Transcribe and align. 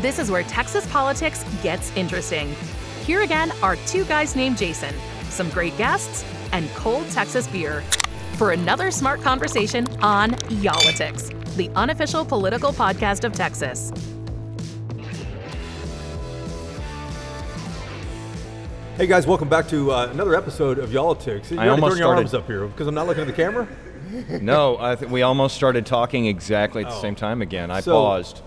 This 0.00 0.18
is 0.18 0.30
where 0.30 0.42
Texas 0.44 0.86
politics 0.92 1.44
gets 1.62 1.94
interesting. 1.96 2.54
Here 3.04 3.22
again 3.22 3.52
are 3.62 3.76
two 3.86 4.04
guys 4.04 4.36
named 4.36 4.56
Jason, 4.58 4.94
some 5.30 5.48
great 5.50 5.76
guests, 5.76 6.24
and 6.52 6.68
cold 6.70 7.08
Texas 7.10 7.46
beer 7.48 7.82
for 8.36 8.52
another 8.52 8.90
smart 8.90 9.20
conversation 9.22 9.86
on 10.02 10.30
Y'all-itics, 10.62 11.32
the 11.56 11.68
unofficial 11.74 12.24
political 12.24 12.72
podcast 12.72 13.24
of 13.24 13.32
Texas. 13.32 13.90
Hey 18.96 19.06
guys, 19.06 19.26
welcome 19.26 19.48
back 19.48 19.68
to 19.68 19.92
uh, 19.92 20.08
another 20.12 20.34
episode 20.36 20.78
of 20.78 20.92
Y'all-itics. 20.92 21.50
You 21.50 21.56
I 21.58 21.66
already 21.68 21.70
almost 21.70 21.96
throwing 21.96 21.98
your 21.98 22.16
arms 22.16 22.30
started- 22.30 22.44
up 22.44 22.46
here 22.48 22.66
because 22.66 22.86
I'm 22.86 22.94
not 22.94 23.06
looking 23.06 23.22
at 23.22 23.26
the 23.26 23.32
camera. 23.32 23.66
No, 24.40 24.78
I 24.80 24.94
th- 24.94 25.10
we 25.10 25.20
almost 25.20 25.54
started 25.54 25.84
talking 25.84 26.24
exactly 26.24 26.82
at 26.82 26.88
the 26.88 26.96
Oh. 26.96 27.00
same 27.02 27.14
time 27.14 27.42
again. 27.42 27.70
I 27.70 27.80
So, 27.80 27.92
paused. 27.92 28.40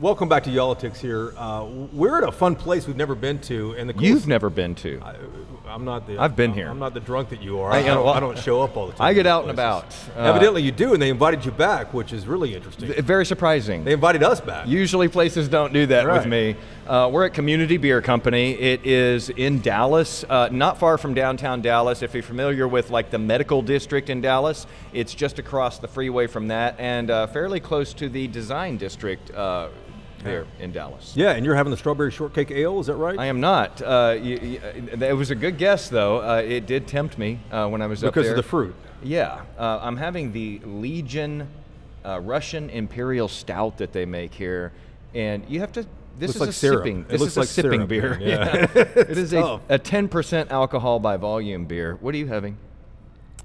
Welcome 0.00 0.28
back 0.28 0.44
to 0.44 0.50
Y'all-itics 0.50 0.96
here. 0.96 1.34
Uh, 1.36 1.66
we're 1.92 2.16
at 2.22 2.26
a 2.26 2.32
fun 2.32 2.56
place 2.56 2.86
we've 2.86 2.96
never 2.96 3.14
been 3.14 3.38
to, 3.40 3.72
and 3.76 3.88
the 3.88 3.94
You've 3.98 4.26
never 4.26 4.48
been 4.48 4.74
to. 4.76 5.00
I, 5.02 5.16
I'm 5.68 5.84
not 5.84 6.06
the. 6.06 6.18
I've 6.18 6.36
been 6.36 6.52
here. 6.52 6.68
I'm 6.68 6.78
not 6.78 6.94
the 6.94 7.00
drunk 7.00 7.28
that 7.30 7.42
you 7.42 7.60
are. 7.60 7.70
I- 7.72 7.78
I, 7.78 7.82
don't, 7.82 8.06
I 8.16 8.20
don't 8.20 8.38
show 8.38 8.62
up 8.62 8.76
all 8.76 8.86
the 8.86 8.92
time. 8.92 9.06
I 9.06 9.12
get 9.14 9.26
out 9.26 9.46
and 9.48 9.56
places. 9.56 10.08
about. 10.14 10.16
Uh, 10.24 10.28
Evidently, 10.30 10.62
you 10.62 10.72
do, 10.72 10.92
and 10.92 11.02
they 11.02 11.10
invited 11.10 11.44
you 11.44 11.50
back, 11.50 11.92
which 11.92 12.12
is 12.12 12.26
really 12.26 12.54
interesting. 12.54 12.88
V- 12.88 13.00
Very 13.00 13.26
surprising. 13.26 13.84
They 13.84 13.92
invited 13.92 14.22
us 14.22 14.40
back. 14.40 14.66
Usually 14.66 15.08
places 15.08 15.48
don't 15.48 15.72
do 15.72 15.86
that 15.86 16.06
with 16.06 16.26
me. 16.26 16.56
Uh, 16.86 17.10
we're 17.12 17.26
at 17.26 17.34
Community 17.34 17.76
Beer 17.78 18.00
Company. 18.00 18.52
It 18.52 18.86
is 18.86 19.28
in 19.30 19.60
Dallas, 19.60 20.24
uh, 20.28 20.48
not 20.52 20.78
far 20.78 20.98
from 20.98 21.14
downtown 21.14 21.60
Dallas. 21.60 22.00
If 22.02 22.14
you're 22.14 22.22
familiar 22.22 22.68
with 22.68 22.90
like 22.90 23.10
the 23.10 23.18
medical 23.18 23.60
district 23.60 24.08
in 24.08 24.20
Dallas, 24.20 24.66
it's 24.92 25.14
just 25.14 25.38
across 25.40 25.78
the 25.78 25.88
freeway 25.88 26.26
from 26.28 26.48
that, 26.48 26.76
and 26.78 27.10
uh, 27.10 27.26
fairly 27.26 27.58
close 27.58 27.92
to 27.94 28.08
the 28.08 28.28
design 28.28 28.76
district 28.76 29.30
uh, 30.20 30.24
there 30.24 30.46
in 30.60 30.72
Dallas. 30.72 31.12
yeah, 31.16 31.32
and 31.32 31.44
you're 31.44 31.54
having 31.54 31.70
the 31.70 31.76
strawberry 31.76 32.10
shortcake 32.10 32.50
ale. 32.50 32.80
Is 32.80 32.86
that 32.86 32.96
right? 32.96 33.18
I 33.18 33.26
am 33.26 33.40
not. 33.40 33.80
Uh, 33.82 34.16
y- 34.20 34.38
y- 34.42 35.06
it 35.06 35.16
was 35.16 35.30
a 35.30 35.34
good 35.34 35.58
guess, 35.58 35.88
though. 35.88 36.18
Uh, 36.22 36.42
it 36.44 36.66
did 36.66 36.86
tempt 36.86 37.18
me 37.18 37.38
uh, 37.50 37.68
when 37.68 37.82
I 37.82 37.86
was 37.86 38.02
up 38.04 38.14
there. 38.14 38.22
because 38.22 38.30
of 38.30 38.36
the 38.36 38.42
fruit. 38.48 38.74
Yeah, 39.02 39.42
uh, 39.58 39.80
I'm 39.82 39.96
having 39.96 40.32
the 40.32 40.60
Legion 40.64 41.48
uh, 42.04 42.20
Russian 42.20 42.70
Imperial 42.70 43.28
Stout 43.28 43.78
that 43.78 43.92
they 43.92 44.06
make 44.06 44.32
here, 44.34 44.72
and 45.14 45.44
you 45.48 45.60
have 45.60 45.72
to. 45.72 45.86
This 46.18 46.28
Looks 46.28 46.34
is 46.36 46.40
like 46.40 46.48
a 46.48 46.52
syrup. 46.52 46.78
sipping. 46.84 47.00
It 47.02 47.08
This 47.08 47.20
looks 47.20 47.32
is 47.32 47.36
a 47.36 47.40
like 47.40 47.48
sipping 47.50 47.88
syrup, 47.88 47.88
beer. 47.88 48.10
man, 48.18 48.20
yeah. 48.22 48.66
it 49.02 49.18
is 49.18 49.34
a, 49.34 49.40
tough. 49.42 49.60
a 49.68 49.78
10% 49.78 50.50
alcohol 50.50 50.98
by 50.98 51.18
volume 51.18 51.66
beer. 51.66 51.98
What 52.00 52.14
are 52.14 52.18
you 52.18 52.26
having? 52.26 52.56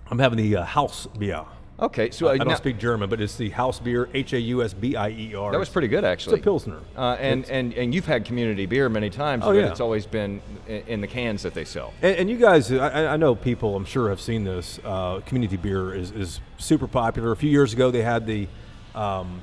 I'm 0.09 0.19
having 0.19 0.37
the 0.37 0.55
uh, 0.55 0.63
house 0.63 1.05
beer. 1.19 1.43
Okay, 1.81 2.11
so 2.11 2.27
uh, 2.27 2.31
I 2.33 2.37
don't 2.37 2.49
now- 2.49 2.55
speak 2.55 2.77
German, 2.77 3.09
but 3.09 3.19
it's 3.19 3.35
the 3.37 3.49
house 3.49 3.79
beer, 3.79 4.07
H 4.13 4.33
A 4.33 4.39
U 4.39 4.61
S 4.63 4.71
B 4.73 4.95
I 4.95 5.09
E 5.09 5.33
R. 5.33 5.51
That 5.51 5.57
was 5.57 5.69
pretty 5.69 5.87
good, 5.87 6.03
actually. 6.03 6.35
It's 6.35 6.41
a 6.41 6.43
pilsner. 6.43 6.77
Uh, 6.95 7.17
and, 7.19 7.49
and 7.49 7.73
and 7.73 7.95
you've 7.95 8.05
had 8.05 8.23
community 8.23 8.67
beer 8.67 8.87
many 8.87 9.09
times, 9.09 9.43
Oh, 9.43 9.47
but 9.53 9.59
yeah. 9.59 9.71
it's 9.71 9.79
always 9.79 10.05
been 10.05 10.41
in, 10.67 11.01
the 11.01 11.07
cans 11.07 11.41
that 11.41 11.55
they 11.55 11.65
sell. 11.65 11.91
And, 12.03 12.15
and 12.17 12.29
you 12.29 12.37
guys, 12.37 12.71
I, 12.71 13.13
I 13.13 13.17
know 13.17 13.33
people, 13.33 13.75
I'm 13.75 13.85
sure, 13.85 14.09
have 14.09 14.21
seen 14.21 14.43
this. 14.43 14.79
Uh, 14.83 15.21
community 15.25 15.57
beer 15.57 15.95
is, 15.95 16.11
is 16.11 16.39
super 16.59 16.87
popular. 16.87 17.31
A 17.31 17.35
few 17.35 17.49
years 17.49 17.73
ago, 17.73 17.89
they 17.89 18.03
had 18.03 18.27
the 18.27 18.47
um, 18.93 19.41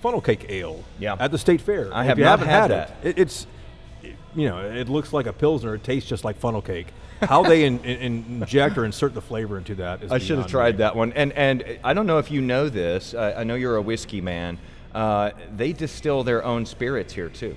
funnel 0.00 0.22
cake 0.22 0.46
ale 0.48 0.82
Yeah. 0.98 1.16
at 1.20 1.30
the 1.30 1.38
state 1.38 1.60
fair. 1.60 1.92
I 1.92 2.04
have 2.04 2.12
if 2.12 2.22
you 2.22 2.24
haven't 2.24 2.48
had 2.48 2.70
had, 2.70 2.70
that. 2.70 2.96
it, 3.02 3.08
it, 3.08 3.18
it's, 3.18 3.46
you 4.34 4.48
know, 4.48 4.60
it 4.60 4.88
looks 4.88 5.12
like 5.12 5.26
a 5.26 5.32
pilsner. 5.32 5.74
It 5.74 5.84
tastes 5.84 6.08
just 6.08 6.24
like 6.24 6.36
funnel 6.38 6.62
cake. 6.62 6.86
How 7.20 7.42
they 7.42 7.64
in, 7.64 7.82
in, 7.84 8.42
inject 8.42 8.76
or 8.76 8.84
insert 8.84 9.14
the 9.14 9.22
flavor 9.22 9.56
into 9.58 9.74
that 9.76 10.02
is 10.02 10.12
I 10.12 10.18
should 10.18 10.38
have 10.38 10.46
tried 10.46 10.74
me. 10.74 10.78
that 10.78 10.96
one. 10.96 11.12
And 11.12 11.32
and 11.32 11.78
I 11.82 11.94
don't 11.94 12.06
know 12.06 12.18
if 12.18 12.30
you 12.30 12.40
know 12.40 12.68
this. 12.68 13.14
Uh, 13.14 13.34
I 13.36 13.44
know 13.44 13.54
you're 13.54 13.76
a 13.76 13.82
whiskey 13.82 14.20
man. 14.20 14.58
Uh, 14.94 15.30
they 15.54 15.72
distill 15.72 16.24
their 16.24 16.44
own 16.44 16.66
spirits 16.66 17.12
here 17.12 17.28
too. 17.28 17.56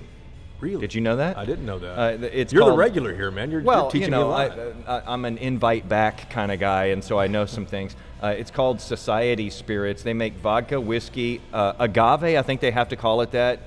Really? 0.60 0.80
Did 0.82 0.94
you 0.94 1.00
know 1.00 1.16
that? 1.16 1.38
I 1.38 1.46
didn't 1.46 1.64
know 1.64 1.78
that. 1.78 1.98
Uh, 1.98 2.26
it's 2.32 2.52
you're 2.52 2.66
the 2.66 2.76
regular 2.76 3.14
here, 3.14 3.30
man. 3.30 3.50
You're, 3.50 3.62
Well, 3.62 3.84
you're 3.84 3.90
teaching 3.92 4.08
you 4.08 4.10
know, 4.10 4.28
me 4.28 4.44
a 4.44 4.48
lot. 4.86 5.04
I, 5.06 5.12
I'm 5.12 5.24
an 5.24 5.38
invite 5.38 5.88
back 5.88 6.28
kind 6.28 6.52
of 6.52 6.60
guy, 6.60 6.86
and 6.86 7.02
so 7.02 7.18
I 7.18 7.28
know 7.28 7.46
some 7.46 7.64
things. 7.64 7.96
Uh, 8.22 8.28
it's 8.28 8.50
called 8.50 8.80
Society 8.80 9.48
Spirits. 9.48 10.02
They 10.02 10.12
make 10.12 10.34
vodka, 10.34 10.78
whiskey, 10.78 11.40
uh, 11.54 11.72
agave. 11.78 12.36
I 12.36 12.42
think 12.42 12.60
they 12.60 12.70
have 12.72 12.90
to 12.90 12.96
call 12.96 13.22
it 13.22 13.30
that. 13.30 13.60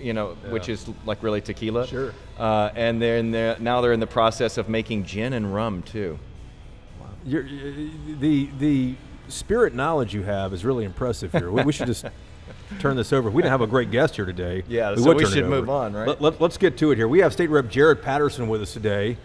You 0.00 0.12
know, 0.12 0.34
which 0.48 0.68
is 0.68 0.86
like 1.04 1.22
really 1.22 1.40
tequila. 1.40 1.86
Sure. 1.86 2.12
Uh, 2.38 2.70
and 2.74 3.00
they're 3.00 3.18
in 3.18 3.30
the, 3.30 3.56
now 3.60 3.80
they're 3.80 3.92
in 3.92 4.00
the 4.00 4.06
process 4.06 4.58
of 4.58 4.68
making 4.68 5.04
gin 5.04 5.32
and 5.32 5.54
rum 5.54 5.82
too. 5.82 6.18
You're, 7.24 7.42
the 7.42 8.50
the 8.58 8.94
spirit 9.28 9.74
knowledge 9.74 10.12
you 10.12 10.22
have 10.22 10.52
is 10.52 10.64
really 10.64 10.84
impressive 10.84 11.32
here. 11.32 11.50
We, 11.50 11.64
we 11.64 11.72
should 11.72 11.86
just 11.86 12.04
turn 12.78 12.96
this 12.96 13.12
over. 13.12 13.30
We 13.30 13.42
didn't 13.42 13.52
have 13.52 13.62
a 13.62 13.66
great 13.66 13.90
guest 13.90 14.16
here 14.16 14.26
today. 14.26 14.62
Yeah, 14.68 14.94
so 14.94 15.14
we 15.14 15.24
should 15.24 15.46
move 15.46 15.70
on, 15.70 15.94
right? 15.94 16.06
Let, 16.20 16.40
let, 16.40 16.42
us 16.42 16.58
get 16.58 16.76
to 16.78 16.90
it 16.90 16.96
here. 16.96 17.08
We 17.08 17.20
have 17.20 17.32
State 17.32 17.50
Rep 17.50 17.68
Jared 17.68 18.02
Patterson 18.02 18.48
with 18.48 18.62
us 18.62 18.72
today. 18.72 19.16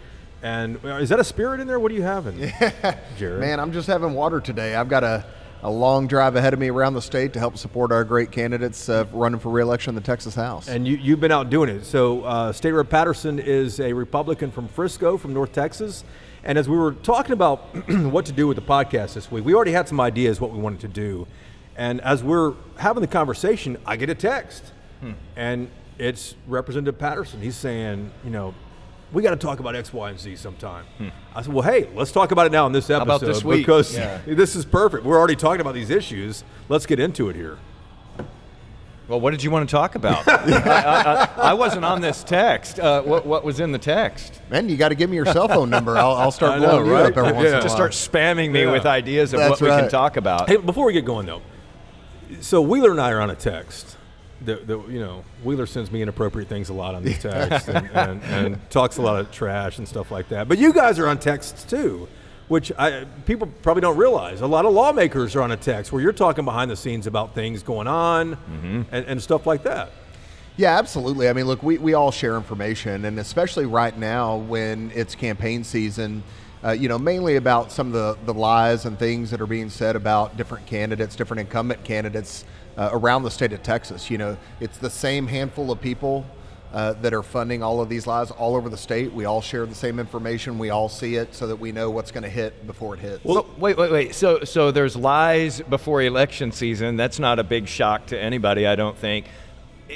And 0.42 0.82
uh, 0.84 0.96
is 0.96 1.10
that 1.10 1.20
a 1.20 1.24
spirit 1.24 1.60
in 1.60 1.66
there? 1.66 1.78
What 1.78 1.92
are 1.92 1.94
you 1.94 2.02
having, 2.02 2.38
yeah. 2.38 2.98
Jared? 3.18 3.40
Man, 3.40 3.60
I'm 3.60 3.72
just 3.72 3.86
having 3.86 4.14
water 4.14 4.40
today. 4.40 4.74
I've 4.74 4.88
got 4.88 5.04
a, 5.04 5.24
a 5.62 5.70
long 5.70 6.06
drive 6.06 6.36
ahead 6.36 6.54
of 6.54 6.58
me 6.58 6.70
around 6.70 6.94
the 6.94 7.02
state 7.02 7.32
to 7.34 7.38
help 7.38 7.56
support 7.56 7.92
our 7.92 8.04
great 8.04 8.30
candidates 8.32 8.88
uh, 8.88 9.04
running 9.12 9.38
for 9.38 9.50
reelection 9.50 9.90
in 9.90 9.94
the 9.94 10.00
Texas 10.00 10.34
House. 10.34 10.68
And 10.68 10.86
you, 10.86 10.96
you've 10.96 11.20
been 11.20 11.32
out 11.32 11.50
doing 11.50 11.68
it. 11.68 11.84
So, 11.84 12.22
uh, 12.22 12.52
State 12.52 12.72
Rep 12.72 12.88
Patterson 12.88 13.38
is 13.38 13.80
a 13.80 13.92
Republican 13.92 14.50
from 14.50 14.68
Frisco, 14.68 15.16
from 15.16 15.34
North 15.34 15.52
Texas. 15.52 16.04
And 16.44 16.56
as 16.56 16.68
we 16.68 16.76
were 16.76 16.92
talking 16.92 17.32
about 17.32 17.58
what 17.88 18.26
to 18.26 18.32
do 18.32 18.46
with 18.46 18.56
the 18.56 18.62
podcast 18.62 19.14
this 19.14 19.30
week, 19.30 19.44
we 19.44 19.54
already 19.54 19.72
had 19.72 19.86
some 19.88 20.00
ideas 20.00 20.40
what 20.40 20.50
we 20.52 20.58
wanted 20.58 20.80
to 20.80 20.88
do. 20.88 21.26
And 21.76 22.00
as 22.00 22.24
we're 22.24 22.54
having 22.78 23.02
the 23.02 23.06
conversation, 23.06 23.76
I 23.86 23.96
get 23.96 24.10
a 24.10 24.14
text. 24.14 24.72
And 25.34 25.70
it's 25.98 26.34
Representative 26.46 26.98
Patterson. 26.98 27.40
He's 27.40 27.56
saying, 27.56 28.10
you 28.22 28.30
know, 28.30 28.54
we 29.12 29.22
got 29.22 29.30
to 29.30 29.36
talk 29.36 29.60
about 29.60 29.74
X, 29.74 29.92
Y, 29.92 30.10
and 30.10 30.18
Z 30.18 30.36
sometime. 30.36 30.84
I 31.34 31.42
said, 31.42 31.52
well, 31.52 31.62
hey, 31.62 31.88
let's 31.94 32.12
talk 32.12 32.30
about 32.30 32.46
it 32.46 32.52
now 32.52 32.66
in 32.66 32.72
this 32.72 32.90
episode 32.90 33.02
about 33.02 33.20
this 33.20 33.42
week? 33.44 33.58
because 33.66 33.96
Yeah. 33.96 34.20
this 34.26 34.54
is 34.56 34.64
perfect. 34.64 35.04
We're 35.04 35.18
already 35.18 35.36
talking 35.36 35.60
about 35.60 35.74
these 35.74 35.90
issues. 35.90 36.44
Let's 36.68 36.86
get 36.86 37.00
into 37.00 37.28
it 37.28 37.36
here. 37.36 37.58
Well, 39.08 39.20
what 39.20 39.32
did 39.32 39.42
you 39.42 39.50
want 39.50 39.68
to 39.68 39.72
talk 39.72 39.96
about? 39.96 40.22
I, 40.28 40.34
I, 40.44 41.02
I, 41.46 41.50
I 41.50 41.54
wasn't 41.54 41.84
on 41.84 42.00
this 42.00 42.22
text. 42.22 42.78
Uh, 42.78 43.02
what, 43.02 43.26
what 43.26 43.42
was 43.42 43.58
in 43.58 43.72
the 43.72 43.78
text? 43.78 44.40
Man, 44.50 44.68
you 44.68 44.76
got 44.76 44.90
to 44.90 44.94
give 44.94 45.10
me 45.10 45.16
your 45.16 45.26
cell 45.26 45.48
phone 45.48 45.68
number. 45.68 45.98
I'll, 45.98 46.12
I'll 46.12 46.26
I 46.28 46.30
start 46.30 46.60
know, 46.60 46.68
blowing 46.84 46.86
you 46.86 46.94
up 46.94 47.16
every 47.16 47.32
once 47.32 47.44
Yeah. 47.46 47.52
in 47.54 47.58
a 47.58 47.62
Just 47.62 47.74
start 47.74 47.90
spamming 47.90 48.52
me 48.52 48.62
Yeah. 48.62 48.70
with 48.72 48.86
ideas 48.86 49.32
of 49.32 49.40
That's 49.40 49.60
what 49.60 49.62
we 49.62 49.76
can 49.80 49.90
talk 49.90 50.16
about. 50.16 50.48
Hey, 50.48 50.58
before 50.58 50.84
we 50.86 50.92
get 50.92 51.04
going 51.04 51.26
though, 51.26 51.42
so 52.40 52.62
Wheeler 52.62 52.92
and 52.92 53.00
I 53.00 53.10
are 53.10 53.20
on 53.20 53.30
a 53.30 53.34
text. 53.34 53.96
The, 54.42 54.56
the, 54.56 54.78
you 54.88 55.00
know, 55.00 55.24
Wheeler 55.44 55.66
sends 55.66 55.90
me 55.90 56.00
inappropriate 56.02 56.48
things 56.48 56.70
a 56.70 56.72
lot 56.72 56.94
on 56.94 57.04
these 57.04 57.18
texts 57.22 57.68
and, 57.68 57.90
and, 57.90 58.22
and 58.24 58.70
talks 58.70 58.96
a 58.96 59.02
lot 59.02 59.20
of 59.20 59.30
trash 59.30 59.78
and 59.78 59.86
stuff 59.86 60.10
like 60.10 60.28
that. 60.30 60.48
But 60.48 60.58
you 60.58 60.72
guys 60.72 60.98
are 60.98 61.06
on 61.08 61.18
texts 61.18 61.64
too, 61.64 62.08
which 62.48 62.72
I, 62.78 63.04
people 63.26 63.48
probably 63.62 63.82
don't 63.82 63.96
realize. 63.96 64.40
A 64.40 64.46
lot 64.46 64.64
of 64.64 64.72
lawmakers 64.72 65.36
are 65.36 65.42
on 65.42 65.52
a 65.52 65.56
text 65.56 65.92
where 65.92 66.02
you're 66.02 66.12
talking 66.12 66.44
behind 66.44 66.70
the 66.70 66.76
scenes 66.76 67.06
about 67.06 67.34
things 67.34 67.62
going 67.62 67.86
on 67.86 68.38
and, 68.90 69.06
and 69.06 69.22
stuff 69.22 69.46
like 69.46 69.62
that. 69.64 69.90
Yeah, 70.56 70.76
absolutely. 70.78 71.28
I 71.28 71.32
mean, 71.32 71.46
look, 71.46 71.62
we, 71.62 71.78
we 71.78 71.94
all 71.94 72.10
share 72.10 72.36
information, 72.36 73.04
and 73.04 73.18
especially 73.18 73.66
right 73.66 73.96
now 73.96 74.36
when 74.36 74.90
it's 74.94 75.14
campaign 75.14 75.64
season, 75.64 76.22
uh, 76.62 76.72
you 76.72 76.88
know, 76.88 76.98
mainly 76.98 77.36
about 77.36 77.72
some 77.72 77.86
of 77.86 77.92
the, 77.94 78.18
the 78.26 78.34
lies 78.34 78.84
and 78.84 78.98
things 78.98 79.30
that 79.30 79.40
are 79.40 79.46
being 79.46 79.70
said 79.70 79.96
about 79.96 80.36
different 80.36 80.66
candidates, 80.66 81.16
different 81.16 81.40
incumbent 81.40 81.82
candidates 81.84 82.44
uh, 82.80 82.88
around 82.92 83.22
the 83.22 83.30
state 83.30 83.52
of 83.52 83.62
Texas. 83.62 84.10
You 84.10 84.16
know, 84.16 84.36
it's 84.58 84.78
the 84.78 84.88
same 84.88 85.26
handful 85.26 85.70
of 85.70 85.80
people 85.82 86.24
uh, 86.72 86.94
that 86.94 87.12
are 87.12 87.22
funding 87.22 87.62
all 87.62 87.80
of 87.80 87.90
these 87.90 88.06
lies 88.06 88.30
all 88.30 88.56
over 88.56 88.70
the 88.70 88.76
state. 88.76 89.12
We 89.12 89.26
all 89.26 89.42
share 89.42 89.66
the 89.66 89.74
same 89.74 89.98
information. 89.98 90.58
We 90.58 90.70
all 90.70 90.88
see 90.88 91.16
it 91.16 91.34
so 91.34 91.46
that 91.46 91.56
we 91.56 91.72
know 91.72 91.90
what's 91.90 92.10
going 92.10 92.22
to 92.22 92.30
hit 92.30 92.66
before 92.66 92.94
it 92.94 93.00
hits. 93.00 93.22
Well, 93.22 93.46
wait, 93.58 93.76
wait, 93.76 93.92
wait. 93.92 94.14
So, 94.14 94.44
so 94.44 94.70
there's 94.70 94.96
lies 94.96 95.60
before 95.60 96.00
election 96.00 96.52
season. 96.52 96.96
That's 96.96 97.18
not 97.18 97.38
a 97.38 97.44
big 97.44 97.68
shock 97.68 98.06
to 98.06 98.18
anybody, 98.18 98.66
I 98.66 98.76
don't 98.76 98.96
think. 98.96 99.26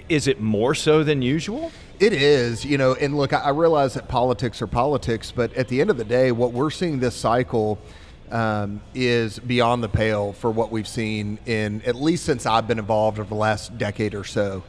Is 0.09 0.27
it 0.27 0.41
more 0.41 0.75
so 0.75 1.05
than 1.05 1.23
usual? 1.23 1.73
It 2.01 2.13
is, 2.13 2.65
you 2.67 2.77
know, 2.77 2.95
and 2.95 3.17
look, 3.17 3.33
I 3.33 3.39
I 3.39 3.51
realize 3.51 3.95
that 3.95 4.09
politics 4.09 4.61
are 4.61 4.67
politics, 4.67 5.31
but 5.31 5.55
at 5.55 5.69
the 5.69 5.81
end 5.81 5.89
of 5.91 5.97
the 5.97 6.05
day, 6.05 6.33
what 6.33 6.53
we're 6.53 6.71
seeing 6.71 6.99
this 6.99 7.15
cycle 7.15 7.79
um, 8.31 8.81
is 8.95 9.39
beyond 9.39 9.83
the 9.83 9.89
pale 9.89 10.33
for 10.33 10.51
what 10.51 10.73
we've 10.73 10.89
seen 10.89 11.39
in 11.47 11.83
at 11.83 11.95
least 11.95 12.25
since 12.25 12.47
I've 12.47 12.67
been 12.67 12.79
involved 12.79 13.19
over 13.19 13.29
the 13.29 13.35
last 13.35 13.77
decade 13.79 14.15
or 14.15 14.25
so. 14.25 14.63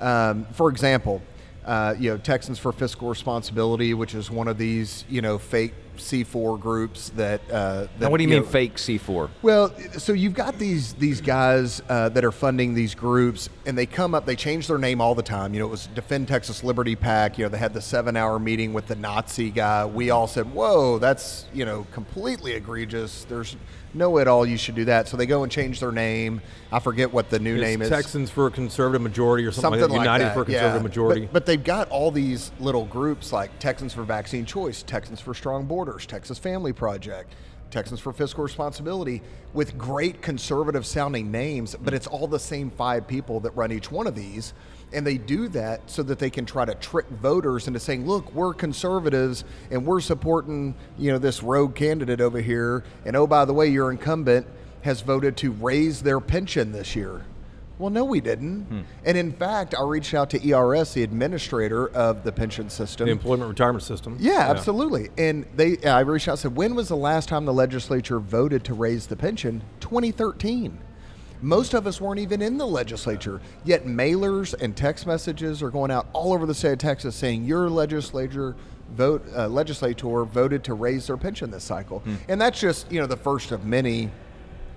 Um, 0.00 0.46
for 0.52 0.68
example, 0.70 1.22
uh, 1.64 1.94
you 1.98 2.10
know, 2.10 2.18
Texans 2.18 2.58
for 2.58 2.72
Fiscal 2.72 3.08
Responsibility, 3.08 3.94
which 3.94 4.14
is 4.14 4.30
one 4.30 4.48
of 4.48 4.58
these, 4.58 5.04
you 5.08 5.22
know, 5.22 5.38
fake 5.38 5.74
C4 5.96 6.58
groups 6.60 7.10
that. 7.10 7.40
Uh, 7.50 7.82
that 7.82 7.90
Now, 8.00 8.10
what 8.10 8.18
do 8.18 8.24
you, 8.24 8.28
mean 8.30 8.40
know- 8.42 8.48
fake 8.48 8.76
C4? 8.76 9.28
Well, 9.42 9.72
so 9.98 10.12
you've 10.12 10.34
got 10.34 10.58
these 10.58 10.94
these 10.94 11.20
guys 11.20 11.82
uh, 11.88 12.08
that 12.10 12.24
are 12.24 12.32
funding 12.32 12.74
these 12.74 12.94
groups, 12.94 13.48
and 13.66 13.76
they 13.76 13.86
come 13.86 14.14
up. 14.14 14.26
They 14.26 14.36
change 14.36 14.66
their 14.66 14.78
name 14.78 15.00
all 15.00 15.14
the 15.14 15.22
time. 15.22 15.54
You 15.54 15.60
know, 15.60 15.66
it 15.66 15.70
was 15.70 15.86
Defend 15.88 16.28
Texas 16.28 16.62
Liberty 16.64 16.96
PAC. 16.96 17.38
You 17.38 17.44
know, 17.44 17.48
they 17.48 17.58
had 17.58 17.74
the 17.74 17.80
seven 17.80 18.16
hour 18.16 18.38
meeting 18.38 18.72
with 18.72 18.86
the 18.86 18.96
Nazi 18.96 19.50
guy. 19.50 19.84
We 19.86 20.10
all 20.10 20.26
said, 20.26 20.52
"Whoa, 20.52 20.98
that's 20.98 21.46
you 21.52 21.64
know 21.64 21.86
completely 21.92 22.52
egregious." 22.52 23.24
There's 23.28 23.56
no 23.94 24.08
way 24.08 24.22
at 24.22 24.28
all 24.28 24.46
you 24.46 24.56
should 24.56 24.74
do 24.74 24.86
that. 24.86 25.06
So 25.06 25.18
they 25.18 25.26
go 25.26 25.42
and 25.42 25.52
change 25.52 25.80
their 25.80 25.92
name. 25.92 26.40
I 26.70 26.78
forget 26.78 27.12
what 27.12 27.28
the 27.28 27.38
new 27.38 27.56
It's 27.56 27.62
name 27.62 27.82
is. 27.82 27.90
Texans 27.90 28.30
for 28.30 28.46
a 28.46 28.50
conservative 28.50 29.02
majority 29.02 29.44
or 29.44 29.52
something, 29.52 29.80
Something 29.80 29.98
like 29.98 29.98
like 29.98 29.98
that. 29.98 30.02
United 30.04 30.24
that. 30.24 30.34
for 30.34 30.42
a 30.42 30.50
yeah. 30.50 30.58
conservative 30.60 30.82
majority. 30.82 31.20
But, 31.26 31.32
but 31.32 31.46
they've 31.46 31.62
got 31.62 31.90
all 31.90 32.10
these 32.10 32.52
little 32.58 32.86
groups 32.86 33.32
like 33.34 33.58
Texans 33.58 33.92
for 33.92 34.02
Vaccine 34.02 34.46
Choice, 34.46 34.82
Texans 34.82 35.20
for 35.20 35.34
Strong 35.34 35.66
Borders, 35.84 36.06
Texas 36.06 36.38
Family 36.38 36.72
Project, 36.72 37.34
Texans 37.72 37.98
for 37.98 38.12
Fiscal 38.12 38.44
Responsibility, 38.44 39.20
with 39.52 39.76
great 39.76 40.22
conservative 40.22 40.86
sounding 40.86 41.32
names, 41.32 41.74
but 41.82 41.92
it's 41.92 42.06
all 42.06 42.28
the 42.28 42.38
same 42.38 42.70
five 42.70 43.08
people 43.08 43.40
that 43.40 43.50
run 43.56 43.72
each 43.72 43.90
one 43.90 44.06
of 44.06 44.14
these. 44.14 44.54
And 44.92 45.04
they 45.04 45.18
do 45.18 45.48
that 45.48 45.80
so 45.90 46.04
that 46.04 46.20
they 46.20 46.30
can 46.30 46.46
try 46.46 46.64
to 46.64 46.76
trick 46.76 47.08
voters 47.08 47.66
into 47.66 47.80
saying, 47.80 48.06
look, 48.06 48.32
we're 48.32 48.54
conservatives 48.54 49.42
and 49.72 49.84
we're 49.84 50.00
supporting, 50.00 50.76
you 50.98 51.10
know, 51.10 51.18
this 51.18 51.42
rogue 51.42 51.74
candidate 51.74 52.20
over 52.20 52.40
here. 52.40 52.84
And 53.04 53.16
oh, 53.16 53.26
by 53.26 53.44
the 53.44 53.52
way, 53.52 53.66
your 53.66 53.90
incumbent 53.90 54.46
has 54.82 55.00
voted 55.00 55.36
to 55.38 55.50
raise 55.50 56.00
their 56.00 56.20
pension 56.20 56.70
this 56.70 56.94
year. 56.94 57.24
Well, 57.78 57.90
no, 57.90 58.04
we 58.04 58.20
didn't. 58.20 58.84
And 59.04 59.18
in 59.18 59.32
fact, 59.32 59.74
I 59.78 59.82
reached 59.82 60.14
out 60.14 60.30
to 60.30 60.48
ERS, 60.48 60.94
the 60.94 61.02
administrator 61.02 61.88
of 61.88 62.22
the 62.22 62.30
pension 62.32 62.70
system. 62.70 63.06
the 63.06 63.12
employment 63.12 63.48
retirement 63.48 63.82
system. 63.82 64.16
yeah, 64.20 64.46
absolutely. 64.50 65.08
And 65.18 65.46
they, 65.56 65.78
I 65.78 66.00
reached 66.00 66.28
out 66.28 66.32
and 66.32 66.38
said, 66.40 66.56
when 66.56 66.74
was 66.74 66.88
the 66.88 66.96
last 66.96 67.28
time 67.28 67.44
the 67.44 67.52
legislature 67.52 68.20
voted 68.20 68.64
to 68.64 68.74
raise 68.74 69.06
the 69.06 69.16
pension? 69.16 69.62
2013. 69.80 70.78
Most 71.40 71.74
of 71.74 71.88
us 71.88 72.00
weren't 72.00 72.20
even 72.20 72.40
in 72.40 72.56
the 72.56 72.66
legislature, 72.66 73.40
yet 73.64 73.84
mailers 73.84 74.54
and 74.60 74.76
text 74.76 75.08
messages 75.08 75.60
are 75.60 75.70
going 75.70 75.90
out 75.90 76.06
all 76.12 76.32
over 76.32 76.46
the 76.46 76.54
state 76.54 76.72
of 76.74 76.78
Texas 76.78 77.16
saying 77.16 77.44
your 77.44 77.68
legislature 77.68 78.54
vote 78.92 79.24
uh, 79.34 79.48
legislator 79.48 80.22
voted 80.24 80.62
to 80.64 80.74
raise 80.74 81.08
their 81.08 81.16
pension 81.16 81.50
this 81.50 81.64
cycle, 81.64 82.00
and 82.28 82.40
that's 82.40 82.60
just 82.60 82.90
you 82.92 83.00
know 83.00 83.08
the 83.08 83.16
first 83.16 83.50
of 83.50 83.64
many 83.64 84.08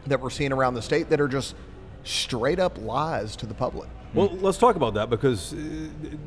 that 0.07 0.19
we're 0.19 0.31
seeing 0.31 0.51
around 0.51 0.74
the 0.74 0.81
state 0.81 1.07
that 1.09 1.21
are 1.21 1.27
just 1.27 1.53
straight 2.05 2.59
up 2.59 2.77
lies 2.77 3.35
to 3.35 3.45
the 3.45 3.53
public. 3.53 3.89
Well, 4.13 4.29
let's 4.39 4.57
talk 4.57 4.77
about 4.77 4.93
that 4.93 5.09
because 5.09 5.51
uh, 5.51 5.57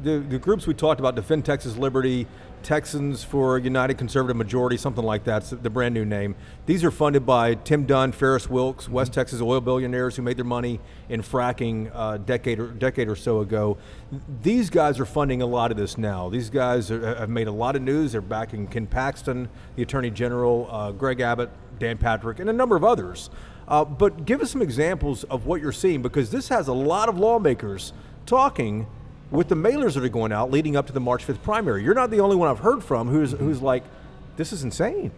the, 0.02 0.18
the 0.18 0.38
groups 0.38 0.66
we 0.66 0.74
talked 0.74 1.00
about, 1.00 1.14
Defend 1.14 1.46
Texas 1.46 1.78
Liberty, 1.78 2.26
Texans 2.62 3.24
for 3.24 3.56
United 3.56 3.96
Conservative 3.96 4.36
Majority, 4.36 4.76
something 4.76 5.04
like 5.04 5.24
that's 5.24 5.50
the 5.50 5.70
brand 5.70 5.94
new 5.94 6.04
name. 6.04 6.34
These 6.66 6.84
are 6.84 6.90
funded 6.90 7.24
by 7.24 7.54
Tim 7.54 7.86
Dunn, 7.86 8.12
Farris 8.12 8.50
Wilks, 8.50 8.90
West 8.90 9.14
Texas 9.14 9.40
oil 9.40 9.62
billionaires 9.62 10.16
who 10.16 10.22
made 10.22 10.36
their 10.36 10.44
money 10.44 10.80
in 11.08 11.22
fracking 11.22 11.90
a 11.94 12.18
decade 12.18 12.58
or, 12.60 12.66
decade 12.66 13.08
or 13.08 13.16
so 13.16 13.40
ago. 13.40 13.78
These 14.42 14.68
guys 14.68 15.00
are 15.00 15.06
funding 15.06 15.40
a 15.40 15.46
lot 15.46 15.70
of 15.70 15.78
this 15.78 15.96
now. 15.96 16.28
These 16.28 16.50
guys 16.50 16.90
are, 16.90 17.14
have 17.14 17.30
made 17.30 17.48
a 17.48 17.52
lot 17.52 17.74
of 17.74 17.80
news. 17.80 18.12
They're 18.12 18.20
backing 18.20 18.66
Ken 18.66 18.86
Paxton, 18.86 19.48
the 19.76 19.82
Attorney 19.82 20.10
General, 20.10 20.68
uh, 20.70 20.92
Greg 20.92 21.20
Abbott, 21.20 21.50
Dan 21.78 21.96
Patrick, 21.96 22.38
and 22.38 22.50
a 22.50 22.52
number 22.52 22.76
of 22.76 22.84
others. 22.84 23.30
Uh, 23.68 23.84
but 23.84 24.24
give 24.24 24.40
us 24.40 24.50
some 24.50 24.62
examples 24.62 25.24
of 25.24 25.44
what 25.44 25.60
you're 25.60 25.72
seeing 25.72 26.00
because 26.00 26.30
this 26.30 26.48
has 26.48 26.68
a 26.68 26.72
lot 26.72 27.08
of 27.08 27.18
lawmakers 27.18 27.92
talking 28.24 28.86
with 29.30 29.48
the 29.48 29.54
mailers 29.54 29.92
that 29.92 30.02
are 30.02 30.08
going 30.08 30.32
out 30.32 30.50
leading 30.50 30.74
up 30.74 30.86
to 30.86 30.92
the 30.92 31.00
March 31.00 31.26
5th 31.26 31.42
primary. 31.42 31.84
You're 31.84 31.94
not 31.94 32.10
the 32.10 32.20
only 32.20 32.34
one 32.34 32.48
I've 32.48 32.60
heard 32.60 32.82
from 32.82 33.08
who's 33.08 33.32
who's 33.32 33.60
like, 33.60 33.84
this 34.38 34.54
is 34.54 34.64
insane. 34.64 35.12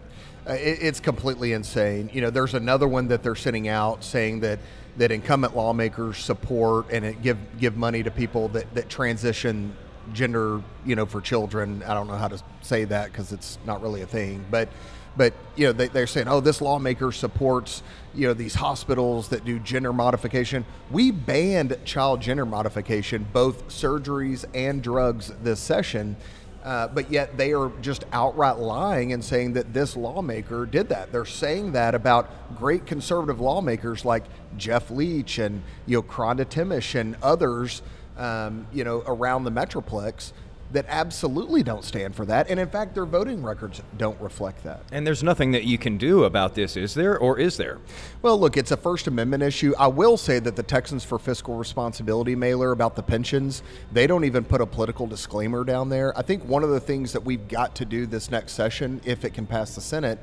Uh, 0.47 0.53
it, 0.53 0.79
it's 0.81 0.99
completely 0.99 1.53
insane. 1.53 2.09
You 2.11 2.19
know, 2.19 2.29
there's 2.29 2.53
another 2.53 2.89
one 2.89 3.07
that 3.07 3.23
they're 3.23 3.35
sending 3.35 3.69
out 3.69 4.03
saying 4.03 4.41
that 4.41 4.59
that 4.97 5.11
incumbent 5.11 5.55
lawmakers 5.55 6.17
support 6.17 6.91
and 6.91 7.21
give 7.23 7.37
give 7.57 7.77
money 7.77 8.03
to 8.03 8.11
people 8.11 8.49
that 8.49 8.73
that 8.75 8.89
transition 8.89 9.73
gender, 10.11 10.61
you 10.85 10.97
know, 10.97 11.05
for 11.05 11.21
children. 11.21 11.83
I 11.83 11.93
don't 11.93 12.07
know 12.07 12.17
how 12.17 12.27
to 12.27 12.41
say 12.61 12.83
that 12.85 13.13
because 13.13 13.31
it's 13.31 13.59
not 13.65 13.81
really 13.81 14.01
a 14.01 14.07
thing, 14.07 14.43
but 14.51 14.67
but 15.17 15.33
you 15.55 15.65
know 15.65 15.73
they, 15.73 15.87
they're 15.87 16.07
saying 16.07 16.27
oh 16.27 16.39
this 16.39 16.61
lawmaker 16.61 17.11
supports 17.11 17.83
you 18.13 18.27
know 18.27 18.33
these 18.33 18.55
hospitals 18.55 19.29
that 19.29 19.43
do 19.45 19.59
gender 19.59 19.93
modification 19.93 20.65
we 20.89 21.11
banned 21.11 21.77
child 21.85 22.21
gender 22.21 22.45
modification 22.45 23.25
both 23.33 23.67
surgeries 23.67 24.45
and 24.53 24.81
drugs 24.81 25.31
this 25.43 25.59
session 25.59 26.15
uh, 26.63 26.87
but 26.87 27.11
yet 27.11 27.37
they 27.37 27.53
are 27.53 27.71
just 27.81 28.03
outright 28.13 28.57
lying 28.57 29.13
and 29.13 29.23
saying 29.23 29.53
that 29.53 29.73
this 29.73 29.97
lawmaker 29.97 30.65
did 30.65 30.89
that. 30.89 31.11
They're 31.11 31.25
saying 31.25 31.71
that 31.71 31.95
about 31.95 32.55
great 32.55 32.85
conservative 32.85 33.39
lawmakers 33.39 34.05
like 34.05 34.25
Jeff 34.57 34.91
Leach 34.91 35.39
and 35.39 35.63
you 35.87 35.97
know 35.97 36.01
Kronda 36.03 36.45
Thimesch 36.45 36.93
and 36.93 37.15
others, 37.23 37.81
um, 38.15 38.67
you 38.71 38.83
know, 38.83 39.01
around 39.07 39.43
the 39.43 39.51
metroplex 39.51 40.33
that 40.73 40.85
absolutely 40.87 41.63
don't 41.63 41.83
stand 41.83 42.15
for 42.15 42.25
that, 42.25 42.49
and 42.49 42.59
in 42.59 42.69
fact, 42.69 42.93
their 42.93 43.05
voting 43.05 43.43
records 43.43 43.81
don't 43.97 44.19
reflect 44.21 44.63
that. 44.63 44.83
And 44.91 45.05
there's 45.05 45.23
nothing 45.23 45.51
that 45.51 45.63
you 45.63 45.77
can 45.77 45.97
do 45.97 46.23
about 46.23 46.55
this, 46.55 46.77
is 46.77 46.93
there, 46.93 47.17
or 47.17 47.39
is 47.39 47.57
there? 47.57 47.79
Well, 48.21 48.39
look, 48.39 48.57
it's 48.57 48.71
a 48.71 48.77
First 48.77 49.07
Amendment 49.07 49.43
issue. 49.43 49.73
I 49.77 49.87
will 49.87 50.17
say 50.17 50.39
that 50.39 50.55
the 50.55 50.63
Texans 50.63 51.03
for 51.03 51.19
Fiscal 51.19 51.55
Responsibility 51.55 52.35
mailer 52.35 52.71
about 52.71 52.95
the 52.95 53.03
pensions, 53.03 53.63
they 53.91 54.07
don't 54.07 54.23
even 54.23 54.43
put 54.43 54.61
a 54.61 54.65
political 54.65 55.07
disclaimer 55.07 55.63
down 55.63 55.89
there. 55.89 56.17
I 56.17 56.21
think 56.21 56.43
one 56.45 56.63
of 56.63 56.69
the 56.69 56.79
things 56.79 57.13
that 57.13 57.23
we've 57.23 57.47
got 57.47 57.75
to 57.75 57.85
do 57.85 58.05
this 58.05 58.31
next 58.31 58.53
session, 58.53 59.01
if 59.05 59.25
it 59.25 59.33
can 59.33 59.45
pass 59.45 59.75
the 59.75 59.81
Senate, 59.81 60.19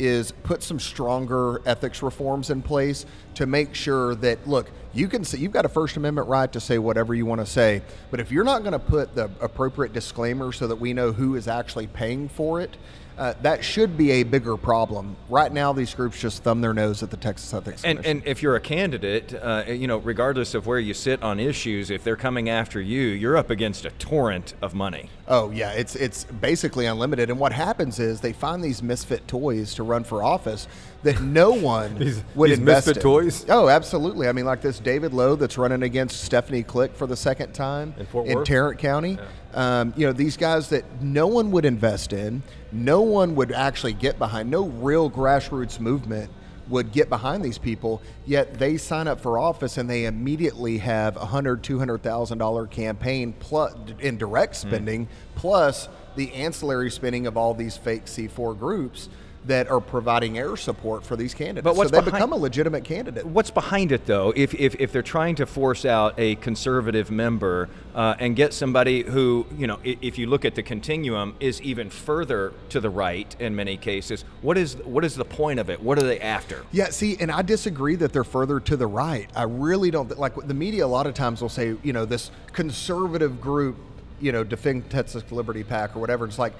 is 0.00 0.32
put 0.32 0.62
some 0.62 0.80
stronger 0.80 1.60
ethics 1.66 2.02
reforms 2.02 2.48
in 2.48 2.62
place 2.62 3.04
to 3.34 3.46
make 3.46 3.74
sure 3.74 4.14
that 4.16 4.48
look 4.48 4.70
you 4.94 5.06
can 5.06 5.24
say 5.24 5.38
you've 5.38 5.52
got 5.52 5.66
a 5.66 5.68
first 5.68 5.96
amendment 5.96 6.26
right 6.26 6.52
to 6.52 6.58
say 6.58 6.78
whatever 6.78 7.14
you 7.14 7.26
want 7.26 7.40
to 7.40 7.46
say 7.46 7.82
but 8.10 8.18
if 8.18 8.32
you're 8.32 8.42
not 8.44 8.60
going 8.60 8.72
to 8.72 8.78
put 8.78 9.14
the 9.14 9.30
appropriate 9.40 9.92
disclaimer 9.92 10.52
so 10.52 10.66
that 10.66 10.76
we 10.76 10.94
know 10.94 11.12
who 11.12 11.36
is 11.36 11.46
actually 11.46 11.86
paying 11.86 12.28
for 12.28 12.60
it 12.62 12.76
uh, 13.20 13.34
that 13.42 13.62
should 13.62 13.96
be 13.98 14.10
a 14.12 14.22
bigger 14.22 14.56
problem. 14.56 15.14
Right 15.28 15.52
now, 15.52 15.72
these 15.74 15.94
groups 15.94 16.18
just 16.18 16.42
thumb 16.42 16.60
their 16.62 16.72
nose 16.74 17.02
at 17.02 17.10
the 17.10 17.16
Texas 17.18 17.52
Ethics 17.54 17.84
And, 17.84 17.98
Commission. 17.98 18.18
and 18.18 18.26
if 18.26 18.42
you're 18.42 18.56
a 18.56 18.60
candidate, 18.60 19.34
uh, 19.34 19.64
you 19.68 19.86
know, 19.86 19.98
regardless 19.98 20.54
of 20.54 20.66
where 20.66 20.78
you 20.78 20.94
sit 20.94 21.22
on 21.22 21.38
issues, 21.38 21.90
if 21.90 22.02
they're 22.02 22.16
coming 22.16 22.48
after 22.48 22.80
you, 22.80 23.00
you're 23.02 23.36
up 23.36 23.50
against 23.50 23.84
a 23.84 23.90
torrent 23.90 24.54
of 24.62 24.74
money. 24.74 25.10
Oh 25.28 25.50
yeah, 25.50 25.70
it's 25.72 25.94
it's 25.94 26.24
basically 26.24 26.86
unlimited. 26.86 27.30
And 27.30 27.38
what 27.38 27.52
happens 27.52 28.00
is 28.00 28.20
they 28.20 28.32
find 28.32 28.64
these 28.64 28.82
misfit 28.82 29.28
toys 29.28 29.74
to 29.74 29.84
run 29.84 30.02
for 30.02 30.24
office 30.24 30.66
that 31.04 31.20
no 31.20 31.50
one 31.74 31.98
These- 31.98 32.24
would 32.34 32.50
these 32.50 32.58
invest 32.58 32.86
misfit 32.88 32.96
in. 32.96 33.02
toys? 33.02 33.46
Oh, 33.48 33.68
absolutely. 33.68 34.28
I 34.28 34.32
mean, 34.32 34.44
like 34.46 34.60
this 34.62 34.80
David 34.80 35.12
Lowe 35.12 35.36
that's 35.36 35.56
running 35.58 35.82
against 35.84 36.24
Stephanie 36.24 36.62
Klick 36.64 36.96
for 36.96 37.06
the 37.06 37.16
second 37.16 37.52
time 37.52 37.94
In 37.98 38.06
Worth? 38.36 38.46
Tarrant 38.46 38.78
County. 38.80 39.18
Um, 39.54 39.92
you 39.96 40.06
know, 40.06 40.12
these 40.12 40.36
guys 40.36 40.68
that 40.70 40.84
no 41.02 41.26
one 41.26 41.50
would 41.50 41.64
invest 41.64 42.12
in, 42.12 42.42
no 42.72 43.00
one 43.02 43.34
would 43.36 43.52
actually 43.52 43.92
get 43.92 44.18
behind. 44.18 44.50
No 44.50 44.66
real 44.66 45.10
grassroots 45.10 45.80
movement 45.80 46.30
would 46.68 46.92
get 46.92 47.08
behind 47.08 47.44
these 47.44 47.58
people. 47.58 48.00
Yet 48.26 48.58
they 48.58 48.76
sign 48.76 49.08
up 49.08 49.20
for 49.20 49.38
office 49.38 49.76
and 49.76 49.90
they 49.90 50.04
immediately 50.04 50.78
have 50.78 51.16
a 51.16 51.26
hundred, 51.26 51.62
two 51.64 51.78
hundred 51.80 52.02
thousand 52.02 52.38
dollar 52.38 52.66
campaign 52.66 53.34
plus 53.38 53.74
in 53.98 54.18
direct 54.18 54.60
Hmm. 54.60 54.68
spending, 54.68 55.08
plus 55.34 55.88
the 56.16 56.32
ancillary 56.32 56.90
spending 56.90 57.26
of 57.26 57.36
all 57.36 57.54
these 57.54 57.76
fake 57.76 58.06
C4 58.06 58.56
groups 58.58 59.08
that 59.50 59.68
are 59.68 59.80
providing 59.80 60.38
air 60.38 60.56
support 60.56 61.04
for 61.04 61.16
these 61.16 61.34
candidates. 61.34 61.64
But 61.64 61.74
what's 61.74 61.90
so 61.90 61.96
they 61.96 62.04
behind- 62.04 62.22
become 62.22 62.32
a 62.32 62.36
legitimate 62.36 62.84
candidate. 62.84 63.26
What's 63.26 63.50
behind 63.50 63.90
it, 63.90 64.06
though? 64.06 64.32
If, 64.36 64.54
if, 64.54 64.76
if 64.76 64.92
they're 64.92 65.02
trying 65.02 65.34
to 65.36 65.46
force 65.46 65.84
out 65.84 66.14
a 66.18 66.36
conservative 66.36 67.10
member 67.10 67.68
uh, 67.94 68.14
and 68.20 68.36
get 68.36 68.54
somebody 68.54 69.02
who, 69.02 69.46
you 69.58 69.66
know, 69.66 69.80
if 69.82 70.18
you 70.18 70.28
look 70.28 70.44
at 70.44 70.54
the 70.54 70.62
continuum, 70.62 71.34
is 71.40 71.60
even 71.62 71.90
further 71.90 72.52
to 72.68 72.80
the 72.80 72.90
right 72.90 73.34
in 73.40 73.56
many 73.56 73.76
cases, 73.76 74.24
what 74.40 74.56
is 74.56 74.76
what 74.84 75.04
is 75.04 75.16
the 75.16 75.24
point 75.24 75.58
of 75.58 75.68
it? 75.68 75.82
What 75.82 75.98
are 75.98 76.06
they 76.06 76.20
after? 76.20 76.64
Yeah, 76.70 76.90
see, 76.90 77.16
and 77.18 77.30
I 77.32 77.42
disagree 77.42 77.96
that 77.96 78.12
they're 78.12 78.22
further 78.22 78.60
to 78.60 78.76
the 78.76 78.86
right. 78.86 79.28
I 79.34 79.42
really 79.42 79.90
don't 79.90 80.16
like 80.16 80.36
the 80.36 80.54
media. 80.54 80.86
A 80.86 80.86
lot 80.86 81.08
of 81.08 81.14
times 81.14 81.42
will 81.42 81.48
say, 81.48 81.74
you 81.82 81.92
know, 81.92 82.04
this 82.04 82.30
conservative 82.52 83.40
group, 83.40 83.76
you 84.20 84.30
know, 84.30 84.44
defend 84.44 84.88
Texas 84.90 85.24
Liberty 85.32 85.64
PAC 85.64 85.96
or 85.96 85.98
whatever. 85.98 86.24
It's 86.24 86.38
like 86.38 86.52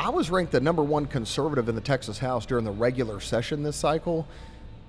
I 0.00 0.08
was 0.08 0.30
ranked 0.30 0.52
the 0.52 0.60
number 0.60 0.82
one 0.82 1.04
conservative 1.04 1.68
in 1.68 1.74
the 1.74 1.82
Texas 1.82 2.18
House 2.18 2.46
during 2.46 2.64
the 2.64 2.70
regular 2.70 3.20
session 3.20 3.62
this 3.62 3.76
cycle. 3.76 4.26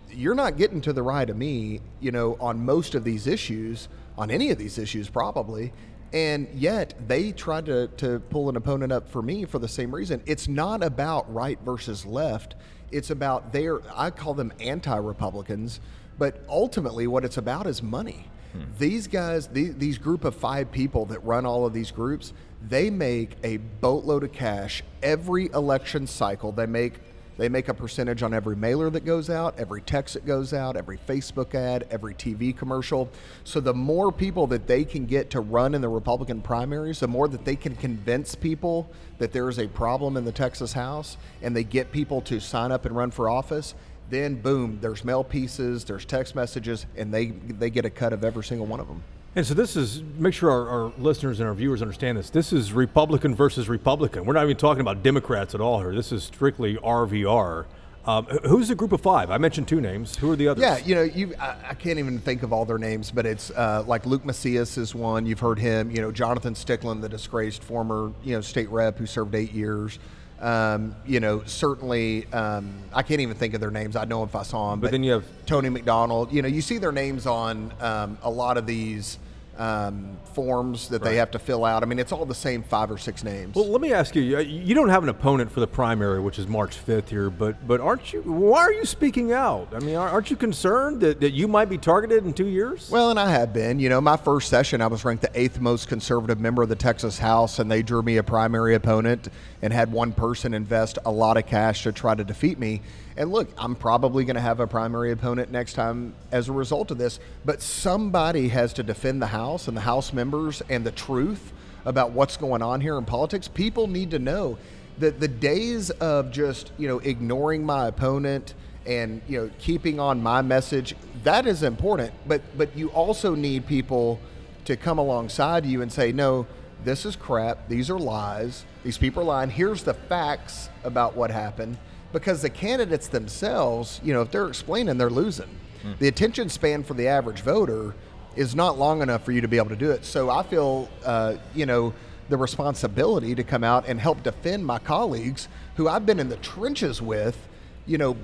You're 0.10 0.36
not 0.36 0.56
getting 0.56 0.80
to 0.82 0.94
the 0.94 1.04
right 1.04 1.30
of 1.30 1.36
me, 1.36 1.82
you 2.00 2.14
know, 2.14 2.38
on 2.40 2.64
most 2.64 2.96
of 2.96 3.04
these 3.04 3.28
issues, 3.28 3.90
on 4.18 4.32
any 4.32 4.52
of 4.52 4.58
these 4.58 4.78
issues, 4.78 5.10
probably. 5.10 5.74
And 6.14 6.48
yet 6.54 6.94
they 7.10 7.34
tried 7.34 7.66
to, 7.66 7.90
to 7.98 8.22
pull 8.30 8.48
an 8.48 8.56
opponent 8.56 8.94
up 8.94 9.10
for 9.10 9.22
me 9.22 9.44
for 9.44 9.60
the 9.60 9.68
same 9.68 9.94
reason. 9.94 10.24
It's 10.26 10.48
not 10.48 10.82
about 10.82 11.32
right 11.34 11.60
versus 11.66 12.06
left. 12.06 12.56
It's 12.90 13.10
about 13.10 13.52
their, 13.52 13.82
I 13.94 14.12
call 14.12 14.34
them 14.34 14.54
anti 14.62 14.96
Republicans, 14.96 15.82
but 16.18 16.42
ultimately 16.48 17.06
what 17.06 17.26
it's 17.26 17.38
about 17.38 17.68
is 17.68 17.84
money. 17.84 18.30
Hmm. 18.54 18.62
These 18.80 19.08
guys, 19.08 19.48
the, 19.48 19.72
these 19.72 19.98
group 19.98 20.24
of 20.24 20.36
five 20.36 20.72
people 20.72 21.06
that 21.08 21.20
run 21.26 21.46
all 21.46 21.66
of 21.66 21.74
these 21.74 21.92
groups, 21.92 22.32
they 22.68 22.90
make 22.90 23.38
a 23.44 23.58
boatload 23.58 24.24
of 24.24 24.32
cash 24.32 24.84
every 25.02 25.48
election 25.54 26.08
cycle. 26.08 26.52
They 26.52 26.66
make 26.66 27.00
they 27.38 27.50
make 27.50 27.70
a 27.70 27.74
percentage 27.74 28.22
on 28.22 28.36
every 28.36 28.56
mailer 28.56 28.92
that 28.92 29.04
goes 29.04 29.28
out, 29.28 29.58
every 29.58 29.82
text 29.82 30.14
that 30.14 30.28
goes 30.28 30.54
out, 30.54 30.76
every 30.76 30.98
Facebook 30.98 31.56
ad, 31.56 31.88
every 31.90 32.14
TV 32.14 32.56
commercial. 32.56 33.10
So 33.46 33.60
the 33.60 33.74
more 33.74 34.12
people 34.12 34.46
that 34.48 34.68
they 34.68 34.84
can 34.84 35.08
get 35.08 35.32
to 35.32 35.40
run 35.40 35.74
in 35.74 35.82
the 35.82 35.90
Republican 35.90 36.42
primaries, 36.42 37.00
the 37.00 37.08
more 37.08 37.28
that 37.30 37.44
they 37.44 37.56
can 37.56 37.76
convince 37.76 38.36
people 38.36 38.92
that 39.18 39.32
there 39.32 39.50
is 39.50 39.58
a 39.58 39.68
problem 39.68 40.18
in 40.18 40.26
the 40.26 40.32
Texas 40.32 40.74
House 40.74 41.18
and 41.42 41.56
they 41.56 41.64
get 41.64 41.92
people 41.92 42.22
to 42.24 42.40
sign 42.40 42.72
up 42.72 42.86
and 42.86 42.96
run 42.96 43.10
for 43.10 43.28
office, 43.28 43.74
then 44.12 44.36
boom, 44.36 44.78
there's 44.80 45.04
mail 45.04 45.24
pieces, 45.24 45.86
there's 45.86 46.06
text 46.06 46.36
messages, 46.36 46.86
and 46.96 47.12
they 47.14 47.28
they 47.28 47.72
get 47.72 47.86
a 47.86 47.90
cut 47.90 48.14
of 48.14 48.24
every 48.24 48.44
single 48.44 48.68
one 48.68 48.80
of 48.80 48.88
them. 48.88 49.02
And 49.34 49.48
so 49.48 49.54
this 49.54 49.78
is 49.78 50.04
make 50.18 50.34
sure 50.34 50.52
our, 50.52 50.68
our, 50.68 50.92
listeners 50.98 51.40
and 51.40 51.48
our 51.48 51.56
viewers 51.56 51.82
understand 51.82 52.18
this. 52.18 52.30
This 52.30 52.52
is 52.52 52.74
Republican 52.74 53.34
versus 53.34 53.70
Republican. 53.70 54.26
We're 54.26 54.34
not 54.34 54.44
even 54.44 54.58
talking 54.58 54.82
about 54.82 55.04
Democrats 55.04 55.56
at 55.56 55.62
all 55.62 55.80
here. 55.80 55.96
This 55.96 56.12
is 56.12 56.24
strictly 56.24 56.76
RVR. 56.76 57.66
Um, 58.04 58.26
who's 58.26 58.68
the 58.68 58.76
group 58.76 58.92
of 58.92 59.00
five? 59.00 59.30
I 59.30 59.38
mentioned 59.38 59.70
two 59.70 59.80
names. 59.80 60.18
Who 60.18 60.32
are 60.32 60.36
the 60.36 60.50
others? 60.50 60.64
Yeah, 60.64 60.78
you 60.80 60.96
know, 60.96 61.04
you 61.04 61.34
I, 61.40 61.56
I 61.70 61.74
can't 61.76 62.00
even 62.00 62.20
think 62.20 62.44
of 62.44 62.52
all 62.52 62.66
their 62.66 62.80
names, 62.80 63.12
but 63.12 63.26
it's 63.26 63.52
uh, 63.52 63.84
like 63.88 64.06
Luke 64.06 64.26
Macias 64.26 64.78
is 64.78 64.96
one. 64.96 65.26
You've 65.26 65.40
heard 65.40 65.60
him. 65.60 65.92
You 65.92 66.02
know, 66.02 66.12
Jonathan 66.12 66.54
Stickland, 66.56 67.02
the 67.02 67.10
disgraced 67.10 67.64
former 67.64 68.12
you 68.24 68.36
know 68.36 68.42
state 68.42 68.70
rep 68.70 68.98
who 68.98 69.06
served 69.06 69.36
eight 69.36 69.54
years. 69.54 70.00
Um, 70.42 70.96
you 71.06 71.20
know, 71.20 71.44
certainly, 71.46 72.26
um, 72.34 72.74
I 72.94 73.04
can't 73.04 73.22
even 73.22 73.38
think 73.38 73.54
of 73.54 73.62
their 73.62 73.70
names. 73.70 73.96
I 73.96 74.06
know 74.06 74.24
if 74.24 74.36
I 74.36 74.42
saw 74.42 74.72
them. 74.72 74.80
But, 74.80 74.88
but 74.88 74.92
then 74.92 75.04
you 75.04 75.12
have 75.12 75.26
Tony 75.46 75.70
McDonald. 75.70 76.34
You 76.34 76.42
know, 76.42 76.48
you 76.48 76.62
see 76.62 76.80
their 76.80 76.92
names 76.92 77.28
on 77.28 77.72
um, 77.80 78.18
a 78.24 78.30
lot 78.30 78.58
of 78.58 78.66
these 78.66 79.20
um, 79.58 80.18
forms 80.34 80.90
that 80.90 81.02
right. 81.02 81.12
they 81.12 81.16
have 81.18 81.32
to 81.32 81.40
fill 81.40 81.66
out. 81.66 81.84
I 81.84 81.86
mean, 81.86 82.00
it's 82.00 82.12
all 82.12 82.26
the 82.26 82.34
same 82.34 82.64
five 82.64 82.90
or 82.90 82.98
six 82.98 83.24
names. 83.24 83.56
Well, 83.56 83.68
let 83.68 83.82
me 83.82 83.94
ask 83.94 84.16
you: 84.16 84.22
you 84.22 84.74
don't 84.74 84.90
have 84.90 85.04
an 85.04 85.10
opponent 85.10 85.52
for 85.52 85.60
the 85.60 85.68
primary, 85.68 86.20
which 86.20 86.40
is 86.40 86.48
March 86.48 86.76
fifth 86.76 87.10
here, 87.10 87.30
but 87.30 87.68
but 87.68 87.82
aren't 87.82 88.14
you? 88.14 88.22
Why 88.22 88.62
are 88.62 88.74
you 88.74 88.86
speaking 88.86 89.34
out? 89.34 89.68
I 89.74 89.80
mean, 89.80 89.96
aren't 89.96 90.30
you 90.30 90.36
concerned 90.36 91.02
that, 91.02 91.20
that 91.22 91.32
you 91.32 91.48
might 91.48 91.70
be 91.70 91.78
targeted 91.78 92.26
in 92.26 92.34
two 92.34 92.48
years? 92.48 92.90
Well, 92.90 93.10
and 93.10 93.20
I 93.20 93.30
have 93.30 93.54
been. 93.54 93.80
You 93.80 93.90
know, 93.90 94.02
my 94.02 94.18
first 94.18 94.50
session, 94.50 94.82
I 94.82 94.88
was 94.88 95.06
ranked 95.06 95.22
the 95.22 95.40
eighth 95.40 95.60
most 95.60 95.88
conservative 95.88 96.40
member 96.40 96.64
of 96.64 96.70
the 96.70 96.76
Texas 96.76 97.18
House, 97.18 97.60
and 97.60 97.70
they 97.70 97.82
drew 97.82 98.02
me 98.02 98.18
a 98.18 98.24
primary 98.24 98.76
opponent 98.76 99.28
and 99.62 99.72
had 99.72 99.92
one 99.92 100.12
person 100.12 100.54
invest 100.54 100.98
a 101.06 101.12
lot 101.12 101.38
of 101.38 101.46
cash 101.46 101.84
to 101.84 101.92
try 101.92 102.16
to 102.16 102.24
defeat 102.24 102.58
me. 102.58 102.82
And 103.18 103.32
look, 103.32 103.50
I'm 103.58 103.76
probably 103.76 104.24
going 104.26 104.36
to 104.36 104.42
have 104.42 104.60
a 104.60 104.68
primary 104.68 105.12
opponent 105.12 105.52
next 105.52 105.74
time 105.74 106.14
as 106.32 106.50
a 106.50 106.52
result 106.52 106.92
of 106.92 106.98
this, 106.98 107.20
but 107.44 107.62
somebody 107.62 108.48
has 108.50 108.74
to 108.74 108.84
defend 108.84 109.22
the 109.22 109.28
House 109.28 109.68
and 109.68 109.76
the 109.76 109.82
House 109.82 110.14
members 110.14 110.62
and 110.70 110.86
the 110.86 110.92
truth 110.92 111.52
about 111.86 112.12
what's 112.12 112.38
going 112.38 112.62
on 112.62 112.82
here 112.82 112.98
in 112.98 113.06
politics. 113.06 113.48
People 113.48 113.88
need 113.88 114.12
to 114.12 114.20
know 114.20 114.58
that 115.00 115.20
the 115.20 115.28
days 115.28 115.90
of 115.90 116.32
just, 116.32 116.72
you 116.78 116.88
know, 116.88 117.00
ignoring 117.00 117.66
my 117.66 117.88
opponent 117.88 118.54
and, 118.86 119.22
you 119.28 119.40
know, 119.40 119.52
keeping 119.60 120.00
on 120.00 120.22
my 120.22 120.42
message, 120.42 120.96
that 121.24 121.46
is 121.46 121.64
important, 121.64 122.14
but 122.28 122.42
but 122.58 122.76
you 122.76 122.90
also 122.90 123.36
need 123.36 123.68
people 123.68 124.20
to 124.66 124.76
come 124.76 124.98
alongside 124.98 125.66
you 125.66 125.82
and 125.82 125.92
say, 125.92 126.12
"No, 126.12 126.48
this 126.84 127.06
is 127.06 127.16
crap. 127.16 127.68
These 127.68 127.90
are 127.90 128.00
lies. 128.00 128.66
These 128.84 128.98
people 128.98 129.24
are 129.24 129.26
lying. 129.26 129.50
Here's 129.50 129.84
the 129.84 129.94
facts 129.94 130.70
about 130.84 131.16
what 131.16 131.30
happened." 131.32 131.78
Because 132.12 132.42
the 132.42 132.50
candidates 132.50 133.08
themselves, 133.08 134.02
you 134.04 134.14
know, 134.14 134.22
if 134.22 134.32
they're 134.32 134.48
explaining, 134.48 134.98
they're 134.98 135.10
losing. 135.10 135.50
Mm. 135.84 135.98
The 136.00 136.08
attention 136.08 136.50
span 136.50 136.84
for 136.84 136.94
the 136.94 137.08
average 137.08 137.42
voter 137.42 137.96
is 138.36 138.56
not 138.56 138.78
long 138.78 139.02
enough 139.02 139.24
for 139.24 139.32
you 139.32 139.42
to 139.42 139.48
be 139.48 139.58
able 139.58 139.70
to 139.70 139.76
do 139.76 139.92
it. 139.92 140.06
So 140.06 140.30
I 140.30 140.44
feel, 140.44 140.90
uh, 141.06 141.36
you 141.54 141.66
know, 141.66 141.94
the 142.30 142.38
responsibility 142.38 143.36
to 143.36 143.44
come 143.44 143.64
out 143.64 143.88
and 143.88 144.00
help 144.00 144.24
defend 144.24 144.66
my 144.66 144.80
colleagues 144.80 145.48
who 145.76 145.88
I've 145.88 146.06
been 146.06 146.20
in 146.20 146.30
the 146.30 146.38
trenches 146.38 147.02
with, 147.02 147.38
you 147.86 147.98
know, 147.98 148.16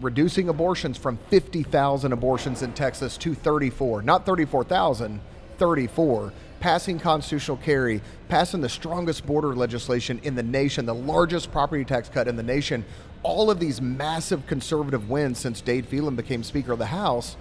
reducing 0.00 0.48
abortions 0.48 0.96
from 0.96 1.18
50,000 1.28 2.12
abortions 2.12 2.62
in 2.62 2.72
Texas 2.72 3.18
to 3.18 3.34
34, 3.34 4.02
not 4.02 4.24
34,000, 4.24 5.20
34 5.58 6.32
passing 6.60 6.98
constitutional 6.98 7.56
carry, 7.56 8.00
passing 8.28 8.60
the 8.60 8.68
strongest 8.68 9.26
border 9.26 9.54
legislation 9.54 10.20
in 10.22 10.34
the 10.34 10.42
nation, 10.42 10.86
the 10.86 10.94
largest 10.94 11.50
property 11.50 11.84
tax 11.84 12.08
cut 12.08 12.28
in 12.28 12.36
the 12.36 12.42
nation, 12.42 12.84
all 13.22 13.50
of 13.50 13.58
these 13.58 13.80
massive 13.80 14.46
conservative 14.46 15.10
wins 15.10 15.38
since 15.38 15.60
Dade 15.60 15.86
Phelan 15.86 16.16
became 16.16 16.42
Speaker 16.42 16.72
of 16.72 16.78
the 16.78 16.86
House. 16.86 17.36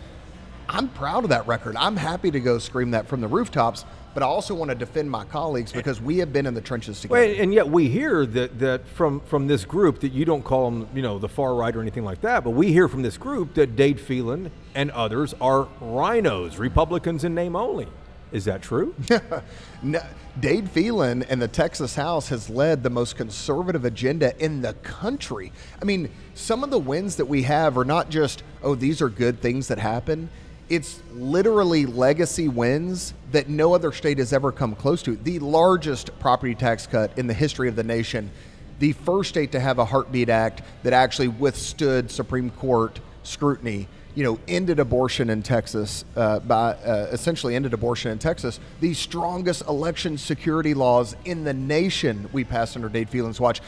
I'm 0.67 0.87
proud 0.89 1.23
of 1.23 1.31
that 1.31 1.47
record. 1.47 1.75
I'm 1.77 1.95
happy 1.95 2.31
to 2.31 2.39
go 2.39 2.59
scream 2.59 2.91
that 2.91 3.07
from 3.07 3.21
the 3.21 3.27
rooftops, 3.27 3.85
but 4.13 4.21
I 4.21 4.27
also 4.27 4.53
want 4.53 4.69
to 4.69 4.75
defend 4.75 5.09
my 5.09 5.25
colleagues 5.25 5.71
because 5.71 5.99
we 5.99 6.19
have 6.19 6.31
been 6.31 6.45
in 6.45 6.53
the 6.53 6.61
trenches 6.61 7.01
together. 7.01 7.21
Well, 7.21 7.41
and 7.41 7.53
yet 7.53 7.67
we 7.67 7.89
hear 7.89 8.25
that, 8.27 8.59
that 8.59 8.87
from, 8.87 9.19
from 9.21 9.47
this 9.47 9.65
group 9.65 9.99
that 10.01 10.11
you 10.11 10.25
don't 10.25 10.43
call 10.43 10.69
them, 10.69 10.87
you 10.93 11.01
know, 11.01 11.17
the 11.17 11.29
far 11.29 11.55
right 11.55 11.75
or 11.75 11.81
anything 11.81 12.03
like 12.03 12.21
that, 12.21 12.43
but 12.43 12.51
we 12.51 12.71
hear 12.71 12.87
from 12.87 13.01
this 13.01 13.17
group 13.17 13.55
that 13.55 13.75
Dade 13.75 13.99
Phelan 13.99 14.51
and 14.75 14.91
others 14.91 15.33
are 15.41 15.67
rhinos, 15.81 16.57
Republicans 16.57 17.23
in 17.23 17.33
name 17.33 17.55
only. 17.55 17.87
Is 18.31 18.45
that 18.45 18.61
true? 18.61 18.93
no, 19.83 20.01
Dade 20.39 20.69
Phelan 20.69 21.23
and 21.23 21.41
the 21.41 21.47
Texas 21.47 21.95
House 21.95 22.29
has 22.29 22.49
led 22.49 22.83
the 22.83 22.89
most 22.89 23.15
conservative 23.15 23.85
agenda 23.85 24.37
in 24.43 24.61
the 24.61 24.73
country. 24.75 25.51
I 25.81 25.85
mean, 25.85 26.09
some 26.35 26.63
of 26.63 26.69
the 26.69 26.79
wins 26.79 27.15
that 27.15 27.25
we 27.25 27.43
have 27.43 27.77
are 27.77 27.85
not 27.85 28.09
just, 28.09 28.43
oh, 28.61 28.75
these 28.75 29.01
are 29.01 29.09
good 29.09 29.41
things 29.41 29.67
that 29.69 29.79
happen. 29.79 30.29
It's 30.69 31.01
literally 31.13 31.87
legacy 31.87 32.47
wins 32.47 33.15
that 33.31 33.49
no 33.49 33.73
other 33.73 33.91
state 33.91 34.19
has 34.19 34.31
ever 34.31 34.51
come 34.51 34.75
close 34.75 35.01
to. 35.03 35.15
The 35.15 35.39
largest 35.39 36.17
property 36.19 36.53
tax 36.53 36.85
cut 36.85 37.17
in 37.17 37.25
the 37.25 37.33
history 37.33 37.67
of 37.67 37.75
the 37.75 37.83
nation, 37.83 38.29
the 38.77 38.93
first 38.93 39.29
state 39.29 39.51
to 39.53 39.59
have 39.59 39.79
a 39.79 39.85
heartbeat 39.85 40.29
act 40.29 40.61
that 40.83 40.93
actually 40.93 41.29
withstood 41.29 42.11
Supreme 42.11 42.51
Court 42.51 42.99
scrutiny 43.23 43.87
you 44.15 44.23
know, 44.23 44.39
ended 44.47 44.79
abortion 44.79 45.29
in 45.29 45.43
Texas 45.43 46.03
uh, 46.15 46.39
by 46.39 46.73
uh, 46.73 47.07
essentially 47.11 47.55
ended 47.55 47.73
abortion 47.73 48.11
in 48.11 48.19
Texas. 48.19 48.59
The 48.81 48.93
strongest 48.93 49.61
election 49.67 50.17
security 50.17 50.73
laws 50.73 51.15
in 51.25 51.43
the 51.43 51.53
nation 51.53 52.29
we 52.33 52.43
passed 52.43 52.75
under 52.75 52.89
Dade 52.89 53.09
Phelan's 53.09 53.39
watch. 53.39 53.61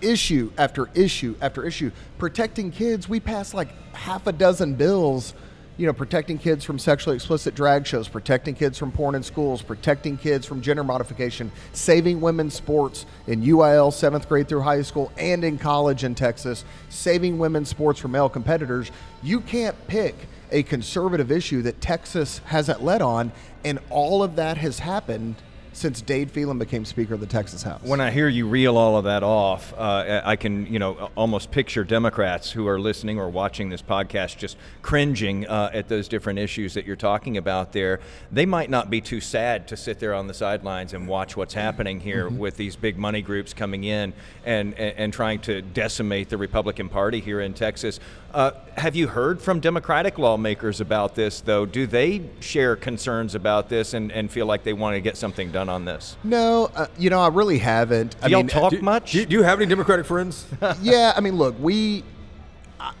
Issue 0.00 0.52
after 0.56 0.88
issue 0.94 1.34
after 1.40 1.66
issue. 1.66 1.90
Protecting 2.18 2.70
kids, 2.70 3.08
we 3.08 3.18
passed 3.18 3.54
like 3.54 3.68
half 3.94 4.26
a 4.28 4.32
dozen 4.32 4.74
bills 4.74 5.34
you 5.78 5.86
know, 5.86 5.92
protecting 5.92 6.36
kids 6.38 6.64
from 6.64 6.76
sexually 6.76 7.14
explicit 7.14 7.54
drag 7.54 7.86
shows, 7.86 8.08
protecting 8.08 8.54
kids 8.54 8.76
from 8.76 8.90
porn 8.90 9.14
in 9.14 9.22
schools, 9.22 9.62
protecting 9.62 10.18
kids 10.18 10.44
from 10.44 10.60
gender 10.60 10.82
modification, 10.82 11.52
saving 11.72 12.20
women's 12.20 12.52
sports 12.52 13.06
in 13.28 13.42
UIL 13.42 13.92
seventh 13.92 14.28
grade 14.28 14.48
through 14.48 14.62
high 14.62 14.82
school 14.82 15.12
and 15.16 15.44
in 15.44 15.56
college 15.56 16.02
in 16.02 16.16
Texas, 16.16 16.64
saving 16.88 17.38
women's 17.38 17.68
sports 17.68 18.00
from 18.00 18.10
male 18.10 18.28
competitors. 18.28 18.90
You 19.22 19.40
can't 19.40 19.76
pick 19.86 20.16
a 20.50 20.64
conservative 20.64 21.30
issue 21.30 21.62
that 21.62 21.80
Texas 21.80 22.40
hasn't 22.46 22.82
led 22.82 23.00
on, 23.00 23.30
and 23.64 23.78
all 23.88 24.24
of 24.24 24.34
that 24.36 24.56
has 24.56 24.80
happened 24.80 25.36
since 25.78 26.00
Dade 26.00 26.30
Phelan 26.30 26.58
became 26.58 26.84
Speaker 26.84 27.14
of 27.14 27.20
the 27.20 27.26
Texas 27.26 27.62
House. 27.62 27.80
When 27.82 28.00
I 28.00 28.10
hear 28.10 28.28
you 28.28 28.48
reel 28.48 28.76
all 28.76 28.96
of 28.96 29.04
that 29.04 29.22
off, 29.22 29.72
uh, 29.78 30.22
I 30.24 30.34
can, 30.34 30.66
you 30.66 30.80
know, 30.80 31.10
almost 31.16 31.52
picture 31.52 31.84
Democrats 31.84 32.50
who 32.50 32.66
are 32.66 32.80
listening 32.80 33.18
or 33.18 33.28
watching 33.28 33.68
this 33.68 33.80
podcast 33.80 34.38
just 34.38 34.56
cringing 34.82 35.46
uh, 35.46 35.70
at 35.72 35.88
those 35.88 36.08
different 36.08 36.40
issues 36.40 36.74
that 36.74 36.84
you're 36.84 36.96
talking 36.96 37.36
about 37.36 37.72
there. 37.72 38.00
They 38.32 38.44
might 38.44 38.70
not 38.70 38.90
be 38.90 39.00
too 39.00 39.20
sad 39.20 39.68
to 39.68 39.76
sit 39.76 40.00
there 40.00 40.14
on 40.14 40.26
the 40.26 40.34
sidelines 40.34 40.94
and 40.94 41.06
watch 41.06 41.36
what's 41.36 41.54
happening 41.54 42.00
here 42.00 42.26
mm-hmm. 42.26 42.38
with 42.38 42.56
these 42.56 42.74
big 42.74 42.98
money 42.98 43.22
groups 43.22 43.54
coming 43.54 43.84
in 43.84 44.12
and, 44.44 44.74
and, 44.74 44.96
and, 44.98 45.12
trying 45.12 45.40
to 45.40 45.62
decimate 45.62 46.28
the 46.28 46.36
Republican 46.36 46.88
Party 46.88 47.20
here 47.20 47.40
in 47.40 47.54
Texas. 47.54 48.00
Uh, 48.34 48.50
have 48.76 48.94
you 48.94 49.08
heard 49.08 49.40
from 49.40 49.58
Democratic 49.58 50.18
lawmakers 50.18 50.80
about 50.80 51.14
this, 51.14 51.40
though? 51.40 51.64
Do 51.64 51.86
they 51.86 52.28
share 52.40 52.76
concerns 52.76 53.34
about 53.34 53.68
this 53.68 53.94
and, 53.94 54.12
and 54.12 54.30
feel 54.30 54.46
like 54.46 54.64
they 54.64 54.74
want 54.74 54.94
to 54.96 55.00
get 55.00 55.16
something 55.16 55.50
done 55.50 55.67
on 55.68 55.84
this? 55.84 56.16
No, 56.24 56.70
uh, 56.74 56.86
you 56.98 57.10
know, 57.10 57.20
I 57.20 57.28
really 57.28 57.58
haven't. 57.58 58.12
Do 58.12 58.18
I 58.22 58.26
y'all 58.28 58.40
mean, 58.40 58.48
talk 58.48 58.70
do, 58.70 58.80
much? 58.80 59.12
Do, 59.12 59.24
do, 59.26 59.36
you 59.36 59.42
have 59.42 59.60
any 59.60 59.68
Democratic 59.68 60.06
friends? 60.06 60.46
yeah, 60.82 61.12
I 61.16 61.20
mean, 61.20 61.36
look, 61.36 61.54
we, 61.60 62.04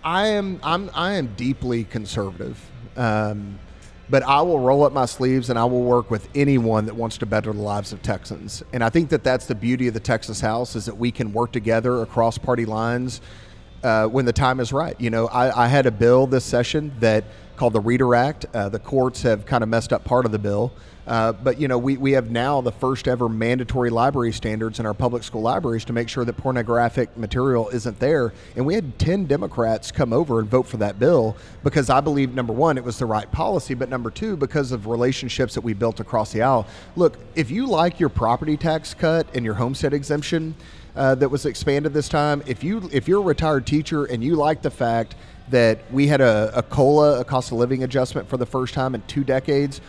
I 0.04 0.28
am, 0.28 0.60
I'm, 0.62 0.90
I 0.94 1.14
am 1.14 1.34
deeply 1.36 1.84
conservative. 1.84 2.58
Um, 2.96 3.58
but 4.10 4.22
I 4.22 4.40
will 4.40 4.58
roll 4.58 4.84
up 4.84 4.92
my 4.92 5.04
sleeves 5.04 5.50
and 5.50 5.58
I 5.58 5.64
will 5.64 5.82
work 5.82 6.10
with 6.10 6.28
anyone 6.34 6.86
that 6.86 6.94
wants 6.94 7.18
to 7.18 7.26
better 7.26 7.52
the 7.52 7.60
lives 7.60 7.92
of 7.92 8.02
Texans. 8.02 8.62
And 8.72 8.82
I 8.82 8.88
think 8.88 9.10
that 9.10 9.22
that's 9.22 9.46
the 9.46 9.54
beauty 9.54 9.86
of 9.88 9.94
the 9.94 10.00
Texas 10.00 10.40
House 10.40 10.76
is 10.76 10.86
that 10.86 10.96
we 10.96 11.10
can 11.10 11.32
work 11.32 11.52
together 11.52 12.00
across 12.02 12.38
party 12.38 12.64
lines 12.64 13.20
uh, 13.82 14.06
when 14.06 14.24
the 14.24 14.32
time 14.32 14.60
is 14.60 14.72
right. 14.72 14.98
You 15.00 15.10
know, 15.10 15.26
I, 15.28 15.64
I, 15.64 15.68
had 15.68 15.86
a 15.86 15.90
bill 15.90 16.26
this 16.26 16.44
session 16.44 16.92
that 17.00 17.24
called 17.58 17.72
the 17.72 17.80
Reader 17.80 18.14
Act. 18.14 18.46
Uh, 18.54 18.68
the 18.68 18.78
courts 18.78 19.22
have 19.22 19.44
kind 19.44 19.62
of 19.62 19.68
messed 19.68 19.92
up 19.92 20.04
part 20.04 20.24
of 20.24 20.32
the 20.32 20.38
bill. 20.38 20.72
Uh, 21.08 21.32
but 21.32 21.58
you 21.58 21.68
know, 21.68 21.78
we, 21.78 21.96
we 21.96 22.12
have 22.12 22.30
now 22.30 22.60
the 22.60 22.70
first 22.70 23.08
ever 23.08 23.28
mandatory 23.30 23.88
library 23.88 24.30
standards 24.30 24.78
in 24.78 24.84
our 24.84 24.92
public 24.92 25.22
school 25.22 25.40
libraries 25.40 25.84
to 25.86 25.92
make 25.94 26.08
sure 26.08 26.24
that 26.24 26.36
pornographic 26.36 27.16
material 27.16 27.68
isn't 27.70 27.98
there. 27.98 28.34
And 28.56 28.66
we 28.66 28.74
had 28.74 28.98
10 28.98 29.24
Democrats 29.24 29.90
come 29.90 30.12
over 30.12 30.38
and 30.38 30.48
vote 30.48 30.66
for 30.66 30.76
that 30.76 30.98
bill 30.98 31.34
because 31.64 31.88
I 31.88 32.00
believe, 32.00 32.34
number 32.34 32.52
one, 32.52 32.76
it 32.76 32.84
was 32.84 32.98
the 32.98 33.06
right 33.06 33.30
policy, 33.32 33.72
but 33.72 33.88
number 33.88 34.10
two, 34.10 34.36
because 34.36 34.70
of 34.70 34.86
relationships 34.86 35.54
that 35.54 35.62
we 35.62 35.72
built 35.72 35.98
across 35.98 36.30
the 36.30 36.42
aisle. 36.42 36.66
Look, 36.94 37.16
if 37.34 37.50
you 37.50 37.66
like 37.66 37.98
your 37.98 38.10
property 38.10 38.58
tax 38.58 38.92
cut 38.92 39.26
and 39.34 39.44
your 39.46 39.54
homestead 39.54 39.94
exemption, 39.94 40.54
uh, 40.94 41.14
that 41.14 41.28
was 41.28 41.46
expanded 41.46 41.94
this 41.94 42.08
time. 42.08 42.42
If 42.46 42.64
you 42.64 42.88
if 42.92 43.06
you're 43.06 43.20
a 43.20 43.24
retired 43.24 43.66
teacher 43.66 44.04
and 44.06 44.22
you 44.22 44.34
like 44.34 44.62
the 44.62 44.70
fact 44.70 45.14
that 45.50 45.90
we 45.92 46.06
had 46.08 46.20
a, 46.20 46.52
a 46.54 46.62
COLA, 46.62 47.20
a 47.20 47.24
cost 47.24 47.52
of 47.52 47.58
living 47.58 47.82
adjustment 47.82 48.28
for 48.28 48.36
the 48.36 48.46
first 48.46 48.74
time 48.74 48.94
in 48.94 49.02
two 49.02 49.24
decades, 49.24 49.80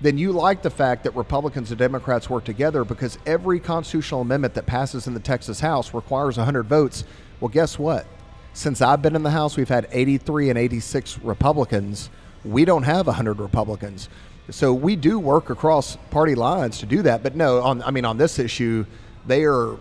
then 0.00 0.18
you 0.18 0.32
like 0.32 0.62
the 0.62 0.70
fact 0.70 1.04
that 1.04 1.16
Republicans 1.16 1.70
and 1.70 1.78
Democrats 1.78 2.28
work 2.28 2.44
together 2.44 2.84
because 2.84 3.18
every 3.24 3.58
constitutional 3.58 4.20
amendment 4.20 4.54
that 4.54 4.66
passes 4.66 5.06
in 5.06 5.14
the 5.14 5.20
Texas 5.20 5.60
House 5.60 5.94
requires 5.94 6.36
100 6.36 6.64
votes. 6.64 7.04
Well, 7.40 7.48
guess 7.48 7.78
what? 7.78 8.06
Since 8.52 8.82
I've 8.82 9.00
been 9.00 9.16
in 9.16 9.22
the 9.22 9.30
House, 9.30 9.56
we've 9.56 9.68
had 9.68 9.88
83 9.90 10.50
and 10.50 10.58
86 10.58 11.18
Republicans. 11.20 12.10
We 12.44 12.64
don't 12.64 12.82
have 12.82 13.06
100 13.06 13.38
Republicans. 13.38 14.08
So 14.50 14.72
we 14.72 14.96
do 14.96 15.18
work 15.18 15.50
across 15.50 15.96
party 16.10 16.34
lines 16.34 16.78
to 16.78 16.86
do 16.86 17.02
that. 17.02 17.22
But 17.22 17.34
no, 17.34 17.62
on 17.62 17.82
I 17.82 17.90
mean 17.90 18.04
on 18.04 18.16
this 18.16 18.38
issue, 18.38 18.86
they 19.26 19.44
are 19.44 19.76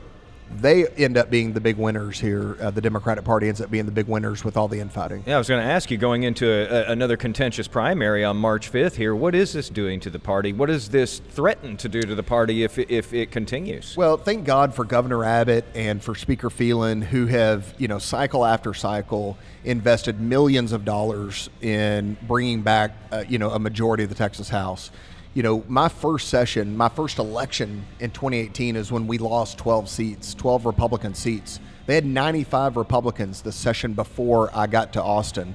they 0.52 0.88
end 0.88 1.18
up 1.18 1.30
being 1.30 1.54
the 1.54 1.62
big 1.62 1.78
winners 1.78 2.20
here. 2.20 2.58
Uh, 2.62 2.72
the 2.72 2.82
Democratic 2.82 3.24
Party 3.24 3.48
ends 3.48 3.62
up 3.62 3.72
being 3.72 3.86
the 3.86 3.92
big 3.92 4.08
winners 4.08 4.44
with 4.44 4.58
all 4.58 4.68
the 4.68 4.80
infighting. 4.80 5.24
Yeah, 5.25 5.36
I 5.36 5.38
was 5.38 5.48
going 5.48 5.66
to 5.66 5.72
ask 5.72 5.90
you 5.92 5.98
going 5.98 6.24
into 6.24 6.48
a, 6.48 6.66
a, 6.66 6.92
another 6.92 7.18
contentious 7.18 7.68
primary 7.68 8.24
on 8.24 8.38
March 8.38 8.72
5th 8.72 8.96
here, 8.96 9.16
what 9.16 9.36
is 9.36 9.54
this 9.54 9.70
doing 9.70 10.00
to 10.02 10.10
the 10.10 10.20
party? 10.20 10.54
What 10.54 10.68
does 10.68 10.90
this 10.90 11.20
threaten 11.20 11.78
to 11.78 11.90
do 11.90 12.02
to 12.02 12.16
the 12.16 12.24
party 12.24 12.64
if, 12.64 12.78
if 12.78 13.14
it 13.14 13.32
continues? 13.32 13.98
Well, 13.98 14.18
thank 14.18 14.46
God 14.46 14.74
for 14.74 14.86
Governor 14.86 15.24
Abbott 15.24 15.66
and 15.74 16.02
for 16.02 16.16
Speaker 16.16 16.50
Phelan, 16.50 17.02
who 17.02 17.25
have, 17.28 17.74
you 17.78 17.88
know, 17.88 18.00
cycle 18.00 18.46
after 18.46 18.74
cycle 18.74 19.38
invested 19.64 20.22
millions 20.22 20.72
of 20.72 20.86
dollars 20.86 21.50
in 21.62 22.18
bringing 22.28 22.62
back, 22.62 22.96
uh, 23.12 23.24
you 23.28 23.40
know, 23.40 23.50
a 23.50 23.60
majority 23.60 24.04
of 24.04 24.10
the 24.10 24.16
Texas 24.16 24.50
House 24.50 24.92
you 25.36 25.44
know, 25.44 25.65
my 25.68 25.89
first 25.89 26.30
session, 26.30 26.77
my 26.77 26.88
first 26.88 27.20
election 27.20 27.86
in 28.00 28.10
2018 28.10 28.77
is 28.77 28.89
when 28.89 29.06
we 29.06 29.18
lost 29.18 29.58
12 29.58 29.89
seats, 29.89 30.34
12 30.34 30.65
Republican 30.65 31.13
seats. 31.13 31.60
They 31.88 31.96
had 31.96 32.06
95 32.06 32.77
Republicans 32.77 33.42
the 33.42 33.51
session 33.51 33.94
before 33.94 34.50
I 34.56 34.65
got 34.68 34.94
to 34.94 35.04
Austin, 35.04 35.54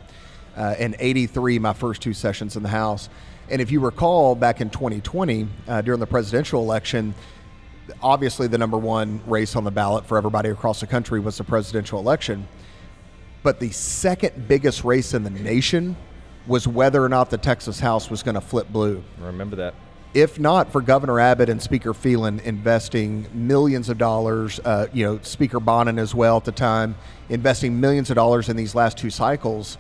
uh, 0.54 0.74
and 0.78 0.94
83 0.98 1.58
my 1.58 1.72
first 1.72 2.02
two 2.02 2.12
sessions 2.12 2.56
in 2.56 2.62
the 2.62 2.68
House. 2.68 3.08
And 3.48 3.62
if 3.62 3.72
you 3.72 3.80
recall, 3.80 4.34
back 4.34 4.60
in 4.60 4.68
2020, 4.68 5.48
uh, 5.66 5.80
during 5.80 5.98
the 5.98 6.06
presidential 6.06 6.62
election, 6.62 7.14
obviously 8.02 8.48
the 8.48 8.58
number 8.58 8.76
one 8.76 9.22
race 9.26 9.56
on 9.56 9.64
the 9.64 9.70
ballot 9.70 10.04
for 10.04 10.18
everybody 10.18 10.50
across 10.50 10.80
the 10.80 10.86
country 10.86 11.20
was 11.20 11.38
the 11.38 11.44
presidential 11.44 11.98
election. 11.98 12.46
But 13.42 13.60
the 13.60 13.70
second 13.70 14.46
biggest 14.46 14.84
race 14.84 15.14
in 15.14 15.24
the 15.24 15.30
nation 15.30 15.96
was 16.50 16.66
whether 16.66 17.02
or 17.02 17.08
not 17.08 17.30
the 17.30 17.38
Texas 17.38 17.78
House 17.78 18.10
was 18.10 18.24
going 18.24 18.34
to 18.34 18.40
flip 18.40 18.68
blue. 18.68 19.02
remember 19.20 19.56
that. 19.56 19.72
If 20.12 20.40
not 20.40 20.72
for 20.72 20.80
Governor 20.80 21.20
Abbott 21.20 21.48
and 21.48 21.62
Speaker 21.62 21.94
Phelan 21.94 22.40
investing 22.40 23.28
millions 23.32 23.88
of 23.88 23.96
dollars, 23.96 24.58
uh, 24.64 24.88
you 24.92 25.04
know, 25.04 25.20
Speaker 25.22 25.60
Bonnen 25.60 26.00
as 26.00 26.12
well 26.12 26.36
at 26.36 26.44
the 26.44 26.52
time, 26.52 26.96
investing 27.28 27.78
millions 27.78 28.10
of 28.10 28.16
dollars 28.16 28.48
in 28.48 28.56
these 28.56 28.74
last 28.74 28.98
two 28.98 29.10
cycles, 29.10 29.78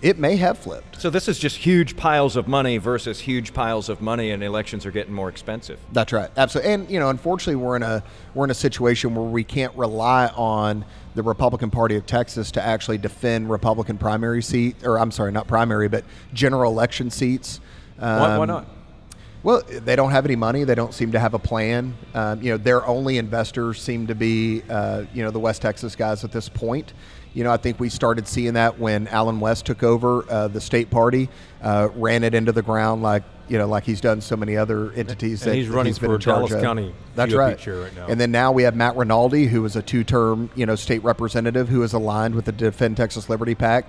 it 0.00 0.16
may 0.16 0.36
have 0.36 0.56
flipped. 0.56 1.00
So 1.00 1.10
this 1.10 1.26
is 1.26 1.40
just 1.40 1.56
huge 1.56 1.96
piles 1.96 2.36
of 2.36 2.46
money 2.46 2.78
versus 2.78 3.18
huge 3.18 3.52
piles 3.52 3.88
of 3.88 4.00
money, 4.00 4.30
and 4.30 4.44
elections 4.44 4.86
are 4.86 4.92
getting 4.92 5.12
more 5.12 5.28
expensive. 5.28 5.80
That's 5.92 6.12
right, 6.12 6.30
absolutely. 6.36 6.72
And 6.74 6.88
you 6.88 7.00
know, 7.00 7.10
unfortunately, 7.10 7.56
we're 7.56 7.74
in 7.74 7.82
a 7.82 8.04
we're 8.34 8.44
in 8.44 8.52
a 8.52 8.54
situation 8.54 9.16
where 9.16 9.26
we 9.26 9.42
can't 9.42 9.74
rely 9.74 10.28
on 10.36 10.84
the 11.18 11.22
Republican 11.24 11.68
Party 11.68 11.96
of 11.96 12.06
Texas 12.06 12.52
to 12.52 12.62
actually 12.62 12.96
defend 12.96 13.50
Republican 13.50 13.98
primary 13.98 14.40
seat, 14.40 14.76
or 14.84 15.00
I'm 15.00 15.10
sorry, 15.10 15.32
not 15.32 15.48
primary, 15.48 15.88
but 15.88 16.04
general 16.32 16.70
election 16.70 17.10
seats. 17.10 17.58
Um, 17.98 18.20
why, 18.20 18.38
why, 18.38 18.42
um, 18.44 18.46
not? 18.46 18.66
Well, 19.42 19.62
they 19.68 19.96
don't 19.96 20.12
have 20.12 20.24
any 20.24 20.36
money. 20.36 20.62
They 20.62 20.76
don't 20.76 20.94
seem 20.94 21.10
to 21.12 21.18
have 21.18 21.34
a 21.34 21.38
plan. 21.40 21.96
Um, 22.14 22.40
you 22.40 22.52
know, 22.52 22.56
their 22.56 22.86
only 22.86 23.18
investors 23.18 23.82
seem 23.82 24.06
to 24.06 24.14
be, 24.14 24.62
uh, 24.70 25.06
you 25.12 25.24
know, 25.24 25.32
the 25.32 25.40
West 25.40 25.60
Texas 25.60 25.96
guys 25.96 26.22
at 26.22 26.30
this 26.30 26.48
point. 26.48 26.92
You 27.38 27.44
know, 27.44 27.52
I 27.52 27.56
think 27.56 27.78
we 27.78 27.88
started 27.88 28.26
seeing 28.26 28.54
that 28.54 28.80
when 28.80 29.06
Allen 29.06 29.38
West 29.38 29.64
took 29.64 29.84
over 29.84 30.28
uh, 30.28 30.48
the 30.48 30.60
state 30.60 30.90
party, 30.90 31.28
uh, 31.62 31.88
ran 31.94 32.24
it 32.24 32.34
into 32.34 32.50
the 32.50 32.62
ground 32.62 33.00
like 33.00 33.22
you 33.46 33.58
know, 33.58 33.68
like 33.68 33.84
he's 33.84 34.00
done 34.00 34.20
so 34.20 34.36
many 34.36 34.56
other 34.56 34.92
entities. 34.92 35.42
And 35.42 35.52
that 35.52 35.56
he's 35.56 35.68
running 35.68 35.90
he's 35.92 35.98
for 35.98 36.18
Dallas 36.18 36.50
of. 36.50 36.60
County. 36.60 36.92
That's 37.14 37.32
GOP 37.32 37.38
right. 37.38 37.56
Chair 37.56 37.76
right 37.80 37.94
now. 37.94 38.06
And 38.08 38.20
then 38.20 38.32
now 38.32 38.50
we 38.50 38.64
have 38.64 38.74
Matt 38.74 38.96
Rinaldi, 38.96 39.46
who 39.46 39.64
is 39.64 39.76
a 39.76 39.82
two-term, 39.82 40.50
you 40.56 40.66
know, 40.66 40.74
state 40.74 41.02
representative 41.04 41.68
who 41.68 41.84
is 41.84 41.92
aligned 41.92 42.34
with 42.34 42.44
the 42.44 42.52
Defend 42.52 42.96
Texas 42.96 43.30
Liberty 43.30 43.54
PAC. 43.54 43.88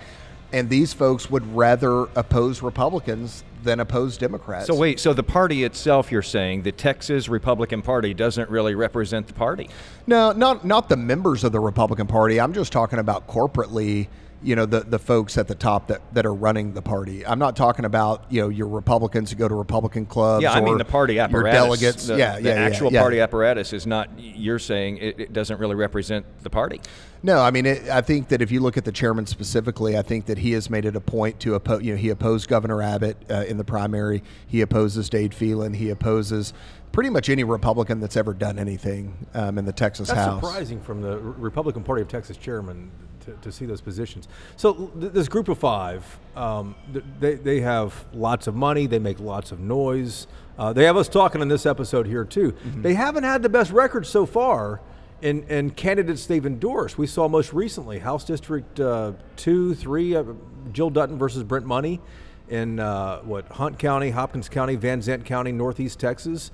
And 0.53 0.69
these 0.69 0.93
folks 0.93 1.29
would 1.31 1.55
rather 1.55 2.03
oppose 2.15 2.61
Republicans 2.61 3.43
than 3.63 3.79
oppose 3.79 4.17
Democrats. 4.17 4.67
So 4.67 4.75
wait, 4.75 4.99
so 4.99 5.13
the 5.13 5.23
party 5.23 5.63
itself, 5.63 6.11
you're 6.11 6.21
saying 6.21 6.63
the 6.63 6.71
Texas 6.71 7.29
Republican 7.29 7.81
Party 7.81 8.13
doesn't 8.13 8.49
really 8.49 8.75
represent 8.75 9.27
the 9.27 9.33
party? 9.33 9.69
No, 10.07 10.31
not 10.31 10.65
not 10.65 10.89
the 10.89 10.97
members 10.97 11.43
of 11.43 11.51
the 11.51 11.59
Republican 11.59 12.07
Party. 12.07 12.39
I'm 12.39 12.53
just 12.53 12.71
talking 12.71 12.99
about 12.99 13.27
corporately 13.27 14.07
you 14.41 14.55
know 14.55 14.65
the 14.65 14.81
the 14.81 14.99
folks 14.99 15.37
at 15.37 15.47
the 15.47 15.55
top 15.55 15.87
that, 15.87 16.01
that 16.13 16.25
are 16.25 16.33
running 16.33 16.73
the 16.73 16.81
party. 16.81 17.25
I'm 17.25 17.39
not 17.39 17.55
talking 17.55 17.85
about 17.85 18.25
you 18.29 18.41
know 18.41 18.49
your 18.49 18.67
Republicans 18.67 19.31
who 19.31 19.37
go 19.37 19.47
to 19.47 19.55
Republican 19.55 20.05
clubs. 20.05 20.43
Yeah, 20.43 20.53
I 20.53 20.61
mean 20.61 20.77
the 20.77 20.85
party 20.85 21.19
apparatus. 21.19 21.53
Your 21.53 21.63
delegates. 21.63 22.07
The, 22.07 22.17
yeah, 22.17 22.39
the 22.39 22.49
yeah, 22.49 22.55
actual 22.55 22.91
yeah, 22.91 23.01
party 23.01 23.19
apparatus 23.19 23.73
is 23.73 23.85
not. 23.85 24.09
You're 24.17 24.59
saying 24.59 24.97
it, 24.97 25.19
it 25.19 25.33
doesn't 25.33 25.59
really 25.59 25.75
represent 25.75 26.25
the 26.41 26.49
party. 26.49 26.81
No, 27.21 27.41
I 27.41 27.51
mean 27.51 27.65
it, 27.65 27.89
I 27.89 28.01
think 28.01 28.29
that 28.29 28.41
if 28.41 28.51
you 28.51 28.61
look 28.61 28.77
at 28.77 28.85
the 28.85 28.93
chairman 28.93 29.25
specifically, 29.25 29.97
I 29.97 30.01
think 30.01 30.25
that 30.27 30.37
he 30.37 30.53
has 30.53 30.69
made 30.69 30.85
it 30.85 30.95
a 30.95 31.01
point 31.01 31.39
to 31.41 31.55
oppose. 31.55 31.83
You 31.83 31.93
know, 31.93 31.97
he 31.97 32.09
opposed 32.09 32.47
Governor 32.47 32.81
Abbott 32.81 33.17
uh, 33.29 33.43
in 33.47 33.57
the 33.57 33.65
primary. 33.65 34.23
He 34.47 34.61
opposes 34.61 35.09
Dade 35.09 35.33
Phelan. 35.33 35.73
He 35.73 35.89
opposes 35.89 36.53
pretty 36.91 37.09
much 37.09 37.29
any 37.29 37.43
Republican 37.43 37.99
that's 37.99 38.17
ever 38.17 38.33
done 38.33 38.57
anything 38.57 39.27
um, 39.33 39.57
in 39.57 39.65
the 39.65 39.73
Texas 39.73 40.07
that's 40.07 40.19
House. 40.19 40.41
That's 40.41 40.47
surprising 40.47 40.81
from 40.81 41.01
the 41.01 41.17
Republican 41.17 41.83
Party 41.83 42.01
of 42.01 42.07
Texas 42.07 42.37
chairman 42.37 42.89
to, 43.29 43.41
to 43.41 43.51
see 43.51 43.65
those 43.65 43.81
positions. 43.81 44.27
So 44.55 44.91
th- 44.99 45.13
this 45.13 45.27
group 45.27 45.47
of 45.47 45.57
five, 45.57 46.19
um, 46.35 46.75
th- 46.91 47.05
they, 47.19 47.35
they 47.35 47.59
have 47.61 48.05
lots 48.13 48.47
of 48.47 48.55
money. 48.55 48.87
They 48.87 48.99
make 48.99 49.19
lots 49.19 49.51
of 49.51 49.59
noise. 49.59 50.27
Uh, 50.57 50.73
they 50.73 50.85
have 50.85 50.97
us 50.97 51.07
talking 51.07 51.41
in 51.41 51.47
this 51.47 51.65
episode 51.65 52.05
here 52.07 52.25
too. 52.25 52.51
Mm-hmm. 52.51 52.81
They 52.81 52.93
haven't 52.93 53.23
had 53.23 53.41
the 53.41 53.49
best 53.49 53.71
record 53.71 54.05
so 54.05 54.25
far 54.25 54.81
in, 55.21 55.43
in 55.43 55.71
candidates 55.71 56.25
they've 56.25 56.45
endorsed. 56.45 56.97
We 56.97 57.07
saw 57.07 57.27
most 57.27 57.53
recently 57.53 57.99
House 57.99 58.25
District 58.25 58.79
uh, 58.79 59.13
two, 59.35 59.75
three, 59.75 60.15
uh, 60.15 60.23
Jill 60.71 60.89
Dutton 60.89 61.17
versus 61.17 61.43
Brent 61.43 61.65
Money 61.65 62.01
in 62.49 62.79
uh, 62.79 63.19
what 63.19 63.47
Hunt 63.47 63.77
County, 63.77 64.09
Hopkins 64.09 64.49
County, 64.49 64.75
Van 64.75 65.01
Zandt 65.01 65.25
County, 65.25 65.51
Northeast 65.51 65.99
Texas 65.99 66.51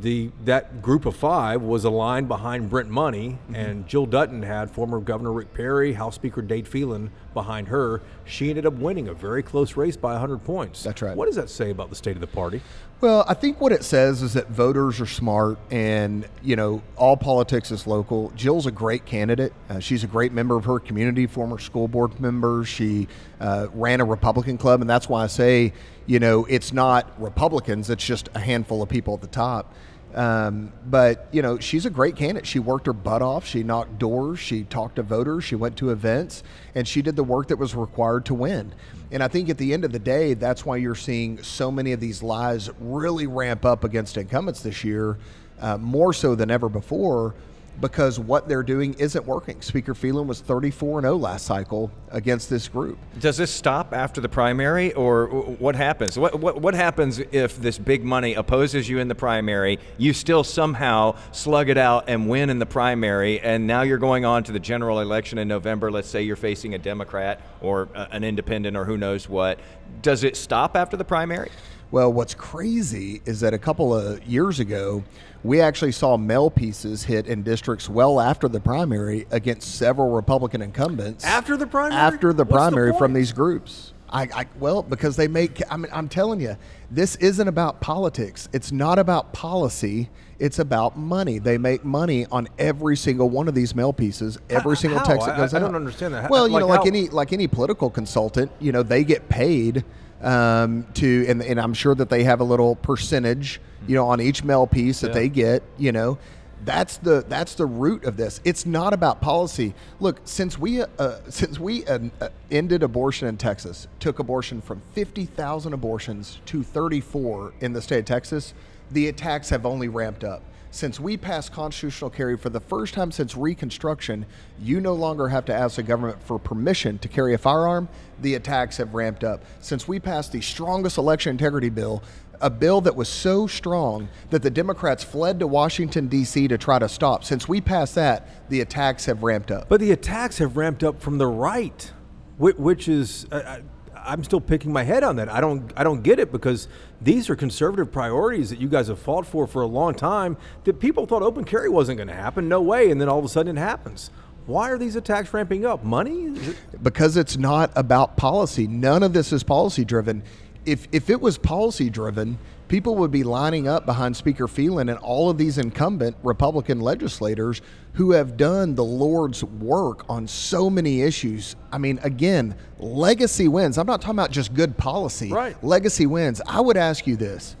the 0.00 0.30
that 0.44 0.82
group 0.82 1.06
of 1.06 1.16
five 1.16 1.62
was 1.62 1.84
aligned 1.84 2.28
behind 2.28 2.68
Brent 2.68 2.90
Money, 2.90 3.30
mm-hmm. 3.30 3.54
and 3.54 3.86
Jill 3.86 4.06
Dutton 4.06 4.42
had 4.42 4.70
former 4.70 5.00
Governor 5.00 5.32
Rick 5.32 5.54
Perry, 5.54 5.94
House 5.94 6.14
Speaker 6.14 6.42
Dade 6.42 6.68
Phelan 6.68 7.10
behind 7.32 7.68
her. 7.68 8.02
She 8.24 8.50
ended 8.50 8.66
up 8.66 8.74
winning 8.74 9.08
a 9.08 9.14
very 9.14 9.42
close 9.42 9.76
race 9.76 9.96
by 9.96 10.12
100 10.12 10.44
points. 10.44 10.82
That's 10.82 11.00
right. 11.00 11.16
What 11.16 11.26
does 11.26 11.36
that 11.36 11.48
say 11.48 11.70
about 11.70 11.88
the 11.88 11.96
state 11.96 12.16
of 12.16 12.20
the 12.20 12.26
party? 12.26 12.60
Well, 13.00 13.24
I 13.28 13.34
think 13.34 13.60
what 13.60 13.70
it 13.70 13.84
says 13.84 14.22
is 14.22 14.32
that 14.34 14.48
voters 14.48 15.00
are 15.00 15.06
smart, 15.06 15.56
and 15.70 16.26
you 16.42 16.56
know, 16.56 16.82
all 16.96 17.16
politics 17.16 17.70
is 17.70 17.86
local. 17.86 18.32
Jill's 18.34 18.66
a 18.66 18.72
great 18.72 19.06
candidate. 19.06 19.52
Uh, 19.70 19.78
she's 19.78 20.04
a 20.04 20.08
great 20.08 20.32
member 20.32 20.56
of 20.56 20.64
her 20.64 20.80
community, 20.80 21.26
former 21.26 21.58
school 21.58 21.88
board 21.88 22.18
member. 22.20 22.64
She 22.64 23.08
uh, 23.40 23.68
ran 23.72 24.00
a 24.00 24.04
Republican 24.04 24.58
club, 24.58 24.80
and 24.80 24.90
that's 24.90 25.08
why 25.08 25.22
I 25.22 25.28
say 25.28 25.72
you 26.08 26.18
know, 26.18 26.46
it's 26.46 26.72
not 26.72 27.12
Republicans, 27.20 27.90
it's 27.90 28.04
just 28.04 28.30
a 28.34 28.40
handful 28.40 28.82
of 28.82 28.88
people 28.88 29.14
at 29.14 29.20
the 29.20 29.26
top. 29.28 29.74
Um, 30.14 30.72
but, 30.86 31.28
you 31.32 31.42
know, 31.42 31.58
she's 31.58 31.84
a 31.84 31.90
great 31.90 32.16
candidate. 32.16 32.46
She 32.46 32.58
worked 32.58 32.86
her 32.86 32.94
butt 32.94 33.20
off. 33.20 33.46
She 33.46 33.62
knocked 33.62 33.98
doors. 33.98 34.38
She 34.38 34.64
talked 34.64 34.96
to 34.96 35.02
voters. 35.02 35.44
She 35.44 35.54
went 35.54 35.76
to 35.76 35.90
events, 35.90 36.42
and 36.74 36.88
she 36.88 37.02
did 37.02 37.14
the 37.14 37.22
work 37.22 37.48
that 37.48 37.58
was 37.58 37.74
required 37.74 38.24
to 38.26 38.34
win. 38.34 38.74
And 39.12 39.22
I 39.22 39.28
think 39.28 39.50
at 39.50 39.58
the 39.58 39.74
end 39.74 39.84
of 39.84 39.92
the 39.92 39.98
day, 39.98 40.32
that's 40.32 40.64
why 40.64 40.78
you're 40.78 40.94
seeing 40.94 41.42
so 41.42 41.70
many 41.70 41.92
of 41.92 42.00
these 42.00 42.22
lies 42.22 42.70
really 42.80 43.26
ramp 43.26 43.66
up 43.66 43.84
against 43.84 44.16
incumbents 44.16 44.62
this 44.62 44.82
year, 44.82 45.18
uh, 45.60 45.76
more 45.76 46.14
so 46.14 46.34
than 46.34 46.50
ever 46.50 46.70
before 46.70 47.34
because 47.80 48.18
what 48.18 48.48
they're 48.48 48.62
doing 48.62 48.94
isn't 48.94 49.24
working. 49.24 49.60
Speaker 49.62 49.94
Phelan 49.94 50.26
was 50.26 50.40
34 50.40 51.00
and 51.00 51.04
0 51.04 51.16
last 51.16 51.46
cycle 51.46 51.90
against 52.10 52.50
this 52.50 52.68
group. 52.68 52.98
Does 53.18 53.36
this 53.36 53.50
stop 53.50 53.92
after 53.92 54.20
the 54.20 54.28
primary, 54.28 54.92
or 54.94 55.26
what 55.26 55.76
happens? 55.76 56.18
What, 56.18 56.38
what, 56.40 56.60
what 56.60 56.74
happens 56.74 57.18
if 57.18 57.60
this 57.60 57.78
big 57.78 58.04
money 58.04 58.34
opposes 58.34 58.88
you 58.88 58.98
in 58.98 59.08
the 59.08 59.14
primary, 59.14 59.78
you 59.96 60.12
still 60.12 60.44
somehow 60.44 61.16
slug 61.32 61.68
it 61.68 61.78
out 61.78 62.04
and 62.08 62.28
win 62.28 62.50
in 62.50 62.58
the 62.58 62.66
primary, 62.66 63.40
and 63.40 63.66
now 63.66 63.82
you're 63.82 63.98
going 63.98 64.24
on 64.24 64.42
to 64.44 64.52
the 64.52 64.60
general 64.60 65.00
election 65.00 65.38
in 65.38 65.48
November? 65.48 65.90
Let's 65.90 66.08
say 66.08 66.22
you're 66.22 66.36
facing 66.36 66.74
a 66.74 66.78
Democrat 66.78 67.40
or 67.60 67.88
an 67.94 68.24
independent 68.24 68.76
or 68.76 68.84
who 68.84 68.96
knows 68.96 69.28
what. 69.28 69.58
Does 70.02 70.24
it 70.24 70.36
stop 70.36 70.76
after 70.76 70.96
the 70.96 71.04
primary? 71.04 71.50
Well, 71.90 72.12
what's 72.12 72.34
crazy 72.34 73.22
is 73.24 73.40
that 73.40 73.54
a 73.54 73.58
couple 73.58 73.94
of 73.96 74.22
years 74.26 74.60
ago, 74.60 75.04
we 75.42 75.60
actually 75.60 75.92
saw 75.92 76.16
mail 76.18 76.50
pieces 76.50 77.04
hit 77.04 77.26
in 77.26 77.42
districts 77.42 77.88
well 77.88 78.20
after 78.20 78.46
the 78.46 78.60
primary 78.60 79.26
against 79.30 79.76
several 79.76 80.10
Republican 80.10 80.60
incumbents. 80.60 81.24
After 81.24 81.56
the 81.56 81.66
primary? 81.66 81.94
After 81.98 82.32
the 82.34 82.44
What's 82.44 82.50
the 82.50 82.54
primary 82.70 82.92
from 82.98 83.14
these 83.14 83.32
groups. 83.32 83.94
I, 84.10 84.22
I 84.34 84.46
well 84.58 84.82
because 84.82 85.16
they 85.16 85.28
make. 85.28 85.60
I 85.70 85.76
mean, 85.76 85.90
I'm 85.92 86.08
telling 86.08 86.40
you, 86.40 86.56
this 86.90 87.16
isn't 87.16 87.46
about 87.46 87.80
politics. 87.82 88.48
It's 88.54 88.72
not 88.72 88.98
about 88.98 89.32
policy. 89.34 90.08
It's 90.38 90.58
about 90.58 90.96
money. 90.98 91.38
They 91.38 91.58
make 91.58 91.84
money 91.84 92.24
on 92.32 92.48
every 92.58 92.96
single 92.96 93.28
one 93.28 93.48
of 93.48 93.54
these 93.54 93.74
mail 93.74 93.92
pieces. 93.92 94.38
Every 94.48 94.76
How- 94.76 94.80
single 94.80 94.98
how? 95.00 95.04
text 95.04 95.26
that 95.26 95.34
I- 95.34 95.38
goes 95.38 95.52
I 95.52 95.58
out. 95.58 95.60
don't 95.60 95.74
understand 95.74 96.14
that. 96.14 96.30
Well, 96.30 96.46
you 96.48 96.54
like 96.54 96.60
know, 96.62 96.66
like 96.68 96.80
how? 96.80 96.86
any 96.86 97.08
like 97.08 97.32
any 97.34 97.46
political 97.48 97.90
consultant, 97.90 98.50
you 98.60 98.72
know, 98.72 98.82
they 98.82 99.04
get 99.04 99.28
paid 99.28 99.84
um, 100.22 100.86
to, 100.94 101.26
and, 101.28 101.42
and 101.42 101.60
I'm 101.60 101.74
sure 101.74 101.94
that 101.94 102.08
they 102.10 102.24
have 102.24 102.40
a 102.40 102.44
little 102.44 102.74
percentage, 102.76 103.60
you 103.86 103.94
know, 103.94 104.06
on 104.08 104.20
each 104.20 104.44
mail 104.44 104.66
piece 104.66 105.00
that 105.00 105.08
Yeah. 105.08 105.14
they 105.14 105.28
get. 105.28 105.62
You 105.78 105.92
know, 105.92 106.18
that's 106.64 106.96
the 106.96 107.24
that's 107.28 107.54
the 107.54 107.66
root 107.66 108.04
of 108.04 108.16
this. 108.16 108.40
It's 108.44 108.66
not 108.66 108.92
about 108.92 109.20
policy. 109.20 109.74
Look, 110.00 110.20
since 110.24 110.58
we 110.58 110.82
uh, 110.82 110.86
since 111.28 111.58
we 111.60 111.86
uh, 111.86 111.98
uh, 112.20 112.28
ended 112.50 112.82
abortion 112.82 113.28
in 113.28 113.36
Texas, 113.36 113.86
took 114.00 114.18
abortion 114.18 114.60
from 114.60 114.82
50,000 114.94 115.72
abortions 115.72 116.40
to 116.46 116.62
34 116.62 117.52
in 117.60 117.72
the 117.72 117.80
state 117.82 118.00
of 118.00 118.04
Texas, 118.06 118.54
the 118.90 119.08
attacks 119.08 119.50
have 119.50 119.64
only 119.64 119.88
ramped 119.88 120.24
up. 120.24 120.42
Since 120.70 121.00
we 121.00 121.16
passed 121.16 121.52
constitutional 121.52 122.10
carry 122.10 122.36
for 122.36 122.50
the 122.50 122.60
first 122.60 122.92
time 122.92 123.10
since 123.10 123.36
Reconstruction, 123.36 124.26
you 124.60 124.80
no 124.80 124.92
longer 124.92 125.28
have 125.28 125.44
to 125.46 125.54
ask 125.54 125.76
the 125.76 125.82
government 125.82 126.22
for 126.22 126.38
permission 126.38 126.98
to 126.98 127.08
carry 127.08 127.34
a 127.34 127.38
firearm. 127.38 127.88
The 128.20 128.34
attacks 128.34 128.76
have 128.76 128.94
ramped 128.94 129.24
up. 129.24 129.44
Since 129.60 129.88
we 129.88 129.98
passed 129.98 130.32
the 130.32 130.40
strongest 130.42 130.98
election 130.98 131.30
integrity 131.30 131.70
bill, 131.70 132.02
a 132.40 132.50
bill 132.50 132.80
that 132.82 132.94
was 132.94 133.08
so 133.08 133.46
strong 133.46 134.08
that 134.30 134.42
the 134.42 134.50
Democrats 134.50 135.02
fled 135.02 135.40
to 135.40 135.46
Washington, 135.46 136.06
D.C. 136.06 136.48
to 136.48 136.58
try 136.58 136.78
to 136.78 136.88
stop. 136.88 137.24
Since 137.24 137.48
we 137.48 137.60
passed 137.60 137.94
that, 137.96 138.48
the 138.48 138.60
attacks 138.60 139.06
have 139.06 139.22
ramped 139.22 139.50
up. 139.50 139.68
But 139.68 139.80
the 139.80 139.90
attacks 139.90 140.38
have 140.38 140.56
ramped 140.56 140.84
up 140.84 141.00
from 141.00 141.18
the 141.18 141.26
right, 141.26 141.90
which, 142.38 142.86
is 142.86 143.26
I, 143.32 143.62
I'm 144.08 144.24
still 144.24 144.40
picking 144.40 144.72
my 144.72 144.84
head 144.84 145.02
on 145.02 145.16
that. 145.16 145.28
I 145.28 145.40
don't 145.40 145.72
I 145.76 145.84
don't 145.84 146.02
get 146.02 146.18
it 146.18 146.32
because 146.32 146.68
these 147.00 147.30
are 147.30 147.36
conservative 147.36 147.92
priorities 147.92 148.50
that 148.50 148.60
you 148.60 148.68
guys 148.68 148.88
have 148.88 148.98
fought 148.98 149.26
for 149.26 149.46
for 149.46 149.62
a 149.62 149.66
long 149.66 149.94
time. 149.94 150.36
That 150.64 150.80
people 150.80 151.06
thought 151.06 151.22
open 151.22 151.44
carry 151.44 151.68
wasn't 151.68 151.98
going 151.98 152.08
to 152.08 152.14
happen, 152.14 152.48
no 152.48 152.60
way, 152.60 152.90
and 152.90 153.00
then 153.00 153.08
all 153.08 153.18
of 153.18 153.24
a 153.24 153.28
sudden 153.28 153.56
it 153.56 153.60
happens. 153.60 154.10
Why 154.46 154.70
are 154.70 154.78
these 154.78 154.96
attacks 154.96 155.32
ramping 155.34 155.66
up? 155.66 155.84
Money? 155.84 156.34
Because 156.82 157.16
it's 157.16 157.36
not 157.36 157.70
about 157.76 158.16
policy. 158.16 158.66
None 158.66 159.02
of 159.02 159.12
this 159.12 159.32
is 159.32 159.42
policy 159.42 159.84
driven. 159.84 160.22
If 160.64 160.88
if 160.90 161.10
it 161.10 161.20
was 161.20 161.38
policy 161.38 161.90
driven, 161.90 162.38
people 162.68 162.94
would 162.96 163.10
be 163.10 163.24
lining 163.24 163.66
up 163.66 163.86
behind 163.86 164.16
Speaker 164.16 164.46
Phelan 164.46 164.88
and 164.88 164.98
all 164.98 165.30
of 165.30 165.38
these 165.38 165.58
incumbent 165.58 166.16
Republican 166.22 166.80
legislators 166.80 167.60
who 167.94 168.12
have 168.12 168.36
done 168.36 168.74
the 168.74 168.84
Lord's 168.84 169.42
work 169.42 170.04
on 170.08 170.28
so 170.28 170.70
many 170.70 171.02
issues. 171.02 171.56
I 171.72 171.78
mean, 171.78 171.98
again, 172.02 172.54
legacy 172.78 173.48
wins. 173.48 173.78
I'm 173.78 173.86
not 173.86 174.00
talking 174.00 174.16
about 174.16 174.30
just 174.30 174.54
good 174.54 174.76
policy. 174.76 175.32
Right. 175.32 175.62
Legacy 175.64 176.06
wins. 176.06 176.40
I 176.46 176.60
would 176.60 176.76
ask 176.76 177.06
you 177.06 177.16
this. 177.16 177.56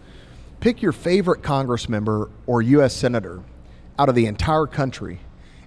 Pick 0.60 0.82
your 0.82 0.92
favorite 0.92 1.42
Congress 1.42 1.88
member 1.88 2.30
or 2.46 2.62
US 2.62 2.94
senator 2.94 3.42
out 3.98 4.08
of 4.08 4.14
the 4.14 4.26
entire 4.26 4.66
country, 4.66 5.20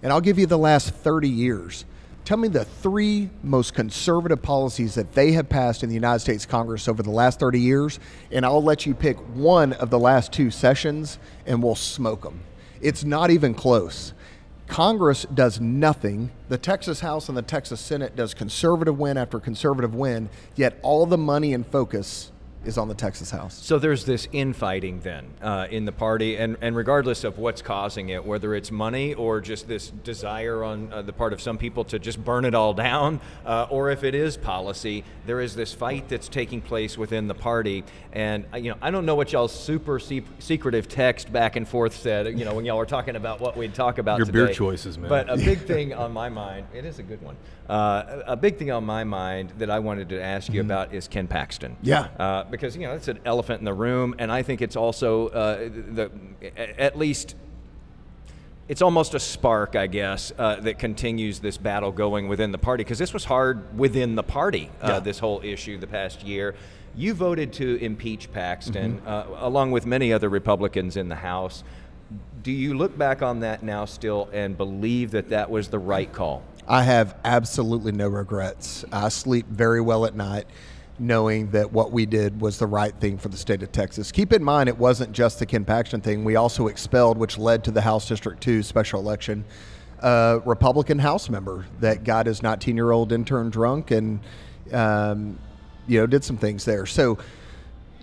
and 0.03 0.13
I'll 0.13 0.21
give 0.21 0.39
you 0.39 0.45
the 0.45 0.57
last 0.57 0.91
30 0.91 1.27
years. 1.27 1.85
Tell 2.23 2.37
me 2.37 2.47
the 2.47 2.65
three 2.65 3.29
most 3.43 3.73
conservative 3.73 4.41
policies 4.41 4.95
that 4.95 5.13
they 5.13 5.31
have 5.31 5.49
passed 5.49 5.83
in 5.83 5.89
the 5.89 5.95
United 5.95 6.19
States 6.19 6.45
Congress 6.45 6.87
over 6.87 7.01
the 7.01 7.09
last 7.09 7.39
30 7.39 7.59
years, 7.59 7.99
and 8.31 8.45
I'll 8.45 8.63
let 8.63 8.85
you 8.85 8.93
pick 8.93 9.17
one 9.35 9.73
of 9.73 9.89
the 9.89 9.99
last 9.99 10.31
two 10.31 10.51
sessions 10.51 11.17
and 11.47 11.63
we'll 11.63 11.75
smoke 11.75 12.21
them. 12.21 12.41
It's 12.79 13.03
not 13.03 13.31
even 13.31 13.53
close. 13.53 14.13
Congress 14.67 15.25
does 15.33 15.59
nothing. 15.59 16.31
The 16.47 16.57
Texas 16.57 17.01
House 17.01 17.27
and 17.27 17.37
the 17.37 17.41
Texas 17.41 17.81
Senate 17.81 18.15
does 18.15 18.33
conservative 18.33 18.97
win 18.97 19.17
after 19.17 19.39
conservative 19.39 19.93
win, 19.95 20.29
yet 20.55 20.79
all 20.83 21.05
the 21.05 21.17
money 21.17 21.53
and 21.53 21.65
focus 21.65 22.31
is 22.65 22.77
on 22.77 22.87
the 22.87 22.93
Texas 22.93 23.31
House. 23.31 23.53
So 23.63 23.79
there's 23.79 24.05
this 24.05 24.27
infighting 24.31 24.99
then 25.01 25.25
uh, 25.41 25.67
in 25.69 25.85
the 25.85 25.91
party, 25.91 26.35
and, 26.37 26.57
and 26.61 26.75
regardless 26.75 27.23
of 27.23 27.37
what's 27.37 27.61
causing 27.61 28.09
it, 28.09 28.25
whether 28.25 28.53
it's 28.55 28.71
money 28.71 29.13
or 29.13 29.39
just 29.39 29.67
this 29.67 29.89
desire 29.89 30.63
on 30.63 30.91
uh, 30.91 31.01
the 31.01 31.13
part 31.13 31.33
of 31.33 31.41
some 31.41 31.57
people 31.57 31.83
to 31.85 31.99
just 31.99 32.23
burn 32.23 32.45
it 32.45 32.55
all 32.55 32.73
down, 32.73 33.21
uh, 33.45 33.67
or 33.69 33.91
if 33.91 34.03
it 34.03 34.15
is 34.15 34.37
policy, 34.37 35.03
there 35.25 35.39
is 35.39 35.55
this 35.55 35.73
fight 35.73 36.09
that's 36.09 36.27
taking 36.27 36.61
place 36.61 36.97
within 36.97 37.27
the 37.27 37.35
party. 37.35 37.83
And 38.11 38.45
uh, 38.53 38.57
you 38.57 38.71
know, 38.71 38.77
I 38.81 38.91
don't 38.91 39.05
know 39.05 39.15
what 39.15 39.31
y'all's 39.31 39.53
super 39.53 39.99
se- 39.99 40.23
secretive 40.39 40.87
text 40.87 41.31
back 41.31 41.55
and 41.55 41.67
forth 41.67 41.95
said. 41.95 42.37
You 42.37 42.45
know, 42.45 42.53
when 42.53 42.65
y'all 42.65 42.77
were 42.77 42.85
talking 42.85 43.15
about 43.15 43.39
what 43.39 43.55
we'd 43.55 43.73
talk 43.73 43.97
about. 43.97 44.17
Your 44.17 44.27
beer 44.27 44.53
choices, 44.53 44.97
man. 44.97 45.09
But 45.09 45.29
a 45.29 45.37
big 45.37 45.59
thing 45.67 45.93
on 45.93 46.11
my 46.11 46.29
mind, 46.29 46.67
it 46.73 46.85
is 46.85 46.99
a 46.99 47.03
good 47.03 47.21
one. 47.21 47.37
Uh, 47.69 48.23
a 48.25 48.31
a 48.31 48.35
big 48.35 48.57
thing 48.57 48.71
on 48.71 48.83
my 48.83 49.03
mind 49.03 49.51
that 49.59 49.69
I 49.69 49.79
wanted 49.79 50.09
to 50.09 50.21
ask 50.21 50.51
you 50.51 50.61
about 50.61 50.93
is 50.93 51.07
Ken 51.07 51.27
Paxton. 51.27 51.77
Yeah. 51.81 52.07
Because 52.51 52.75
you 52.75 52.83
know 52.83 52.93
it's 52.93 53.07
an 53.07 53.19
elephant 53.25 53.59
in 53.59 53.65
the 53.65 53.73
room, 53.73 54.13
and 54.19 54.31
I 54.31 54.43
think 54.43 54.61
it's 54.61 54.75
also 54.75 55.29
uh, 55.29 55.69
the 55.69 56.11
at 56.57 56.97
least 56.97 57.35
it's 58.67 58.81
almost 58.81 59.15
a 59.15 59.19
spark, 59.19 59.75
I 59.75 59.87
guess, 59.87 60.31
uh, 60.37 60.57
that 60.57 60.79
continues 60.79 61.39
this 61.39 61.57
battle 61.57 61.91
going 61.91 62.27
within 62.27 62.51
the 62.51 62.57
party. 62.57 62.83
Because 62.83 62.99
this 62.99 63.13
was 63.13 63.25
hard 63.25 63.77
within 63.77 64.15
the 64.15 64.23
party, 64.23 64.69
uh, 64.81 64.87
Yeah. 64.87 64.99
this 64.99 65.19
whole 65.19 65.41
issue 65.43 65.77
the 65.77 65.87
past 65.87 66.23
year. 66.23 66.55
You 66.95 67.13
voted 67.13 67.53
to 67.53 67.77
impeach 67.83 68.31
Paxton, 68.31 69.01
uh, 69.05 69.25
along 69.39 69.71
with 69.71 69.85
many 69.85 70.13
other 70.13 70.29
Republicans 70.29 70.95
in 70.97 71.09
the 71.09 71.15
House. 71.15 71.63
Do 72.43 72.51
you 72.51 72.73
look 72.73 72.97
back 72.97 73.21
on 73.21 73.39
that 73.41 73.63
now 73.63 73.85
still 73.85 74.29
and 74.33 74.57
believe 74.57 75.11
that 75.11 75.29
that 75.29 75.49
was 75.49 75.69
the 75.69 75.79
right 75.79 76.11
call? 76.11 76.43
I 76.67 76.83
have 76.83 77.15
absolutely 77.25 77.91
no 77.91 78.07
regrets. 78.07 78.85
I 78.91 79.09
sleep 79.09 79.47
very 79.47 79.81
well 79.81 80.05
at 80.05 80.15
night 80.15 80.45
knowing 81.01 81.49
that 81.51 81.73
what 81.73 81.91
we 81.91 82.05
did 82.05 82.39
was 82.39 82.59
the 82.59 82.67
right 82.67 82.93
thing 82.99 83.17
for 83.17 83.29
the 83.29 83.37
state 83.37 83.63
of 83.63 83.71
Texas. 83.71 84.11
Keep 84.11 84.31
in 84.31 84.43
mind, 84.43 84.69
it 84.69 84.77
wasn't 84.77 85.11
just 85.11 85.39
the 85.39 85.45
Ken 85.45 85.65
Paxton 85.65 85.99
thing. 85.99 86.23
We 86.23 86.35
also 86.35 86.67
expelled, 86.67 87.17
which 87.17 87.37
led 87.37 87.63
to 87.63 87.71
the 87.71 87.81
House 87.81 88.07
District 88.07 88.39
2 88.41 88.61
special 88.61 88.99
election, 88.99 89.43
a 89.99 90.41
Republican 90.45 90.99
House 90.99 91.27
member 91.27 91.65
that 91.79 92.03
got 92.03 92.27
his 92.27 92.43
19 92.43 92.75
year 92.75 92.91
old 92.91 93.11
intern 93.11 93.49
drunk 93.49 93.89
and, 93.89 94.19
um, 94.71 95.39
you 95.87 95.99
know, 95.99 96.05
did 96.05 96.23
some 96.23 96.37
things 96.37 96.65
there. 96.65 96.85
So, 96.85 97.17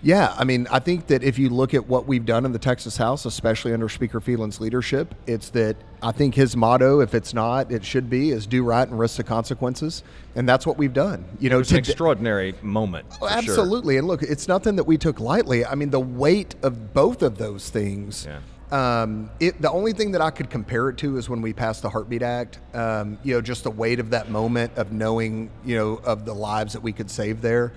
yeah, 0.01 0.33
I 0.37 0.45
mean, 0.45 0.67
I 0.71 0.79
think 0.79 1.07
that 1.07 1.23
if 1.23 1.37
you 1.37 1.49
look 1.49 1.73
at 1.73 1.87
what 1.87 2.07
we've 2.07 2.25
done 2.25 2.45
in 2.45 2.53
the 2.53 2.59
Texas 2.59 2.95
House, 2.97 3.25
especially 3.25 3.73
under 3.73 3.89
Speaker 3.89 4.21
Phelan's 4.21 4.61
leadership, 4.61 5.13
it's 5.27 5.49
that 5.49 5.75
I 6.01 6.11
think 6.11 6.35
his 6.35 6.55
motto, 6.55 7.01
if 7.01 7.13
it's 7.13 7.33
not, 7.33 7.71
it 7.71 7.83
should 7.83 8.09
be, 8.09 8.31
is 8.31 8.45
do 8.45 8.63
right 8.63 8.87
and 8.87 8.97
risk 8.97 9.17
the 9.17 9.23
consequences, 9.23 10.03
and 10.35 10.47
that's 10.47 10.65
what 10.65 10.77
we've 10.77 10.93
done. 10.93 11.25
You 11.39 11.49
know, 11.49 11.59
It's 11.59 11.71
an 11.71 11.77
extraordinary 11.77 12.55
moment. 12.61 13.07
sure. 13.19 13.29
absolutely. 13.29 13.97
And 13.97 14.07
look, 14.07 14.23
it's 14.23 14.47
nothing 14.47 14.77
that 14.77 14.85
we 14.85 14.97
took 14.97 15.19
lightly. 15.19 15.65
I 15.65 15.75
mean, 15.75 15.89
the 15.89 15.99
weight 15.99 16.55
of 16.63 16.93
both 16.93 17.21
of 17.21 17.37
those 17.37 17.69
things. 17.69 18.27
Um, 18.71 19.31
it, 19.39 19.59
the 19.61 19.71
only 19.71 19.93
thing 19.93 20.11
that 20.11 20.21
I 20.21 20.29
could 20.29 20.49
compare 20.49 20.89
it 20.89 20.97
to 20.99 21.17
is 21.17 21.27
when 21.27 21.41
we 21.41 21.53
passed 21.53 21.81
the 21.81 21.89
Heartbeat 21.89 22.21
Act. 22.21 22.59
Um, 22.73 23.17
you 23.23 23.33
know, 23.33 23.41
just 23.41 23.63
the 23.63 23.71
weight 23.71 23.99
of 23.99 24.11
that 24.11 24.29
moment 24.29 24.77
of 24.77 24.91
knowing, 24.91 25.49
you 25.65 25.75
know, 25.75 25.95
of 26.05 26.23
the 26.23 26.35
lives 26.35 26.73
that 26.73 26.83
we 26.83 26.93
could 26.93 27.09
save 27.09 27.41
there. 27.41 27.73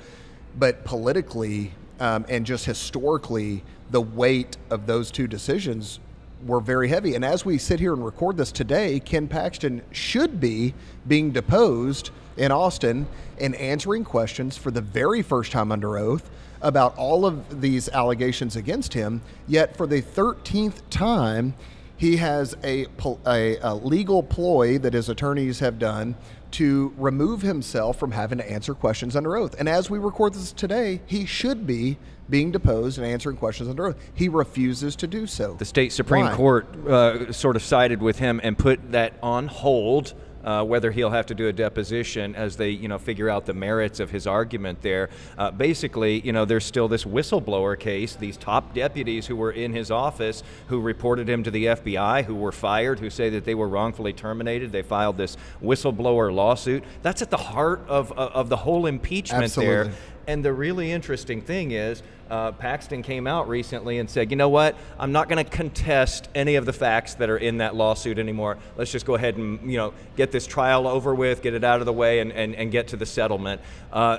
But 0.59 0.85
politically 0.85 1.73
um, 2.01 2.25
and 2.29 2.45
just 2.47 2.65
historically, 2.65 3.63
the 3.91 4.01
weight 4.01 4.57
of 4.71 4.87
those 4.87 5.11
two 5.11 5.27
decisions 5.27 6.01
were 6.47 6.61
very 6.61 6.89
heavy. 6.89 7.15
And 7.15 7.25
as 7.25 7.45
we 7.45 7.59
sit 7.59 7.79
here 7.79 7.93
and 7.93 8.05
record 8.05 8.37
this 8.37 8.53
today, 8.53 9.01
Ken 9.01 9.29
Paxton 9.29 9.83
should 9.93 10.41
be 10.41 10.75
being 11.07 11.31
deposed 11.31 12.11
in 12.37 12.51
Austin 12.51 13.07
and 13.39 13.55
answering 13.57 14.05
questions 14.05 14.57
for 14.57 14.71
the 14.71 14.81
very 14.81 15.23
first 15.23 15.53
time 15.53 15.71
under 15.71 15.99
oath 15.99 16.31
about 16.61 16.97
all 16.97 17.27
of 17.27 17.61
these 17.61 17.89
allegations 17.91 18.57
against 18.57 18.95
him. 18.95 19.21
Yet, 19.47 19.77
for 19.77 19.87
the 19.87 20.01
13th 20.01 20.81
time, 20.91 21.55
he 21.97 22.17
has 22.17 22.57
a, 22.65 22.87
a, 23.27 23.59
a 23.63 23.75
legal 23.75 24.23
ploy 24.23 24.79
that 24.79 24.95
his 24.95 25.09
attorneys 25.09 25.61
have 25.61 25.79
done 25.79 26.17
to 26.53 26.93
remove 26.97 27.43
himself 27.43 27.99
from 27.99 28.13
having 28.13 28.39
to 28.39 28.51
answer 28.51 28.75
questions 28.75 29.17
under 29.17 29.37
oath. 29.37 29.55
And 29.59 29.69
as 29.69 29.91
we 29.91 29.99
record 29.99 30.35
this 30.35 30.53
today, 30.53 31.01
he 31.07 31.27
should 31.27 31.67
be 31.67 31.99
being 32.31 32.51
deposed 32.51 32.99
and 32.99 33.07
answering 33.07 33.37
questions 33.37 33.69
under 33.69 33.87
oath. 33.87 33.97
He 34.15 34.29
refuses 34.29 34.97
to 34.97 35.07
do 35.07 35.27
so. 35.27 35.55
The 35.55 35.65
state 35.65 35.93
Supreme 35.93 36.27
Why? 36.27 36.35
Court 36.35 36.87
uh, 36.87 37.33
sort 37.33 37.57
of 37.57 37.63
sided 37.63 38.01
with 38.01 38.19
him 38.19 38.41
and 38.43 38.57
put 38.57 38.93
that 38.93 39.15
on 39.23 39.49
hold. 39.49 40.15
Uh, 40.45 40.65
whether 40.65 40.91
he'll 40.91 41.11
have 41.11 41.27
to 41.27 41.35
do 41.35 41.49
a 41.49 41.53
deposition 41.53 42.35
as 42.35 42.57
they, 42.57 42.71
you 42.71 42.89
know, 42.89 42.99
figure 42.99 43.31
out 43.31 43.47
the 43.47 43.55
merits 43.55 44.01
of 44.01 44.11
his 44.11 44.27
argument 44.27 44.83
there. 44.83 45.09
Uh, 45.39 45.51
basically, 45.51 46.21
you 46.21 46.33
know, 46.33 46.45
there's 46.45 46.65
still 46.65 46.89
this 46.89 47.05
whistleblower 47.05 47.79
case. 47.79 48.15
These 48.17 48.37
top 48.37 48.75
deputies 48.75 49.27
who 49.27 49.37
were 49.37 49.53
in 49.53 49.73
his 49.73 49.91
office, 49.91 50.43
who 50.69 50.81
reported 50.81 51.29
him 51.29 51.43
to 51.45 51.51
the 51.51 51.67
FBI, 51.67 52.25
who 52.25 52.35
were 52.35 52.53
fired, 52.53 52.99
who 53.01 53.09
say 53.09 53.31
that 53.31 53.45
they 53.45 53.55
were 53.55 53.69
wrongfully 53.69 54.13
terminated. 54.13 54.73
They 54.73 54.83
filed 54.83 55.17
this 55.17 55.37
whistleblower 55.63 56.33
lawsuit. 56.33 56.85
That's 57.03 57.23
at 57.23 57.31
the 57.31 57.37
heart 57.37 57.81
of 57.89 58.03
of, 58.13 58.33
of 58.33 58.49
the 58.49 58.57
whole 58.57 58.87
impeachment 58.87 59.43
there. 59.55 59.93
And 60.27 60.45
the 60.45 60.53
really 60.53 60.93
interesting 60.93 61.43
thing 61.43 61.73
is, 61.73 62.03
uh, 62.31 62.53
Paxton 62.53 63.03
came 63.03 63.27
out 63.27 63.47
recently 63.47 63.99
and 63.99 64.09
said, 64.09 64.31
you 64.31 64.37
know 64.37 64.49
what, 64.49 64.75
I'm 64.99 65.13
not 65.13 65.29
going 65.29 65.45
to 65.45 65.51
contest 65.51 66.31
any 66.35 66.55
of 66.55 66.65
the 66.65 66.73
facts 66.73 67.15
that 67.15 67.29
are 67.29 67.37
in 67.37 67.59
that 67.59 67.75
lawsuit 67.75 68.19
anymore. 68.19 68.57
Let's 68.77 68.91
just 68.91 69.05
go 69.05 69.17
ahead 69.17 69.37
and, 69.37 69.71
you 69.71 69.77
know, 69.77 69.93
get 70.17 70.33
this 70.33 70.47
trial 70.47 70.89
over 70.89 71.15
with, 71.15 71.43
get 71.43 71.53
it 71.53 71.63
out 71.63 71.81
of 71.81 71.87
the 71.87 71.93
way, 71.93 72.21
and, 72.21 72.33
and, 72.33 72.55
and 72.55 72.73
get 72.73 72.89
to 72.89 72.97
the 72.97 73.05
settlement. 73.05 73.61
Uh, 73.93 74.19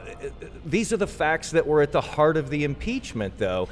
these 0.63 0.93
are 0.93 0.97
the 0.97 1.07
facts 1.07 1.51
that 1.51 1.65
were 1.65 1.81
at 1.81 1.91
the 1.91 2.01
heart 2.01 2.37
of 2.37 2.51
the 2.51 2.63
impeachment, 2.63 3.37
though. 3.39 3.67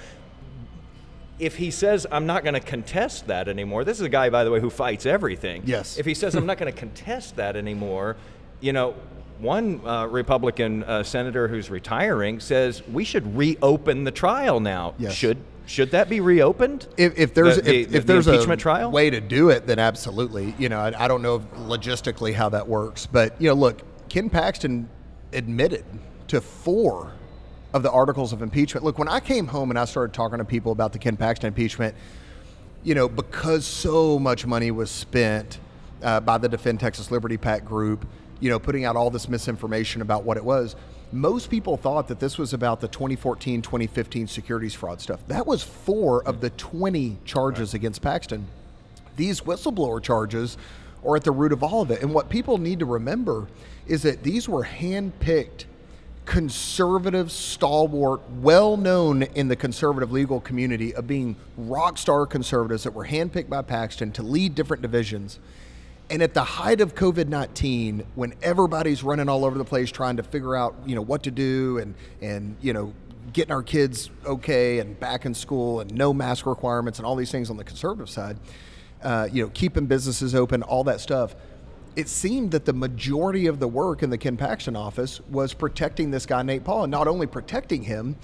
If 1.37 1.57
he 1.57 1.69
says, 1.69 2.07
I'm 2.11 2.25
not 2.25 2.43
going 2.43 2.53
to 2.55 2.59
contest 2.59 3.27
that 3.27 3.47
anymore, 3.47 3.83
this 3.83 3.99
is 3.99 4.05
a 4.05 4.09
guy, 4.09 4.29
by 4.29 4.43
the 4.43 4.51
way, 4.51 4.59
who 4.59 4.69
fights 4.69 5.05
everything. 5.05 5.63
Yes. 5.65 5.97
If 5.99 6.05
he 6.05 6.13
says, 6.13 6.35
I'm 6.35 6.45
not 6.47 6.57
going 6.57 6.71
to 6.71 6.77
contest 6.77 7.35
that 7.35 7.55
anymore, 7.55 8.15
you 8.59 8.73
know, 8.73 8.95
one 9.41 9.81
uh, 9.85 10.05
Republican 10.07 10.83
uh, 10.83 11.03
senator 11.03 11.47
who's 11.47 11.69
retiring 11.69 12.39
says 12.39 12.85
we 12.87 13.03
should 13.03 13.35
reopen 13.35 14.03
the 14.03 14.11
trial 14.11 14.59
now. 14.59 14.93
Yes. 14.97 15.13
Should 15.13 15.37
should 15.65 15.91
that 15.91 16.09
be 16.09 16.19
reopened? 16.19 16.87
If, 16.97 17.17
if 17.17 17.33
there's 17.33 17.55
The- 17.55 17.61
the- 17.61 17.79
if, 17.81 17.89
the- 17.91 17.97
if 17.97 18.05
the 18.05 18.13
there's 18.13 18.27
impeachment 18.27 18.59
a 18.59 18.63
trial? 18.63 18.91
way 18.91 19.09
to 19.09 19.21
do 19.21 19.49
it, 19.49 19.65
then 19.67 19.79
absolutely. 19.79 20.53
You 20.57 20.67
know, 20.69 20.79
I, 20.79 21.05
I 21.05 21.07
don't 21.07 21.21
know 21.21 21.39
logistically 21.39 22.33
how 22.33 22.49
that 22.49 22.67
works, 22.67 23.05
but 23.05 23.39
you 23.41 23.47
know, 23.47 23.55
look, 23.55 23.81
Ken 24.09 24.29
Paxton 24.29 24.89
admitted 25.33 25.85
to 26.27 26.41
four 26.41 27.13
of 27.73 27.83
the 27.83 27.91
articles 27.91 28.33
of 28.33 28.41
impeachment. 28.41 28.83
Look, 28.83 28.97
when 28.99 29.07
I 29.07 29.21
came 29.21 29.47
home 29.47 29.69
and 29.69 29.79
I 29.79 29.85
started 29.85 30.13
talking 30.13 30.39
to 30.39 30.45
people 30.45 30.73
about 30.73 30.91
the 30.91 30.99
Ken 30.99 31.15
Paxton 31.15 31.47
impeachment, 31.47 31.95
you 32.83 32.93
know, 32.95 33.07
because 33.07 33.65
so 33.65 34.19
much 34.19 34.45
money 34.45 34.71
was 34.71 34.91
spent 34.91 35.59
uh, 36.03 36.19
by 36.19 36.37
the 36.37 36.49
Defend 36.49 36.81
Texas 36.81 37.11
Liberty 37.11 37.37
PAC 37.37 37.63
group, 37.63 38.05
you 38.41 38.49
know, 38.49 38.59
putting 38.59 38.83
out 38.83 38.97
all 38.97 39.09
this 39.09 39.29
misinformation 39.29 40.01
about 40.01 40.25
what 40.25 40.35
it 40.35 40.43
was. 40.43 40.75
Most 41.13 41.49
people 41.49 41.77
thought 41.77 42.07
that 42.09 42.19
this 42.19 42.37
was 42.37 42.53
about 42.53 42.81
the 42.81 42.87
2014 42.89 43.61
2015 43.61 44.27
securities 44.27 44.73
fraud 44.73 44.99
stuff. 44.99 45.25
That 45.27 45.47
was 45.47 45.63
four 45.63 46.23
of 46.27 46.41
the 46.41 46.49
20 46.51 47.17
charges 47.23 47.73
against 47.73 48.01
Paxton. 48.01 48.47
These 49.15 49.41
whistleblower 49.41 50.01
charges 50.01 50.57
are 51.05 51.15
at 51.15 51.23
the 51.23 51.31
root 51.31 51.51
of 51.51 51.63
all 51.63 51.81
of 51.81 51.91
it. 51.91 52.01
And 52.01 52.13
what 52.13 52.29
people 52.29 52.57
need 52.57 52.79
to 52.79 52.85
remember 52.85 53.47
is 53.87 54.03
that 54.03 54.23
these 54.23 54.47
were 54.47 54.63
hand-picked 54.63 55.65
conservative 56.25 57.31
stalwart, 57.31 58.21
well 58.29 58.77
known 58.77 59.23
in 59.23 59.47
the 59.47 59.55
conservative 59.55 60.11
legal 60.11 60.39
community 60.39 60.93
of 60.95 61.07
being 61.07 61.35
rock 61.57 61.97
star 61.97 62.25
conservatives 62.25 62.83
that 62.83 62.93
were 62.93 63.07
handpicked 63.07 63.49
by 63.49 63.61
Paxton 63.61 64.11
to 64.13 64.23
lead 64.23 64.55
different 64.55 64.81
divisions. 64.81 65.39
And 66.11 66.21
at 66.21 66.33
the 66.33 66.43
height 66.43 66.81
of 66.81 66.93
COVID 66.93 67.29
19, 67.29 68.05
when 68.15 68.33
everybody's 68.43 69.01
running 69.01 69.29
all 69.29 69.45
over 69.45 69.57
the 69.57 69.63
place 69.63 69.89
trying 69.89 70.17
to 70.17 70.23
figure 70.23 70.57
out, 70.57 70.75
you 70.85 70.93
know, 70.93 71.01
what 71.01 71.23
to 71.23 71.31
do 71.31 71.77
and, 71.77 71.95
and, 72.21 72.57
you 72.59 72.73
know, 72.73 72.93
getting 73.31 73.53
our 73.53 73.63
kids 73.63 74.09
okay 74.25 74.79
and 74.79 74.99
back 74.99 75.25
in 75.25 75.33
school 75.33 75.79
and 75.79 75.93
no 75.95 76.13
mask 76.13 76.45
requirements 76.45 76.99
and 76.99 77.05
all 77.05 77.15
these 77.15 77.31
things 77.31 77.49
on 77.49 77.55
the 77.55 77.63
conservative 77.63 78.09
side, 78.09 78.37
uh, 79.03 79.29
you 79.31 79.41
know, 79.41 79.49
keeping 79.53 79.85
businesses 79.85 80.35
open, 80.35 80.63
all 80.63 80.83
that 80.83 80.99
stuff. 80.99 81.33
It 81.95 82.09
seemed 82.09 82.51
that 82.51 82.65
the 82.65 82.73
majority 82.73 83.47
of 83.47 83.61
the 83.61 83.67
work 83.69 84.03
in 84.03 84.09
the 84.09 84.17
Ken 84.17 84.35
Paxton 84.35 84.75
office 84.75 85.21
was 85.29 85.53
protecting 85.53 86.11
this 86.11 86.25
guy, 86.25 86.41
Nate 86.41 86.65
Paul, 86.65 86.83
and 86.83 86.91
not 86.91 87.07
only 87.07 87.25
protecting 87.25 87.83
him, 87.83 88.17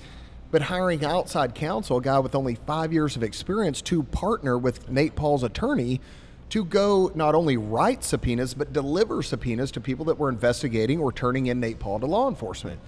but 0.52 0.62
hiring 0.62 1.06
outside 1.06 1.56
counsel, 1.56 1.98
a 1.98 2.02
guy 2.02 2.20
with 2.20 2.36
only 2.36 2.56
five 2.56 2.92
years 2.92 3.16
of 3.16 3.24
experience, 3.24 3.82
to 3.84 4.04
partner 4.04 4.58
with 4.58 4.90
Nate 4.90 5.16
Paul's 5.16 5.44
attorney 5.44 6.02
to 6.50 6.64
go 6.64 7.12
not 7.14 7.36
only 7.36 7.58
write 7.58 8.04
subpoenas, 8.04 8.54
but 8.54 8.74
deliver 8.74 9.22
subpoenas 9.22 9.72
to 9.72 9.82
people 9.82 10.06
that 10.06 10.18
were 10.18 10.30
investigating 10.30 11.00
or 11.00 11.12
turning 11.12 11.48
in 11.48 11.60
Nate 11.60 11.80
Paul 11.80 12.00
to 12.00 12.06
law 12.06 12.30
enforcement. 12.30 12.80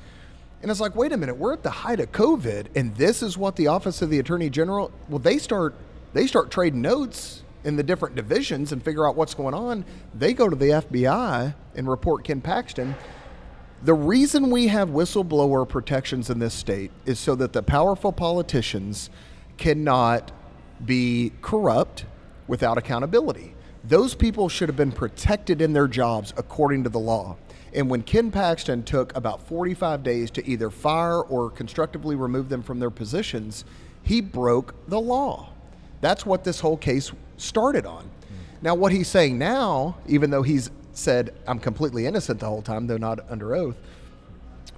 And 0.62 0.70
it's 0.70 0.80
like, 0.80 0.96
wait 0.96 1.12
a 1.12 1.18
minute, 1.18 1.38
we're 1.38 1.54
at 1.54 1.64
the 1.64 1.70
height 1.70 2.00
of 2.00 2.12
COVID, 2.12 2.68
and 2.76 2.96
this 2.96 3.24
is 3.24 3.38
what 3.38 3.56
the 3.56 3.68
Office 3.68 4.02
of 4.02 4.10
the 4.10 4.20
Attorney 4.20 4.50
General. 4.50 4.92
Well, 5.08 5.20
they 5.20 5.38
start 5.38 5.76
they 6.14 6.26
start 6.26 6.50
trading 6.50 6.82
notes 6.82 7.44
in 7.64 7.76
the 7.76 7.84
different 7.84 8.16
divisions 8.16 8.72
and 8.72 8.84
figure 8.84 9.08
out 9.08 9.16
what's 9.16 9.34
going 9.34 9.54
on. 9.54 9.86
They 10.16 10.34
go 10.34 10.50
to 10.50 10.56
the 10.56 10.70
FBI 10.70 11.54
and 11.76 11.90
report 11.90 12.24
Ken 12.24 12.42
Paxton. 12.42 12.96
The 13.84 13.94
reason 13.94 14.50
we 14.50 14.68
have 14.68 14.90
whistleblower 14.90 15.68
protections 15.68 16.30
in 16.30 16.40
this 16.40 16.54
state 16.54 16.92
is 17.06 17.20
so 17.20 17.36
that 17.36 17.54
the 17.54 17.62
powerful 17.62 18.12
politicians 18.12 19.10
cannot 19.58 20.32
be 20.84 21.32
corrupt 21.42 22.06
without 22.50 22.78
accountability. 22.78 23.54
Those 23.86 24.14
people 24.14 24.50
should 24.50 24.68
have 24.68 24.76
been 24.76 24.92
protected 24.92 25.62
in 25.62 25.72
their 25.72 25.88
jobs 25.88 26.34
according 26.36 26.84
to 26.84 26.90
the 26.90 27.00
law. 27.00 27.38
And 27.74 27.90
when 27.90 28.02
Ken 28.02 28.32
Paxton 28.32 28.84
took 28.84 29.16
about 29.16 29.48
45 29.48 30.04
days 30.04 30.32
to 30.32 30.46
either 30.46 30.70
fire 30.70 31.22
or 31.22 31.52
constructively 31.52 32.16
remove 32.16 32.50
them 32.50 32.64
from 32.64 32.80
their 32.80 32.90
positions, 32.90 33.64
he 34.02 34.20
broke 34.20 34.74
the 34.88 35.00
law. 35.00 35.52
That's 36.02 36.26
what 36.26 36.44
this 36.44 36.60
whole 36.60 36.78
case 36.78 37.12
started 37.38 37.86
on. 37.86 38.10
Now, 38.62 38.76
what 38.76 38.92
he's 38.92 39.08
saying 39.08 39.38
now, 39.38 39.96
even 40.08 40.32
though 40.32 40.42
he's 40.42 40.72
said, 40.92 41.34
I'm 41.48 41.60
completely 41.60 42.06
innocent 42.08 42.40
the 42.40 42.48
whole 42.48 42.62
time, 42.62 42.88
though 42.88 42.98
not 42.98 43.20
under 43.30 43.56
oath, 43.56 43.78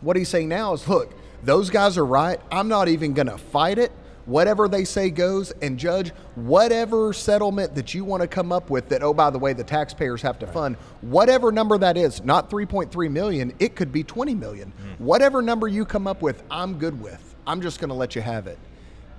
what 0.01 0.15
he's 0.17 0.29
saying 0.29 0.49
now 0.49 0.73
is 0.73 0.88
look, 0.88 1.13
those 1.43 1.69
guys 1.69 1.97
are 1.97 2.05
right. 2.05 2.39
I'm 2.51 2.67
not 2.67 2.88
even 2.88 3.13
going 3.13 3.27
to 3.27 3.38
fight 3.38 3.79
it. 3.79 3.91
Whatever 4.31 4.69
they 4.69 4.85
say 4.85 5.09
goes, 5.09 5.51
and 5.61 5.77
judge 5.77 6.11
whatever 6.35 7.11
settlement 7.11 7.75
that 7.75 7.93
you 7.93 8.05
want 8.05 8.21
to 8.21 8.27
come 8.27 8.53
up 8.53 8.69
with. 8.69 8.87
That 8.87 9.03
oh, 9.03 9.13
by 9.13 9.29
the 9.29 9.37
way, 9.37 9.51
the 9.51 9.63
taxpayers 9.65 10.21
have 10.21 10.39
to 10.39 10.47
fund 10.47 10.77
whatever 11.01 11.51
number 11.51 11.77
that 11.77 11.97
is. 11.97 12.23
Not 12.23 12.49
3.3 12.49 13.11
million. 13.11 13.53
It 13.59 13.75
could 13.75 13.91
be 13.91 14.05
20 14.05 14.33
million. 14.35 14.71
Hmm. 14.71 15.03
Whatever 15.03 15.41
number 15.41 15.67
you 15.67 15.83
come 15.83 16.07
up 16.07 16.21
with, 16.21 16.43
I'm 16.49 16.77
good 16.77 17.01
with. 17.01 17.35
I'm 17.45 17.61
just 17.61 17.81
going 17.81 17.89
to 17.89 17.95
let 17.95 18.15
you 18.15 18.21
have 18.21 18.47
it. 18.47 18.57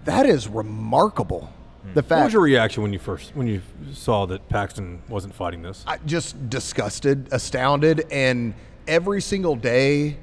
That 0.07 0.25
is 0.25 0.49
remarkable. 0.49 1.53
Hmm. 1.83 1.93
The 1.93 2.03
fact 2.03 2.19
What 2.19 2.25
was 2.25 2.33
your 2.33 2.43
reaction 2.43 2.83
when 2.83 2.95
you 2.95 2.99
first 2.99 3.37
when 3.37 3.47
you 3.47 3.61
saw 3.93 4.25
that 4.27 4.49
Paxton 4.49 5.03
wasn't 5.11 5.35
fighting 5.35 5.61
this? 5.61 5.85
I 5.87 5.99
just 6.07 6.49
disgusted, 6.49 7.29
astounded, 7.33 8.07
and 8.11 8.55
every 8.89 9.21
single 9.21 9.57
day, 9.57 10.17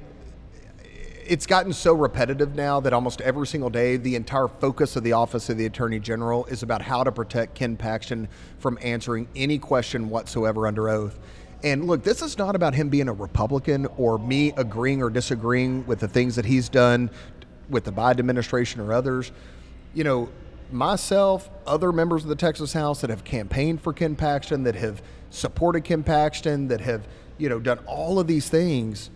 it's 1.30 1.46
gotten 1.46 1.72
so 1.72 1.94
repetitive 1.94 2.56
now 2.56 2.80
that 2.80 2.92
almost 2.92 3.20
every 3.20 3.46
single 3.46 3.70
day, 3.70 3.96
the 3.96 4.16
entire 4.16 4.48
focus 4.48 4.96
of 4.96 5.04
the 5.04 5.12
Office 5.12 5.48
of 5.48 5.56
the 5.56 5.64
Attorney 5.64 6.00
General 6.00 6.44
is 6.46 6.64
about 6.64 6.82
how 6.82 7.04
to 7.04 7.12
protect 7.12 7.54
Ken 7.54 7.76
Paxton 7.76 8.26
from 8.58 8.76
answering 8.82 9.28
any 9.36 9.56
question 9.56 10.10
whatsoever 10.10 10.66
under 10.66 10.88
oath. 10.88 11.20
And 11.62 11.86
look, 11.86 12.02
this 12.02 12.20
is 12.20 12.36
not 12.36 12.56
about 12.56 12.74
him 12.74 12.88
being 12.88 13.06
a 13.06 13.12
Republican 13.12 13.86
or 13.96 14.18
me 14.18 14.52
agreeing 14.56 15.04
or 15.04 15.08
disagreeing 15.08 15.86
with 15.86 16.00
the 16.00 16.08
things 16.08 16.34
that 16.34 16.46
he's 16.46 16.68
done 16.68 17.08
with 17.68 17.84
the 17.84 17.92
Biden 17.92 18.18
administration 18.18 18.80
or 18.80 18.92
others. 18.92 19.30
You 19.94 20.02
know, 20.02 20.30
myself, 20.72 21.48
other 21.64 21.92
members 21.92 22.24
of 22.24 22.28
the 22.28 22.34
Texas 22.34 22.72
House 22.72 23.02
that 23.02 23.10
have 23.10 23.22
campaigned 23.22 23.80
for 23.80 23.92
Ken 23.92 24.16
Paxton, 24.16 24.64
that 24.64 24.74
have 24.74 25.00
supported 25.30 25.84
Ken 25.84 26.02
Paxton, 26.02 26.66
that 26.66 26.80
have, 26.80 27.06
you 27.38 27.48
know, 27.48 27.60
done 27.60 27.78
all 27.86 28.18
of 28.18 28.26
these 28.26 28.48
things. 28.48 29.10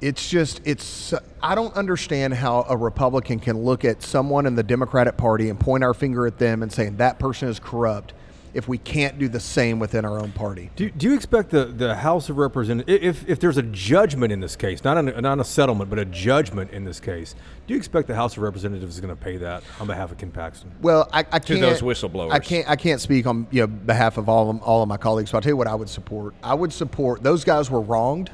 It's 0.00 0.28
just, 0.28 0.60
it's, 0.64 1.14
I 1.42 1.54
don't 1.54 1.74
understand 1.74 2.34
how 2.34 2.66
a 2.68 2.76
Republican 2.76 3.38
can 3.38 3.62
look 3.62 3.84
at 3.84 4.02
someone 4.02 4.46
in 4.46 4.54
the 4.54 4.62
Democratic 4.62 5.16
Party 5.16 5.48
and 5.48 5.58
point 5.58 5.84
our 5.84 5.94
finger 5.94 6.26
at 6.26 6.38
them 6.38 6.62
and 6.62 6.70
saying 6.70 6.98
that 6.98 7.18
person 7.18 7.48
is 7.48 7.58
corrupt 7.58 8.12
if 8.56 8.66
we 8.66 8.78
can't 8.78 9.18
do 9.18 9.28
the 9.28 9.38
same 9.38 9.78
within 9.78 10.06
our 10.06 10.18
own 10.18 10.32
party. 10.32 10.70
Do, 10.76 10.88
do 10.90 11.08
you 11.08 11.14
expect 11.14 11.50
the, 11.50 11.66
the 11.66 11.94
House 11.94 12.30
of 12.30 12.38
Representatives, 12.38 13.04
if, 13.04 13.28
if 13.28 13.38
there's 13.38 13.58
a 13.58 13.62
judgment 13.62 14.32
in 14.32 14.40
this 14.40 14.56
case, 14.56 14.82
not 14.82 14.96
a, 14.96 15.20
not 15.20 15.38
a 15.38 15.44
settlement, 15.44 15.90
but 15.90 15.98
a 15.98 16.06
judgment 16.06 16.70
in 16.70 16.82
this 16.82 16.98
case, 16.98 17.34
do 17.66 17.74
you 17.74 17.78
expect 17.78 18.08
the 18.08 18.14
House 18.14 18.38
of 18.38 18.42
Representatives 18.42 18.94
is 18.94 19.00
going 19.02 19.14
to 19.14 19.22
pay 19.22 19.36
that 19.36 19.62
on 19.78 19.86
behalf 19.86 20.10
of 20.10 20.16
Ken 20.16 20.30
Paxton? 20.30 20.72
Well, 20.80 21.06
I, 21.12 21.18
I 21.20 21.38
can't. 21.38 21.46
to 21.46 21.58
those 21.58 21.82
whistleblowers. 21.82 22.32
I 22.32 22.38
can't. 22.38 22.66
I 22.66 22.76
can't 22.76 23.00
speak 23.00 23.26
on 23.26 23.46
you 23.50 23.60
know, 23.60 23.66
behalf 23.66 24.16
of 24.16 24.30
all 24.30 24.48
of, 24.48 24.62
all 24.62 24.82
of 24.82 24.88
my 24.88 24.96
colleagues. 24.96 25.30
So 25.30 25.36
I'll 25.36 25.42
tell 25.42 25.50
you 25.52 25.56
what 25.58 25.66
I 25.68 25.74
would 25.74 25.90
support. 25.90 26.34
I 26.42 26.54
would 26.54 26.72
support 26.72 27.22
those 27.22 27.44
guys 27.44 27.70
were 27.70 27.82
wronged. 27.82 28.30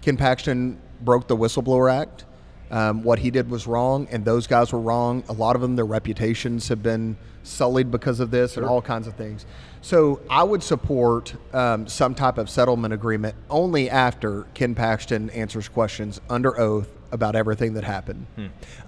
Ken 0.00 0.16
Paxton 0.16 0.76
broke 1.04 1.28
the 1.28 1.36
Whistleblower 1.36 1.92
Act. 1.92 2.24
Um, 2.70 3.02
what 3.02 3.18
he 3.18 3.30
did 3.30 3.50
was 3.50 3.66
wrong, 3.66 4.08
and 4.10 4.24
those 4.24 4.46
guys 4.46 4.72
were 4.72 4.80
wrong. 4.80 5.24
A 5.28 5.32
lot 5.34 5.56
of 5.56 5.62
them, 5.62 5.76
their 5.76 5.84
reputations 5.84 6.68
have 6.68 6.82
been 6.82 7.18
sullied 7.42 7.90
because 7.90 8.18
of 8.18 8.30
this, 8.30 8.56
and 8.56 8.64
all 8.64 8.80
kinds 8.80 9.06
of 9.06 9.14
things. 9.14 9.44
So 9.82 10.20
I 10.30 10.42
would 10.42 10.62
support 10.62 11.34
um, 11.52 11.86
some 11.86 12.14
type 12.14 12.38
of 12.38 12.48
settlement 12.48 12.94
agreement 12.94 13.34
only 13.50 13.90
after 13.90 14.44
Ken 14.54 14.74
Paxton 14.74 15.28
answers 15.30 15.68
questions 15.68 16.20
under 16.30 16.58
oath 16.58 16.88
about 17.10 17.36
everything 17.36 17.74
that 17.74 17.84
happened. 17.84 18.26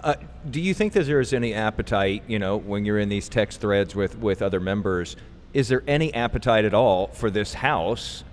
Uh, 0.03 0.15
do 0.49 0.59
you 0.59 0.73
think 0.73 0.93
that 0.93 1.05
there 1.05 1.19
is 1.19 1.31
any 1.31 1.53
appetite, 1.53 2.23
you 2.27 2.39
know, 2.39 2.57
when 2.57 2.85
you're 2.85 2.97
in 2.97 3.09
these 3.09 3.29
text 3.29 3.61
threads 3.61 3.93
with, 3.93 4.17
with 4.17 4.41
other 4.41 4.59
members, 4.59 5.15
is 5.53 5.67
there 5.67 5.83
any 5.87 6.11
appetite 6.13 6.65
at 6.65 6.73
all 6.73 7.07
for 7.07 7.29
this 7.29 7.53
House 7.53 8.23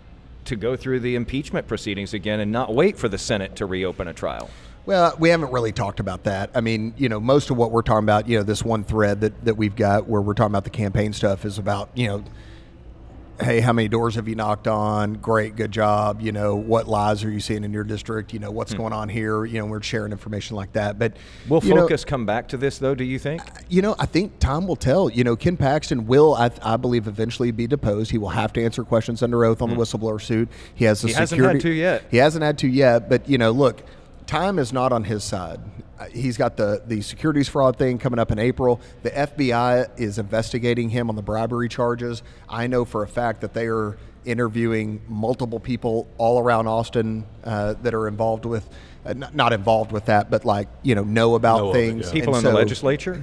to 0.45 0.57
go 0.57 0.77
through 0.77 1.01
the 1.01 1.15
impeachment 1.15 1.67
proceedings 1.67 2.15
again 2.15 2.41
and 2.41 2.51
not 2.51 2.75
wait 2.75 2.97
for 2.97 3.09
the 3.09 3.19
Senate 3.19 3.57
to 3.57 3.67
reopen 3.67 4.09
a 4.09 4.13
trial? 4.13 4.51
Well, 4.85 5.15
we 5.19 5.29
haven't 5.29 5.53
really 5.53 5.71
talked 5.71 6.01
about 6.01 6.25
that. 6.25 6.51
I 6.55 6.61
mean, 6.61 6.93
you 6.97 7.09
know, 7.09 7.21
most 7.21 7.51
of 7.51 7.57
what 7.57 7.71
we're 7.71 7.83
talking 7.83 8.05
about, 8.05 8.29
you 8.29 8.37
know, 8.37 8.43
this 8.43 8.65
one 8.65 8.83
thread 8.83 9.21
that, 9.21 9.45
that 9.45 9.57
we've 9.57 9.77
got 9.77 10.09
where 10.09 10.21
we're 10.21 10.35
talking 10.35 10.53
about 10.53 10.65
the 10.65 10.71
campaign 10.71 11.13
stuff 11.13 11.45
is 11.45 11.59
about, 11.59 11.91
you 11.95 12.09
know, 12.09 12.25
hey, 13.41 13.61
how 13.61 13.73
many 13.73 13.89
doors 13.89 14.15
have 14.15 14.29
you 14.29 14.35
knocked 14.35 14.69
on? 14.69 15.15
Great, 15.15 15.57
good 15.57 15.71
job. 15.73 16.21
You 16.21 16.33
know, 16.33 16.55
what 16.55 16.89
lies 16.89 17.25
are 17.25 17.31
you 17.31 17.41
seeing 17.41 17.65
in 17.65 17.73
your 17.73 17.85
district? 17.85 18.33
You 18.33 18.39
know, 18.39 18.51
what's 18.51 18.75
going 18.75 18.93
on 18.93 19.09
here? 19.09 19.45
You 19.45 19.59
know, 19.61 19.67
we're 19.67 19.83
sharing 19.83 20.13
information 20.13 20.57
like 20.57 20.73
that. 20.75 20.99
But 20.99 21.17
Will 21.49 21.63
you 21.65 21.75
know, 21.75 21.83
focus 21.83 22.05
come 22.05 22.27
back 22.27 22.49
to 22.49 22.57
this, 22.57 22.79
though, 22.79 22.95
do 22.95 23.05
you 23.05 23.19
think? 23.19 23.43
you 23.69 23.83
know, 23.83 23.97
I 23.99 24.07
think 24.07 24.39
time 24.39 24.67
will 24.67 24.77
tell. 24.77 25.09
You 25.11 25.25
know, 25.25 25.37
Ken 25.37 25.57
Paxton 25.57 26.07
will, 26.07 26.35
I, 26.35 26.51
I 26.63 26.77
believe, 26.77 27.09
eventually 27.09 27.51
be 27.51 27.67
deposed. 27.67 28.11
He 28.11 28.19
will 28.19 28.29
have 28.31 28.53
to 28.55 28.65
answer 28.65 28.85
questions 28.85 29.23
under 29.23 29.45
oath 29.45 29.63
on 29.63 29.71
the 29.71 29.77
whistleblower 29.77 30.21
suit. 30.21 30.49
He 30.75 30.85
has 30.85 31.03
the 31.03 31.09
Hmm. 31.09 31.15
He 31.15 31.21
hasn't 31.21 31.43
had 31.43 31.61
to 31.61 31.71
yet. 31.71 32.05
He 32.11 32.17
hasn't 32.19 32.45
had 32.45 32.59
to 32.59 32.69
yet. 32.69 33.09
But 33.09 33.29
you 33.29 33.39
know, 33.39 33.51
look, 33.51 33.83
time 34.27 34.59
is 34.59 34.73
not 34.73 34.93
on 34.93 35.05
his 35.05 35.25
side. 35.25 35.61
Uh, 36.03 36.07
He's 36.13 36.37
got 36.37 36.57
the 36.57 36.83
the 36.87 37.01
securities 37.01 37.49
fraud 37.49 37.77
thing 37.77 37.99
coming 37.99 38.19
up 38.19 38.31
in 38.31 38.39
April. 38.39 38.81
The 39.03 39.11
FBI 39.11 39.99
is 40.01 40.19
investigating 40.19 40.91
him 40.91 41.09
on 41.09 41.17
the 41.17 41.23
bribery 41.23 41.69
charges. 41.69 42.23
I 42.49 42.67
know 42.67 42.85
for 42.85 43.03
a 43.03 43.09
fact 43.09 43.41
that 43.43 43.55
they 43.55 43.67
are 43.67 43.97
interviewing 44.25 45.03
multiple 45.09 45.59
people 45.61 46.09
all 46.19 46.39
around 46.39 46.67
Austin 46.69 47.27
uh, 47.45 47.75
that 47.83 47.95
are 47.95 48.07
involved 48.09 48.45
with. 48.45 48.69
Uh, 49.05 49.11
n- 49.11 49.29
not 49.33 49.53
involved 49.53 49.91
with 49.91 50.05
that, 50.07 50.31
but 50.31 50.45
like 50.45 50.69
you 50.83 50.95
know, 50.95 51.03
know 51.05 51.35
about 51.35 51.59
Know 51.59 51.71
of 51.71 51.77
it, 51.77 51.79
things. 51.79 52.07
yeah. 52.07 52.13
People 52.13 52.35
And 52.37 52.47
in 52.47 52.53
the 52.53 52.57
legislature? 52.59 53.23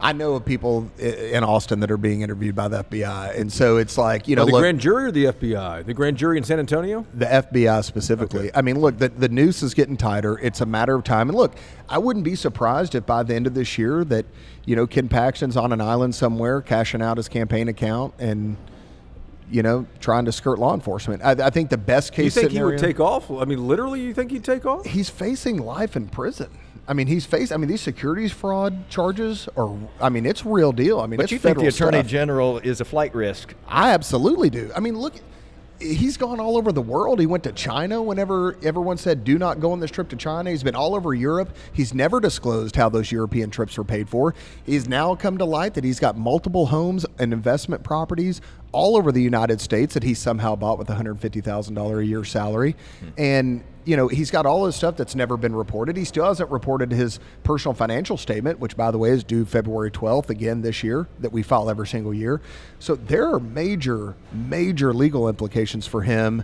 I 0.00 0.12
know 0.12 0.34
of 0.34 0.44
people 0.44 0.90
in 0.98 1.42
Austin 1.42 1.80
that 1.80 1.90
are 1.90 1.96
being 1.96 2.20
interviewed 2.20 2.54
by 2.54 2.68
the 2.68 2.84
FBI, 2.84 3.38
and 3.38 3.52
so 3.52 3.78
it's 3.78 3.96
like 3.96 4.28
you 4.28 4.36
know, 4.36 4.44
the 4.44 4.52
look, 4.52 4.60
grand 4.60 4.80
jury 4.80 5.04
or 5.04 5.10
the 5.10 5.26
FBI? 5.26 5.86
The 5.86 5.94
grand 5.94 6.16
jury 6.16 6.36
in 6.38 6.44
San 6.44 6.58
Antonio? 6.58 7.06
the 7.14 7.26
FBI 7.26 7.82
specifically. 7.84 8.50
I 8.54 8.62
mean, 8.62 8.78
look, 8.78 8.98
the, 8.98 9.08
the 9.08 9.28
noose 9.28 9.62
is 9.62 9.74
getting 9.74 9.96
tighter. 9.96 10.38
It's 10.38 10.60
a 10.60 10.66
matter 10.66 10.94
of 10.94 11.04
time. 11.04 11.28
And 11.28 11.36
look, 11.36 11.54
I 11.88 11.98
wouldn't 11.98 12.24
be 12.24 12.34
surprised 12.34 12.94
if 12.94 13.06
by 13.06 13.22
the 13.22 13.34
end 13.34 13.46
of 13.46 13.54
this 13.54 13.78
year 13.78 14.04
that 14.04 14.26
you 14.64 14.76
know 14.76 14.86
Ken 14.86 15.08
Paxton's 15.08 15.56
on 15.56 15.72
an 15.72 15.80
island 15.80 16.14
somewhere 16.14 16.60
cashing 16.60 17.00
out 17.00 17.16
his 17.16 17.28
campaign 17.28 17.68
account 17.68 18.14
and 18.18 18.56
you 19.50 19.62
know 19.62 19.86
trying 20.00 20.24
to 20.26 20.32
skirt 20.32 20.58
law 20.58 20.74
enforcement. 20.74 21.22
I, 21.24 21.46
I 21.46 21.50
think 21.50 21.70
the 21.70 21.78
best 21.78 22.12
case 22.12 22.36
You 22.36 22.42
think 22.42 22.52
he 22.52 22.62
would 22.62 22.78
take 22.78 23.00
off? 23.00 23.30
I 23.30 23.44
mean, 23.44 23.66
literally, 23.66 24.02
you 24.02 24.12
think 24.12 24.30
he'd 24.30 24.44
take 24.44 24.66
off? 24.66 24.84
he's 24.84 25.08
facing 25.08 25.58
life 25.58 25.96
in 25.96 26.08
prison. 26.08 26.50
I 26.88 26.92
mean, 26.92 27.06
he's 27.06 27.26
faced. 27.26 27.52
I 27.52 27.56
mean, 27.56 27.68
these 27.68 27.80
securities 27.80 28.32
fraud 28.32 28.88
charges 28.88 29.48
are. 29.56 29.76
I 30.00 30.08
mean, 30.08 30.24
it's 30.24 30.44
real 30.44 30.72
deal. 30.72 31.00
I 31.00 31.06
mean, 31.06 31.16
But 31.16 31.24
it's 31.24 31.32
you 31.32 31.38
think 31.38 31.58
the 31.58 31.66
Attorney 31.66 31.98
stuff. 31.98 32.06
General 32.06 32.58
is 32.58 32.80
a 32.80 32.84
flight 32.84 33.14
risk? 33.14 33.54
I 33.66 33.90
absolutely 33.90 34.50
do. 34.50 34.70
I 34.74 34.80
mean, 34.80 34.96
look, 34.96 35.14
he's 35.80 36.16
gone 36.16 36.40
all 36.40 36.56
over 36.56 36.72
the 36.72 36.82
world. 36.82 37.20
He 37.20 37.26
went 37.26 37.44
to 37.44 37.52
China 37.52 38.02
whenever 38.02 38.56
everyone 38.62 38.96
said, 38.96 39.24
do 39.24 39.38
not 39.38 39.60
go 39.60 39.72
on 39.72 39.80
this 39.80 39.90
trip 39.90 40.08
to 40.10 40.16
China. 40.16 40.50
He's 40.50 40.62
been 40.62 40.76
all 40.76 40.94
over 40.94 41.12
Europe. 41.12 41.54
He's 41.72 41.92
never 41.92 42.20
disclosed 42.20 42.76
how 42.76 42.88
those 42.88 43.10
European 43.10 43.50
trips 43.50 43.76
were 43.76 43.84
paid 43.84 44.08
for. 44.08 44.34
He's 44.64 44.88
now 44.88 45.14
come 45.14 45.38
to 45.38 45.44
light 45.44 45.74
that 45.74 45.84
he's 45.84 46.00
got 46.00 46.16
multiple 46.16 46.66
homes 46.66 47.04
and 47.18 47.32
investment 47.32 47.82
properties 47.82 48.40
all 48.72 48.96
over 48.96 49.12
the 49.12 49.22
United 49.22 49.60
States 49.60 49.94
that 49.94 50.02
he 50.02 50.14
somehow 50.14 50.56
bought 50.56 50.78
with 50.78 50.88
a 50.90 50.94
$150,000 50.94 51.98
a 51.98 52.06
year 52.06 52.24
salary. 52.24 52.76
Hmm. 53.00 53.08
And 53.18 53.64
you 53.86 53.96
know, 53.96 54.08
he's 54.08 54.32
got 54.32 54.44
all 54.46 54.64
this 54.64 54.74
stuff 54.74 54.96
that's 54.96 55.14
never 55.14 55.36
been 55.36 55.54
reported. 55.54 55.96
He 55.96 56.04
still 56.04 56.26
hasn't 56.26 56.50
reported 56.50 56.90
his 56.90 57.20
personal 57.44 57.72
financial 57.72 58.16
statement, 58.16 58.58
which, 58.58 58.76
by 58.76 58.90
the 58.90 58.98
way, 58.98 59.10
is 59.10 59.22
due 59.22 59.44
February 59.44 59.92
12th 59.92 60.28
again 60.28 60.60
this 60.60 60.82
year, 60.82 61.06
that 61.20 61.32
we 61.32 61.42
file 61.44 61.70
every 61.70 61.86
single 61.86 62.12
year. 62.12 62.40
So 62.80 62.96
there 62.96 63.32
are 63.32 63.38
major, 63.38 64.16
major 64.32 64.92
legal 64.92 65.28
implications 65.28 65.86
for 65.86 66.02
him. 66.02 66.42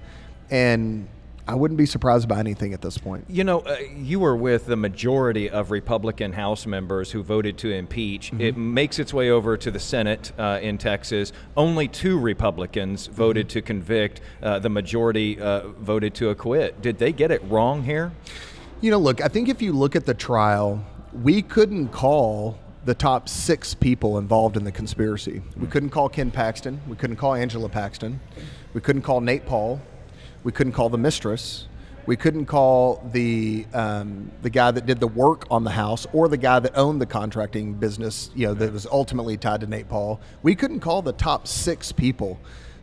And 0.51 1.09
I 1.49 1.57
wouldn't 1.57 1.77
be 1.79 1.87
surprised 1.87 2.29
by 2.29 2.39
anything 2.39 2.73
at 2.73 2.83
this 2.83 2.99
point. 2.99 3.25
You 3.29 3.43
know, 3.43 3.61
uh, 3.61 3.77
you 3.97 4.21
were 4.21 4.37
with 4.37 4.67
the 4.67 4.77
majority 4.77 5.51
of 5.51 5.73
Republican 5.73 6.33
House 6.33 6.67
members 6.67 7.11
who 7.11 7.23
voted 7.23 7.59
to 7.59 7.71
impeach. 7.73 8.29
Mm-hmm. 8.29 8.41
It 8.41 8.57
makes 8.57 9.01
its 9.01 9.13
way 9.13 9.31
over 9.31 9.57
to 9.57 9.71
the 9.71 9.81
Senate 9.81 10.33
uh, 10.39 10.61
in 10.63 10.79
Texas. 10.79 11.33
Only 11.57 11.89
two 11.89 12.19
Republicans 12.19 13.03
Mm-hmm. 13.09 13.13
voted 13.17 13.49
to 13.51 13.63
convict. 13.63 14.21
Uh, 14.43 14.59
the 14.59 14.69
majority 14.69 15.41
uh, 15.41 15.69
voted 15.69 16.15
to 16.15 16.29
acquit. 16.31 16.81
Did 16.81 16.99
they 16.99 17.13
get 17.13 17.31
it 17.31 17.43
wrong 17.45 17.83
here? 17.83 18.13
You 18.81 18.91
know, 18.91 18.99
look, 18.99 19.21
I 19.21 19.29
think 19.29 19.49
if 19.49 19.61
you 19.63 19.73
look 19.73 19.97
at 19.97 20.07
the 20.07 20.15
trial, 20.15 20.85
we 21.23 21.43
couldn't 21.43 21.89
call 21.89 22.59
the 22.85 22.95
top 22.95 23.29
six 23.29 23.75
people 23.75 24.19
involved 24.19 24.57
in 24.57 24.65
the 24.65 24.73
conspiracy. 24.73 25.43
We 25.57 25.67
couldn't 25.67 25.91
call 25.91 26.09
Ken 26.09 26.31
Paxton. 26.31 26.81
We 26.89 26.97
couldn't 26.97 27.17
call 27.17 27.35
Angela 27.35 27.69
Paxton. 27.69 28.21
We 28.75 28.81
couldn't 28.81 29.03
call 29.03 29.21
Nate 29.21 29.47
Paul. 29.47 29.81
We 30.45 30.53
couldn't 30.53 30.73
call 30.73 30.89
the 30.89 30.99
mistress. 30.99 31.69
We 32.05 32.17
couldn't 32.17 32.47
call 32.47 33.01
the 33.13 33.65
um, 33.73 34.33
the 34.43 34.51
guy 34.51 34.73
that 34.73 34.87
did 34.87 34.99
the 34.99 35.07
work 35.07 35.47
on 35.53 35.63
the 35.63 35.71
house 35.71 36.05
or 36.13 36.27
the 36.27 36.37
guy 36.37 36.59
that 36.59 36.77
owned 36.77 37.01
the 37.01 37.07
contracting 37.07 37.75
business. 37.75 38.31
You 38.35 38.49
know, 38.49 38.55
that 38.55 38.73
was 38.73 38.87
ultimately 38.87 39.37
tied 39.37 39.61
to 39.61 39.69
Nate 39.69 39.89
Paul. 39.89 40.21
We 40.43 40.57
couldn't 40.57 40.81
call 40.81 41.03
the 41.03 41.13
top 41.13 41.47
six 41.47 41.93
people. 41.93 42.41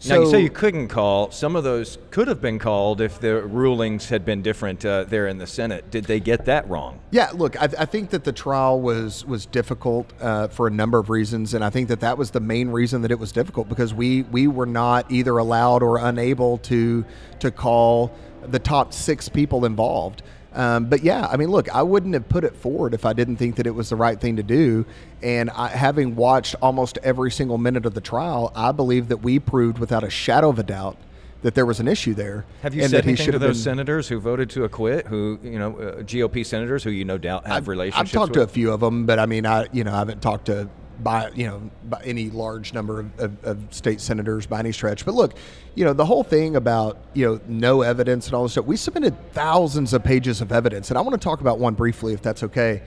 Now, 0.07 0.19
you 0.19 0.25
So- 0.25 0.31
say 0.31 0.41
you 0.41 0.49
couldn't 0.49 0.87
call. 0.87 1.31
Some 1.31 1.55
of 1.55 1.63
those 1.63 1.97
could 2.11 2.27
have 2.27 2.41
been 2.41 2.57
called 2.59 3.01
if 3.01 3.19
the 3.19 3.41
rulings 3.41 4.09
had 4.09 4.23
been 4.23 4.41
different 4.41 4.85
uh, 4.85 5.03
there 5.03 5.27
in 5.27 5.37
the 5.37 5.47
Senate. 5.47 5.91
Did 5.91 6.05
they 6.05 6.19
get 6.19 6.45
that 6.45 6.69
wrong? 6.69 6.99
Yeah, 7.11 7.29
look, 7.33 7.61
I, 7.61 7.65
I 7.77 7.85
think 7.85 8.11
that 8.11 8.23
the 8.23 8.31
trial 8.31 8.79
was 8.79 9.25
was 9.25 9.45
difficult 9.45 10.11
uh, 10.21 10.47
for 10.47 10.67
a 10.67 10.71
number 10.71 10.99
of 10.99 11.09
reasons, 11.09 11.53
and 11.53 11.63
I 11.63 11.69
think 11.69 11.89
that 11.89 11.99
that 11.99 12.17
was 12.17 12.31
the 12.31 12.39
main 12.39 12.69
reason 12.69 13.01
that 13.01 13.11
it 13.11 13.19
was 13.19 13.31
difficult 13.31 13.67
because 13.67 13.93
we 13.93 14.23
we 14.23 14.47
were 14.47 14.65
not 14.65 15.11
either 15.11 15.37
allowed 15.37 15.83
or 15.83 15.97
unable 15.97 16.57
to 16.59 17.05
to 17.39 17.51
call 17.51 18.11
the 18.47 18.59
top 18.59 18.93
six 18.93 19.27
people 19.27 19.65
involved. 19.65 20.23
Um, 20.53 20.85
but 20.85 21.03
yeah, 21.03 21.27
I 21.27 21.37
mean, 21.37 21.49
look, 21.49 21.73
I 21.73 21.83
wouldn't 21.83 22.13
have 22.15 22.27
put 22.27 22.43
it 22.43 22.55
forward 22.55 22.93
if 22.93 23.05
I 23.05 23.13
didn't 23.13 23.37
think 23.37 23.55
that 23.57 23.67
it 23.67 23.75
was 23.75 23.89
the 23.89 23.95
right 23.95 24.19
thing 24.19 24.37
to 24.37 24.43
do. 24.43 24.85
And 25.21 25.49
I, 25.51 25.67
having 25.67 26.15
watched 26.15 26.55
almost 26.61 26.97
every 27.03 27.31
single 27.31 27.57
minute 27.57 27.85
of 27.85 27.93
the 27.93 28.01
trial, 28.01 28.51
I 28.55 28.71
believe 28.71 29.09
that 29.09 29.17
we 29.17 29.39
proved 29.39 29.77
without 29.77 30.03
a 30.03 30.09
shadow 30.09 30.49
of 30.49 30.57
a 30.57 30.63
doubt 30.63 30.97
that 31.41 31.55
there 31.55 31.65
was 31.65 31.79
an 31.79 31.87
issue 31.87 32.13
there. 32.13 32.45
Have 32.63 32.73
you 32.73 32.81
and 32.81 32.91
said 32.91 33.03
that 33.03 33.07
anything 33.07 33.31
to 33.31 33.39
those 33.39 33.57
been- 33.57 33.63
senators 33.63 34.07
who 34.09 34.19
voted 34.19 34.49
to 34.51 34.63
acquit? 34.65 35.07
Who 35.07 35.39
you 35.43 35.57
know, 35.59 35.77
uh, 35.77 36.01
GOP 36.01 36.45
senators 36.45 36.83
who 36.83 36.89
you 36.89 37.05
no 37.05 37.17
doubt 37.17 37.45
have 37.47 37.57
I've, 37.57 37.67
relationships 37.67 38.09
I've 38.09 38.13
talked 38.13 38.31
with? 38.31 38.39
to 38.39 38.43
a 38.43 38.47
few 38.47 38.71
of 38.71 38.81
them, 38.81 39.05
but 39.05 39.19
I 39.19 39.25
mean, 39.25 39.45
I 39.45 39.67
you 39.71 39.83
know 39.83 39.93
I 39.93 39.99
haven't 39.99 40.21
talked 40.21 40.45
to 40.47 40.67
by 41.03 41.29
you 41.35 41.47
know 41.47 41.69
by 41.85 42.01
any 42.03 42.29
large 42.29 42.73
number 42.73 42.99
of, 42.99 43.19
of, 43.19 43.43
of 43.43 43.73
state 43.73 44.01
senators 44.01 44.45
by 44.45 44.59
any 44.59 44.71
stretch. 44.71 45.05
But 45.05 45.15
look, 45.15 45.35
you 45.75 45.85
know 45.85 45.93
the 45.93 46.05
whole 46.05 46.23
thing 46.23 46.55
about 46.55 46.97
you 47.13 47.25
know 47.25 47.41
no 47.47 47.81
evidence 47.81 48.27
and 48.27 48.35
all 48.35 48.43
this 48.43 48.53
stuff. 48.53 48.65
We 48.65 48.77
submitted 48.77 49.15
thousands 49.33 49.93
of 49.93 50.03
pages 50.03 50.41
of 50.41 50.51
evidence, 50.51 50.89
and 50.89 50.97
I 50.97 51.01
want 51.01 51.13
to 51.13 51.23
talk 51.23 51.41
about 51.41 51.59
one 51.59 51.73
briefly, 51.73 52.13
if 52.13 52.21
that's 52.21 52.43
okay. 52.43 52.83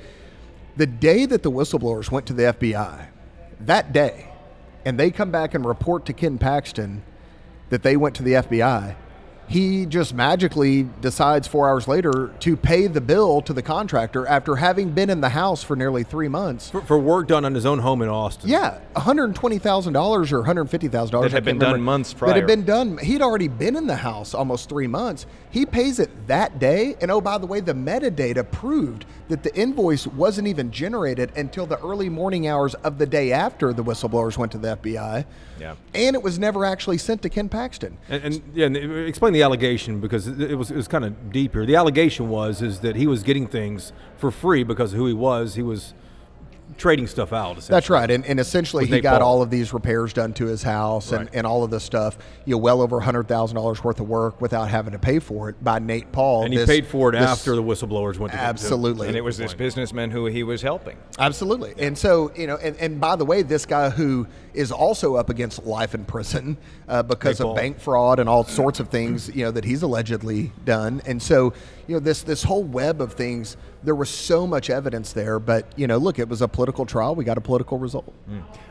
The 0.76 0.86
day 0.86 1.26
that 1.26 1.42
the 1.42 1.50
whistleblowers 1.50 2.10
went 2.10 2.26
to 2.26 2.32
the 2.32 2.44
FBI, 2.44 3.06
that 3.60 3.92
day, 3.92 4.28
and 4.84 4.98
they 4.98 5.10
come 5.10 5.30
back 5.30 5.54
and 5.54 5.64
report 5.64 6.06
to 6.06 6.12
Ken 6.12 6.38
Paxton 6.38 7.02
that 7.68 7.82
they 7.82 7.96
went 7.96 8.14
to 8.16 8.22
the 8.22 8.32
FBI, 8.32 8.96
he 9.48 9.86
just 9.86 10.14
magically 10.14 10.84
decides 11.00 11.46
four 11.46 11.68
hours 11.68 11.86
later 11.86 12.30
to 12.40 12.56
pay 12.56 12.86
the 12.86 13.00
bill 13.00 13.42
to 13.42 13.52
the 13.52 13.62
contractor 13.62 14.26
after 14.26 14.56
having 14.56 14.90
been 14.90 15.10
in 15.10 15.20
the 15.20 15.28
house 15.28 15.62
for 15.62 15.76
nearly 15.76 16.04
three 16.04 16.28
months. 16.28 16.70
For, 16.70 16.80
for 16.82 16.98
work 16.98 17.28
done 17.28 17.44
on 17.44 17.54
his 17.54 17.66
own 17.66 17.80
home 17.80 18.02
in 18.02 18.08
Austin. 18.08 18.48
Yeah, 18.48 18.78
one 18.92 19.04
hundred 19.04 19.34
twenty 19.34 19.58
thousand 19.58 19.92
dollars 19.92 20.32
or 20.32 20.38
one 20.38 20.46
hundred 20.46 20.70
fifty 20.70 20.88
thousand 20.88 21.12
dollars 21.12 21.32
That 21.32 21.36
had 21.36 21.44
been 21.44 21.58
done 21.58 21.82
months 21.82 22.14
prior. 22.14 22.30
That 22.30 22.36
had 22.36 22.46
been 22.46 22.64
done. 22.64 22.98
He'd 22.98 23.22
already 23.22 23.48
been 23.48 23.76
in 23.76 23.86
the 23.86 23.96
house 23.96 24.34
almost 24.34 24.68
three 24.68 24.86
months. 24.86 25.26
He 25.50 25.66
pays 25.66 25.98
it 25.98 26.10
that 26.28 26.58
day, 26.58 26.96
and 27.00 27.10
oh 27.10 27.20
by 27.20 27.38
the 27.38 27.46
way, 27.46 27.60
the 27.60 27.74
metadata 27.74 28.50
proved 28.50 29.04
that 29.28 29.42
the 29.42 29.54
invoice 29.54 30.06
wasn't 30.06 30.48
even 30.48 30.70
generated 30.70 31.32
until 31.36 31.66
the 31.66 31.78
early 31.80 32.08
morning 32.08 32.48
hours 32.48 32.74
of 32.76 32.98
the 32.98 33.06
day 33.06 33.32
after 33.32 33.72
the 33.72 33.82
whistleblowers 33.84 34.36
went 34.38 34.52
to 34.52 34.58
the 34.58 34.76
FBI. 34.76 35.24
Yeah. 35.62 35.76
and 35.94 36.16
it 36.16 36.22
was 36.22 36.40
never 36.40 36.64
actually 36.64 36.98
sent 36.98 37.22
to 37.22 37.28
Ken 37.28 37.48
Paxton. 37.48 37.96
And, 38.08 38.24
and 38.24 38.42
yeah, 38.52 38.66
and 38.66 38.76
explain 38.76 39.32
the 39.32 39.42
allegation 39.42 40.00
because 40.00 40.26
it 40.26 40.58
was 40.58 40.70
it 40.72 40.76
was 40.76 40.88
kind 40.88 41.04
of 41.04 41.30
deep 41.30 41.52
here. 41.52 41.64
The 41.64 41.76
allegation 41.76 42.28
was 42.28 42.60
is 42.62 42.80
that 42.80 42.96
he 42.96 43.06
was 43.06 43.22
getting 43.22 43.46
things 43.46 43.92
for 44.16 44.32
free 44.32 44.64
because 44.64 44.92
of 44.92 44.98
who 44.98 45.06
he 45.06 45.14
was. 45.14 45.54
He 45.54 45.62
was 45.62 45.94
trading 46.78 47.06
stuff 47.06 47.32
out. 47.32 47.58
That's 47.62 47.88
right, 47.90 48.10
and, 48.10 48.24
and 48.26 48.38
essentially 48.40 48.86
he 48.86 49.00
got 49.00 49.20
Paul. 49.20 49.28
all 49.28 49.42
of 49.42 49.50
these 49.50 49.72
repairs 49.72 50.12
done 50.12 50.32
to 50.34 50.46
his 50.46 50.62
house 50.62 51.10
and, 51.12 51.20
Right. 51.26 51.28
and 51.34 51.46
all 51.46 51.64
of 51.64 51.70
this 51.70 51.84
stuff. 51.84 52.18
You 52.44 52.52
know, 52.54 52.58
well 52.58 52.80
over 52.82 53.00
hundred 53.00 53.28
thousand 53.28 53.56
dollars 53.56 53.82
worth 53.84 54.00
of 54.00 54.08
work 54.08 54.40
without 54.40 54.68
having 54.68 54.92
to 54.92 54.98
pay 54.98 55.18
for 55.18 55.48
it 55.48 55.62
by 55.62 55.78
Nate 55.78 56.10
Paul. 56.12 56.44
And 56.44 56.52
he 56.52 56.58
this- 56.58 56.68
paid 56.68 56.86
for 56.86 57.10
it 57.10 57.12
this- 57.18 57.28
after 57.28 57.54
the 57.56 57.62
whistleblowers 57.62 58.18
went 58.18 58.32
to 58.32 58.38
to- 58.38 58.44
Absolutely. 58.44 59.08
And 59.08 59.16
it 59.16 59.22
was 59.24 59.36
this 59.36 59.54
businessman 59.54 60.10
who 60.10 60.26
he 60.26 60.42
was 60.42 60.62
helping. 60.62 60.96
Absolutely. 61.18 61.74
And 61.78 61.96
so, 61.96 62.32
you 62.36 62.46
know, 62.46 62.56
and, 62.56 62.76
and 62.78 63.00
by 63.00 63.16
the 63.16 63.24
way, 63.24 63.42
this 63.42 63.66
guy 63.66 63.90
who 63.90 64.26
is 64.54 64.70
also 64.70 65.14
up 65.16 65.30
against 65.30 65.64
life 65.64 65.94
in 65.94 66.04
prison 66.04 66.56
uh, 66.88 67.02
because 67.02 67.38
Nate 67.38 67.40
of 67.40 67.46
Paul. 67.46 67.54
bank 67.56 67.80
fraud 67.80 68.18
and 68.18 68.28
all 68.28 68.44
sorts 68.44 68.80
of 68.80 68.88
things, 68.88 69.34
you 69.34 69.44
know, 69.44 69.50
that 69.50 69.64
he's 69.64 69.82
allegedly 69.82 70.52
done. 70.64 71.00
And 71.06 71.22
so, 71.22 71.52
you 71.92 71.98
know, 71.98 72.04
this 72.04 72.22
this 72.22 72.42
whole 72.42 72.62
web 72.64 73.02
of 73.02 73.12
things, 73.12 73.58
there 73.82 73.94
was 73.94 74.08
so 74.08 74.46
much 74.46 74.70
evidence 74.70 75.12
there. 75.12 75.38
But, 75.38 75.66
you 75.76 75.86
know, 75.86 75.98
look, 75.98 76.18
it 76.18 76.28
was 76.28 76.40
a 76.40 76.48
political 76.48 76.86
trial. 76.86 77.14
We 77.14 77.24
got 77.24 77.36
a 77.36 77.40
political 77.42 77.78
result. 77.78 78.10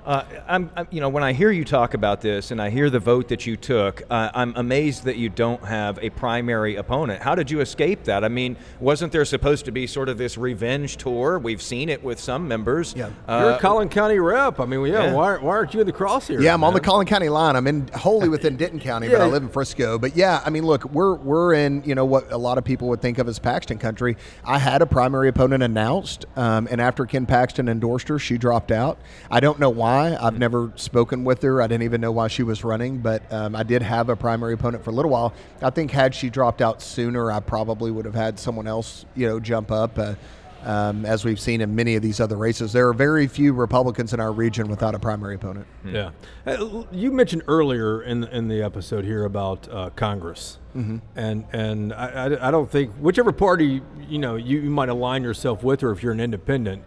Uh, 0.05 0.23
I'm, 0.47 0.71
I'm, 0.75 0.87
you 0.89 0.99
know, 1.01 1.09
when 1.09 1.21
I 1.21 1.33
hear 1.33 1.51
you 1.51 1.63
talk 1.63 1.93
about 1.93 2.21
this 2.21 2.49
and 2.49 2.59
I 2.59 2.71
hear 2.71 2.89
the 2.89 2.99
vote 2.99 3.27
that 3.27 3.45
you 3.45 3.55
took, 3.57 4.01
uh, 4.09 4.31
I'm 4.33 4.53
amazed 4.55 5.03
that 5.03 5.17
you 5.17 5.29
don't 5.29 5.63
have 5.63 5.99
a 6.01 6.09
primary 6.09 6.77
opponent. 6.77 7.21
How 7.21 7.35
did 7.35 7.51
you 7.51 7.59
escape 7.59 8.05
that? 8.05 8.23
I 8.23 8.27
mean, 8.27 8.57
wasn't 8.79 9.11
there 9.11 9.23
supposed 9.25 9.65
to 9.65 9.71
be 9.71 9.85
sort 9.85 10.09
of 10.09 10.17
this 10.17 10.37
revenge 10.37 10.97
tour? 10.97 11.37
We've 11.37 11.61
seen 11.61 11.89
it 11.89 12.03
with 12.03 12.19
some 12.19 12.47
members. 12.47 12.95
Yeah. 12.97 13.09
You're 13.27 13.51
Uh, 13.51 13.57
a 13.57 13.59
Collin 13.59 13.89
County 13.89 14.17
rep. 14.17 14.59
I 14.59 14.65
mean, 14.65 14.83
yeah. 14.85 15.05
yeah. 15.05 15.13
Why, 15.13 15.37
why 15.37 15.51
aren't 15.51 15.73
you 15.75 15.81
in 15.81 15.85
the 15.85 15.93
crosshairs? 15.93 16.41
Yeah, 16.41 16.55
I'm 16.55 16.63
on 16.63 16.73
the? 16.73 16.79
Collin 16.79 17.05
County 17.05 17.29
line. 17.29 17.55
I'm 17.55 17.67
in 17.67 17.87
wholly 17.89 18.29
within 18.29 18.55
Denton 18.61 18.79
County, 18.79 19.07
but 19.09 19.21
I 19.21 19.27
live 19.27 19.43
in 19.43 19.49
Frisco. 19.49 19.99
But 19.99 20.15
yeah, 20.15 20.41
I 20.43 20.49
mean, 20.49 20.65
look, 20.65 20.85
we're 20.85 21.13
we're 21.15 21.53
in 21.53 21.83
you 21.85 21.93
know 21.95 22.05
what 22.05 22.31
a 22.31 22.37
lot 22.37 22.57
of 22.57 22.63
people 22.63 22.87
would 22.87 23.01
think 23.01 23.10
of 23.19 23.27
as 23.27 23.39
Paxton 23.39 23.77
country. 23.77 24.17
I 24.45 24.59
had 24.59 24.81
a 24.81 24.85
primary 24.85 25.29
opponent 25.29 25.63
announced, 25.63 26.25
um, 26.35 26.67
and 26.69 26.81
after 26.81 27.05
Ken 27.05 27.25
Paxton 27.25 27.67
endorsed 27.69 28.07
her, 28.07 28.19
she 28.19 28.37
dropped 28.37 28.71
out. 28.71 28.97
I 29.29 29.39
don't 29.39 29.59
know 29.59 29.69
why. 29.69 30.15
I've 30.15 30.37
never 30.37 30.71
spoken 30.75 31.23
with 31.23 31.41
her. 31.41 31.61
I 31.61 31.67
didn't 31.67 31.83
even 31.83 32.01
know 32.01 32.11
why 32.11 32.27
she 32.27 32.43
was 32.43 32.63
running, 32.63 32.99
but 32.99 33.23
um, 33.31 33.55
I 33.55 33.63
did 33.63 33.81
have 33.81 34.09
a 34.09 34.15
primary 34.15 34.53
opponent 34.53 34.83
for 34.83 34.89
a 34.89 34.93
little 34.93 35.11
while. 35.11 35.33
I 35.61 35.69
think 35.69 35.91
had 35.91 36.13
she 36.13 36.29
dropped 36.29 36.61
out 36.61 36.81
sooner, 36.81 37.31
I 37.31 37.39
probably 37.39 37.91
would 37.91 38.05
have 38.05 38.15
had 38.15 38.39
someone 38.39 38.67
else 38.67 39.05
you 39.15 39.27
know 39.27 39.39
jump 39.39 39.71
up. 39.71 39.97
Uh, 39.97 40.15
um, 40.63 41.05
as 41.05 41.25
we've 41.25 41.39
seen 41.39 41.61
in 41.61 41.75
many 41.75 41.95
of 41.95 42.01
these 42.01 42.19
other 42.19 42.37
races, 42.37 42.73
there 42.73 42.87
are 42.87 42.93
very 42.93 43.27
few 43.27 43.53
Republicans 43.53 44.13
in 44.13 44.19
our 44.19 44.31
region 44.31 44.67
without 44.67 44.95
a 44.95 44.99
primary 44.99 45.35
opponent. 45.35 45.65
Yeah, 45.85 46.11
Uh, 46.45 46.83
you 46.91 47.11
mentioned 47.11 47.43
earlier 47.47 48.03
in 48.03 48.23
in 48.25 48.47
the 48.47 48.61
episode 48.61 49.05
here 49.05 49.25
about 49.25 49.67
uh, 49.71 49.89
Congress, 49.95 50.59
mm-hmm. 50.75 50.97
and 51.15 51.45
and 51.53 51.93
I, 51.93 52.07
I, 52.07 52.47
I 52.47 52.51
don't 52.51 52.69
think 52.69 52.91
whichever 52.95 53.31
party 53.31 53.81
you 54.07 54.19
know 54.19 54.35
you, 54.35 54.59
you 54.59 54.69
might 54.69 54.89
align 54.89 55.23
yourself 55.23 55.63
with, 55.63 55.83
or 55.83 55.91
if 55.91 56.03
you're 56.03 56.13
an 56.13 56.19
independent, 56.19 56.83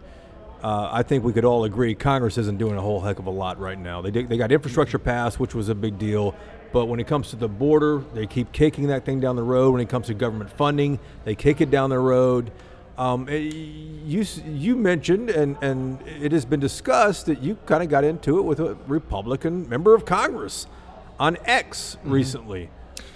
uh, 0.63 0.89
I 0.91 1.03
think 1.03 1.23
we 1.23 1.33
could 1.33 1.45
all 1.45 1.63
agree 1.65 1.93
Congress 1.93 2.37
isn't 2.37 2.57
doing 2.57 2.75
a 2.75 2.81
whole 2.81 3.01
heck 3.01 3.19
of 3.19 3.27
a 3.27 3.31
lot 3.31 3.59
right 3.59 3.77
now. 3.77 4.01
They 4.01 4.11
did, 4.11 4.29
they 4.29 4.37
got 4.37 4.51
infrastructure 4.51 4.97
passed, 4.97 5.39
which 5.39 5.53
was 5.53 5.69
a 5.69 5.75
big 5.75 5.99
deal. 5.99 6.35
But 6.73 6.87
when 6.87 6.99
it 6.99 7.07
comes 7.07 7.29
to 7.29 7.35
the 7.35 7.47
border, 7.47 8.03
they 8.13 8.25
keep 8.25 8.51
kicking 8.51 8.87
that 8.87 9.05
thing 9.05 9.19
down 9.19 9.35
the 9.35 9.43
road. 9.43 9.71
When 9.71 9.81
it 9.81 9.89
comes 9.89 10.07
to 10.07 10.13
government 10.13 10.49
funding, 10.51 10.99
they 11.23 11.35
kick 11.35 11.61
it 11.61 11.69
down 11.69 11.89
the 11.89 11.99
road. 11.99 12.51
Um, 12.97 13.27
eh, 13.29 13.35
you 13.37 14.25
you 14.47 14.75
mentioned 14.77 15.29
and 15.29 15.57
and 15.61 16.01
it 16.07 16.31
has 16.31 16.45
been 16.45 16.61
discussed 16.61 17.25
that 17.25 17.41
you 17.41 17.57
kind 17.65 17.83
of 17.83 17.89
got 17.89 18.03
into 18.05 18.39
it 18.39 18.43
with 18.43 18.59
a 18.59 18.77
Republican 18.87 19.67
member 19.67 19.93
of 19.93 20.05
Congress 20.05 20.65
on 21.19 21.37
X 21.45 21.97
recently. 22.05 22.69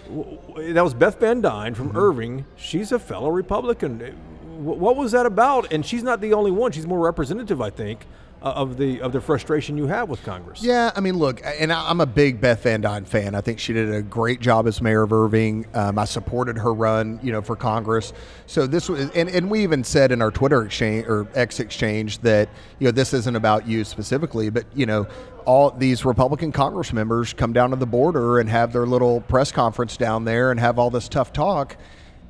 W- 0.10 0.38
w- 0.48 0.74
That 0.74 0.84
was 0.84 0.94
Beth 0.94 1.20
Van 1.22 1.42
Duyne 1.42 1.76
from 1.76 1.96
Irving. 1.96 2.46
She's 2.58 2.92
a 2.92 3.00
fellow 3.00 3.30
Republican. 3.30 4.02
Eh, 4.02 4.12
What 4.58 4.98
was 4.98 5.14
that 5.14 5.26
about? 5.26 5.72
And 5.72 5.86
she's 5.86 6.04
not 6.04 6.20
the 6.20 6.34
only 6.34 6.52
one. 6.52 6.74
She's 6.74 6.86
more 6.88 7.00
representative, 7.00 7.62
I 7.62 7.70
think, 7.70 8.06
of 8.42 8.78
the 8.78 9.02
of 9.02 9.12
the 9.12 9.20
frustration 9.20 9.78
you 9.78 9.88
have 9.88 10.10
with 10.10 10.24
Congress. 10.24 10.64
Yeah, 10.64 10.92
I 10.96 11.02
mean, 11.02 11.18
look, 11.18 11.42
and 11.44 11.74
I'm 11.74 12.00
a 12.00 12.06
big 12.06 12.40
Beth 12.40 12.64
Van 12.64 12.82
Duyne 12.82 13.06
fan. 13.06 13.36
I 13.36 13.42
think 13.42 13.60
she 13.60 13.74
did 13.74 13.94
a 13.94 14.02
great 14.02 14.40
job 14.40 14.68
as 14.68 14.82
mayor 14.82 15.04
of 15.04 15.12
Irving. 15.12 15.66
Um, 15.74 16.00
I 16.00 16.06
supported 16.06 16.58
her 16.58 16.74
run, 16.74 17.20
you 17.22 17.32
know, 17.32 17.42
for 17.42 17.56
Congress. 17.56 18.14
So 18.46 18.66
this 18.66 18.88
was, 18.88 19.10
and, 19.12 19.30
and 19.30 19.50
we 19.50 19.64
even 19.64 19.84
said 19.84 20.12
in 20.12 20.22
our 20.22 20.32
Twitter 20.32 20.64
exchange 20.64 21.06
or 21.08 21.28
X 21.36 21.60
exchange 21.60 22.20
that 22.20 22.50
you 22.80 22.86
know 22.86 22.92
this 22.92 23.14
isn't 23.14 23.36
about 23.36 23.68
you 23.68 23.84
specifically, 23.84 24.50
but 24.50 24.66
you 24.74 24.86
know, 24.86 25.08
all 25.46 25.72
these 25.72 26.06
Republican 26.06 26.52
Congress 26.52 26.94
members 26.94 27.34
come 27.34 27.52
down 27.52 27.72
to 27.72 27.76
the 27.76 27.88
border 27.88 28.40
and 28.40 28.50
have 28.50 28.72
their 28.72 28.86
little 28.86 29.22
press 29.22 29.52
conference 29.52 29.98
down 29.98 30.24
there 30.24 30.52
and 30.52 30.60
have 30.60 30.80
all 30.80 30.90
this 30.90 31.10
tough 31.10 31.34
talk, 31.34 31.76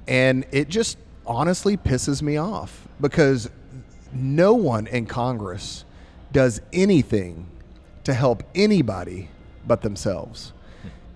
and 0.08 0.46
it 0.52 0.70
just 0.70 0.98
honestly 1.28 1.78
pisses 1.78 2.24
me 2.24 2.38
off 2.38 2.88
because 3.00 3.52
no 4.12 4.56
one 4.56 4.88
in 4.88 5.06
Congress 5.06 5.86
does 6.32 6.62
anything 6.72 7.48
to 8.04 8.14
help 8.14 8.44
anybody 8.56 9.30
but 9.66 9.82
themselves. 9.82 10.54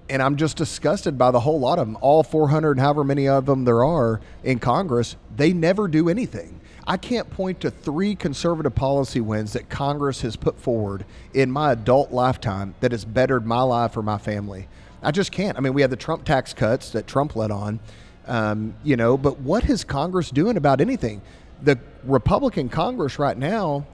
And 0.10 0.22
I'm 0.22 0.36
just 0.36 0.58
disgusted 0.58 1.18
by 1.18 1.32
the 1.32 1.40
whole 1.40 1.60
lot 1.60 1.80
of 1.80 1.88
them. 1.88 1.98
All 2.02 2.24
400, 2.24 2.72
and 2.72 2.80
however 2.80 3.04
many 3.04 3.28
of 3.28 3.46
them 3.46 3.66
there 3.66 3.84
are 3.84 4.22
in 4.44 4.60
Congress, 4.60 5.16
they 5.36 5.54
never 5.54 5.88
do 5.88 6.10
anything. 6.10 6.60
I 6.86 6.98
can't 6.98 7.30
point 7.30 7.62
to 7.62 7.72
three 7.72 8.14
conservative 8.14 8.76
policy 8.76 9.22
wins 9.22 9.54
that 9.54 9.70
Congress 9.70 10.22
has 10.22 10.36
put 10.36 10.60
forward 10.60 11.06
in 11.34 11.50
my 11.50 11.72
adult 11.72 12.12
lifetime 12.12 12.76
that 12.82 12.92
has 12.92 13.06
bettered 13.06 13.46
my 13.46 13.62
life 13.62 13.96
or 13.96 14.04
my 14.04 14.18
family. 14.18 14.68
I 15.02 15.12
just 15.12 15.32
can't. 15.32 15.58
I 15.58 15.62
mean, 15.62 15.74
we 15.74 15.82
had 15.82 15.92
the 15.92 15.98
Trump 15.98 16.26
tax 16.26 16.54
cuts 16.54 16.92
that 16.92 17.08
Trump 17.08 17.36
led 17.36 17.52
on, 17.52 17.80
um, 18.28 18.76
you 18.84 18.98
know, 18.98 19.18
but 19.18 19.40
what 19.40 19.70
is 19.70 19.84
Congress 19.84 20.30
doing 20.30 20.58
about 20.58 20.82
anything? 20.82 21.22
The 21.62 21.80
Republican 22.04 22.68
Congress 22.68 23.18
right 23.18 23.38
now, 23.38 23.86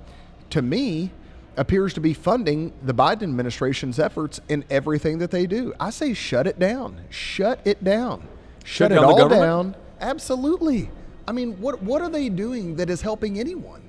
to 0.51 0.61
me, 0.61 1.11
appears 1.57 1.93
to 1.93 1.99
be 1.99 2.13
funding 2.13 2.71
the 2.83 2.93
Biden 2.93 3.23
administration's 3.23 3.99
efforts 3.99 4.39
in 4.47 4.63
everything 4.69 5.17
that 5.19 5.29
they 5.31 5.45
do. 5.45 5.73
I 5.79 5.89
say 5.89 6.13
shut 6.13 6.47
it 6.47 6.57
down. 6.57 7.01
Shut 7.09 7.59
it 7.65 7.83
down. 7.83 8.21
Shut, 8.63 8.67
Shut 8.67 8.91
it 8.91 8.95
down 8.95 9.03
all 9.05 9.17
government? 9.17 9.41
down. 9.41 9.75
Absolutely. 9.99 10.89
I 11.27 11.31
mean, 11.31 11.59
what 11.59 11.83
what 11.83 12.01
are 12.01 12.09
they 12.09 12.29
doing 12.29 12.75
that 12.77 12.89
is 12.89 13.01
helping 13.01 13.39
anyone? 13.39 13.81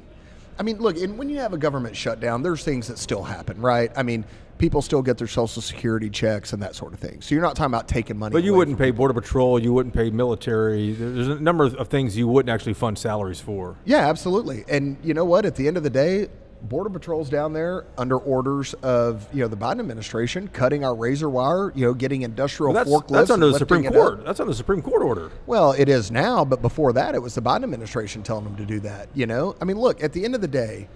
I 0.59 0.63
mean, 0.63 0.79
look, 0.79 0.97
and 0.99 1.17
when 1.17 1.31
you 1.31 1.39
have 1.39 1.55
a 1.55 1.59
government 1.59 1.97
shutdown, 1.97 2.43
there's 2.43 2.63
things 2.65 2.89
that 2.89 2.99
still 2.99 3.23
happen, 3.23 3.61
right? 3.63 3.91
I 3.97 4.03
mean, 4.03 4.27
people 4.59 4.83
still 4.83 5.01
get 5.01 5.17
their 5.17 5.27
social 5.27 5.63
security 5.63 6.11
checks 6.11 6.53
and 6.53 6.63
that 6.63 6.75
sort 6.75 6.93
of 6.93 6.99
thing. 6.99 7.23
So 7.23 7.35
you're 7.35 7.41
not 7.43 7.57
talking 7.57 7.73
about 7.73 7.89
taking 7.89 8.19
money. 8.19 8.35
But 8.35 8.43
you 8.43 8.53
wouldn't 8.53 8.79
pay 8.79 8.91
Border 8.91 9.15
Patrol, 9.15 9.59
you 9.59 9.73
wouldn't 9.73 9.95
pay 9.95 10.11
military. 10.11 10.93
There's 10.93 11.29
a 11.29 11.41
number 11.41 11.65
of 11.65 11.89
things 11.89 12.17
you 12.17 12.29
wouldn't 12.29 12.53
actually 12.53 12.75
fund 12.75 12.99
salaries 12.99 13.41
for. 13.41 13.77
Yeah, 13.87 14.09
absolutely. 14.09 14.65
And 14.69 14.99
you 15.03 15.15
know 15.15 15.25
what? 15.25 15.47
At 15.47 15.55
the 15.57 15.67
end 15.67 15.79
of 15.79 15.83
the 15.83 15.89
day, 15.91 16.29
Border 16.63 16.91
Patrol's 16.91 17.31
down 17.31 17.53
there 17.53 17.85
under 17.97 18.19
orders 18.19 18.75
of 18.83 19.27
you 19.33 19.41
know 19.41 19.49
the 19.49 19.57
Biden 19.57 19.81
administration, 19.81 20.49
cutting 20.49 20.85
our 20.85 20.95
razor 20.95 21.31
wire, 21.31 21.73
you 21.75 21.87
know, 21.87 21.95
getting 21.95 22.23
industrial 22.23 22.73
That's, 22.73 22.89
forklifts. 22.91 23.09
that's 23.09 23.31
under 23.31 23.49
the 23.49 23.59
Supreme. 23.59 23.85
Court. 23.85 24.25
That's 24.25 24.41
under 24.41 24.53
the 24.53 24.57
Supreme 24.57 24.83
Court 24.83 25.03
order. 25.03 25.31
Well, 25.47 25.73
it 25.73 25.89
is 25.89 26.11
now, 26.11 26.45
but 26.45 26.63
before 26.63 26.93
that, 26.93 27.15
it 27.15 27.23
was 27.23 27.35
the 27.35 27.43
Biden 27.43 27.65
administration 27.65 28.23
telling 28.23 28.45
them 28.45 28.57
to 28.57 28.67
do 28.67 28.81
that. 28.81 29.09
You 29.15 29.27
know, 29.27 29.57
I 29.61 29.65
mean, 29.65 29.79
look, 29.79 30.03
at 30.03 30.13
the 30.13 30.25
end 30.25 30.35
of 30.35 30.41
the 30.41 30.49
day, 30.49 30.89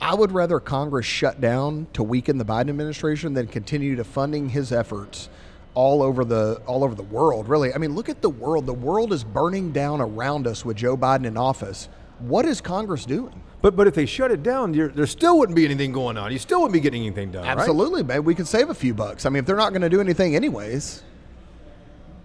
I 0.00 0.14
would 0.14 0.32
rather 0.32 0.60
Congress 0.60 1.06
shut 1.06 1.40
down 1.40 1.86
to 1.94 2.02
weaken 2.02 2.38
the 2.38 2.44
Biden 2.44 2.68
administration 2.68 3.32
than 3.34 3.46
continue 3.46 3.96
to 3.96 4.04
funding 4.04 4.50
his 4.50 4.70
efforts 4.72 5.28
all 5.74 6.02
over 6.02 6.24
the 6.24 6.60
all 6.66 6.84
over 6.84 6.94
the 6.94 7.02
world. 7.02 7.48
Really, 7.48 7.72
I 7.72 7.78
mean, 7.78 7.94
look 7.94 8.08
at 8.08 8.22
the 8.22 8.30
world. 8.30 8.66
The 8.66 8.74
world 8.74 9.12
is 9.12 9.24
burning 9.24 9.72
down 9.72 10.00
around 10.00 10.46
us 10.46 10.64
with 10.64 10.76
Joe 10.76 10.96
Biden 10.96 11.24
in 11.26 11.36
office. 11.36 11.88
What 12.20 12.44
is 12.46 12.60
Congress 12.60 13.04
doing? 13.04 13.42
But 13.62 13.74
but 13.76 13.86
if 13.86 13.94
they 13.94 14.06
shut 14.06 14.30
it 14.30 14.42
down, 14.42 14.74
you're, 14.74 14.88
there 14.88 15.06
still 15.06 15.38
wouldn't 15.38 15.56
be 15.56 15.64
anything 15.64 15.92
going 15.92 16.16
on. 16.16 16.30
You 16.32 16.38
still 16.38 16.60
wouldn't 16.60 16.72
be 16.74 16.80
getting 16.80 17.02
anything 17.04 17.30
done. 17.32 17.44
right? 17.44 17.58
Absolutely, 17.58 18.02
man. 18.02 18.24
We 18.24 18.34
could 18.34 18.46
save 18.46 18.70
a 18.70 18.74
few 18.74 18.94
bucks. 18.94 19.26
I 19.26 19.30
mean, 19.30 19.40
if 19.40 19.46
they're 19.46 19.56
not 19.56 19.70
going 19.70 19.82
to 19.82 19.88
do 19.88 20.00
anything 20.00 20.36
anyways. 20.36 21.02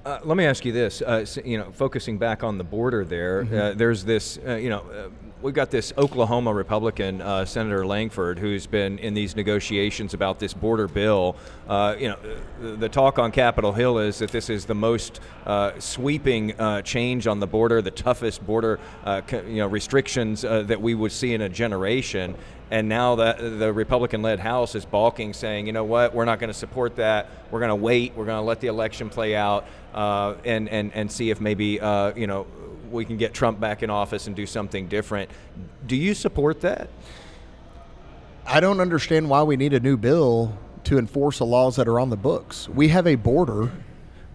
Uh, 0.06 0.20
let 0.24 0.36
me 0.36 0.46
ask 0.46 0.66
you 0.66 0.72
this: 0.72 1.02
uh, 1.02 1.20
s- 1.22 1.38
you 1.46 1.58
know, 1.58 1.72
focusing 1.72 2.18
back 2.18 2.44
on 2.44 2.58
the 2.58 2.64
border, 2.64 3.06
there, 3.06 3.48
uh, 3.54 3.74
there's 3.76 4.04
this. 4.04 4.40
Uh, 4.46 4.56
you 4.56 4.70
know, 4.70 4.80
uh, 4.80 5.10
we've 5.42 5.54
got 5.54 5.72
this 5.72 5.92
Oklahoma 5.98 6.54
Republican 6.54 7.22
uh, 7.22 7.46
Senator 7.46 7.86
Lankford 7.86 8.38
who's 8.38 8.68
been 8.68 9.00
in 9.00 9.14
these 9.14 9.36
negotiations 9.36 10.14
about 10.14 10.40
this 10.40 10.54
border 10.54 10.88
bill. 10.88 11.36
Uh, 11.68 11.96
you 11.98 12.10
know, 12.10 12.18
the, 12.62 12.76
the 12.76 12.90
talk 12.90 13.18
on 13.18 13.32
Capitol 13.32 13.72
Hill 13.72 13.98
is 13.98 14.20
that 14.20 14.32
this 14.32 14.50
is 14.50 14.66
the 14.66 14.76
most 14.76 15.20
uh, 15.46 15.72
sweeping 15.80 16.60
uh, 16.60 16.82
change 16.84 17.28
on 17.28 17.40
the 17.40 17.48
border, 17.48 17.82
the 17.82 17.92
toughest 17.92 18.46
border, 18.46 18.80
uh, 19.04 19.22
you 19.32 19.58
know, 19.58 19.68
restrictions 19.68 20.46
uh, 20.46 20.62
that 20.64 20.82
we 20.82 20.94
would 20.94 21.12
see 21.12 21.34
in 21.34 21.42
a 21.42 21.50
generation. 21.50 22.36
And 22.70 22.88
now 22.88 23.16
that 23.16 23.38
the 23.38 23.74
Republican-led 23.74 24.40
House 24.40 24.76
is 24.76 24.86
balking, 24.86 25.34
saying, 25.34 25.68
you 25.68 25.74
know 25.74 25.84
what, 25.84 26.14
we're 26.14 26.24
not 26.24 26.40
going 26.40 26.50
to 26.50 26.54
support 26.54 26.96
that. 26.96 27.30
We're 27.52 27.60
going 27.60 27.70
to 27.70 27.76
wait. 27.76 28.14
We're 28.16 28.26
going 28.26 28.38
to 28.38 28.44
let 28.44 28.62
the 28.62 28.68
election 28.68 29.10
play 29.10 29.36
out, 29.36 29.66
uh, 29.94 30.36
and 30.46 30.70
and 30.70 30.94
and 30.94 31.12
see 31.12 31.32
if 31.32 31.42
maybe 31.42 31.82
uh, 31.82 32.14
you 32.16 32.28
know 32.28 32.48
we 32.92 33.06
can 33.06 33.18
get 33.18 33.34
Trump 33.34 33.60
back 33.60 33.84
in 33.84 33.90
office 33.90 34.28
and 34.28 34.36
do 34.36 34.46
something 34.46 34.88
different. 34.88 35.30
Do 35.86 35.96
you 35.96 36.14
support 36.14 36.62
that? 36.62 36.90
I 38.46 38.60
don't 38.60 38.80
understand 38.80 39.30
why 39.30 39.44
we 39.44 39.56
need 39.56 39.74
a 39.74 39.80
new 39.80 39.98
bill 39.98 40.58
to 40.86 40.98
enforce 40.98 41.38
the 41.38 41.46
laws 41.46 41.76
that 41.76 41.88
are 41.88 42.00
on 42.00 42.10
the 42.10 42.18
books. 42.18 42.68
We 42.68 42.90
have 42.90 43.08
a 43.08 43.16
border. 43.16 43.72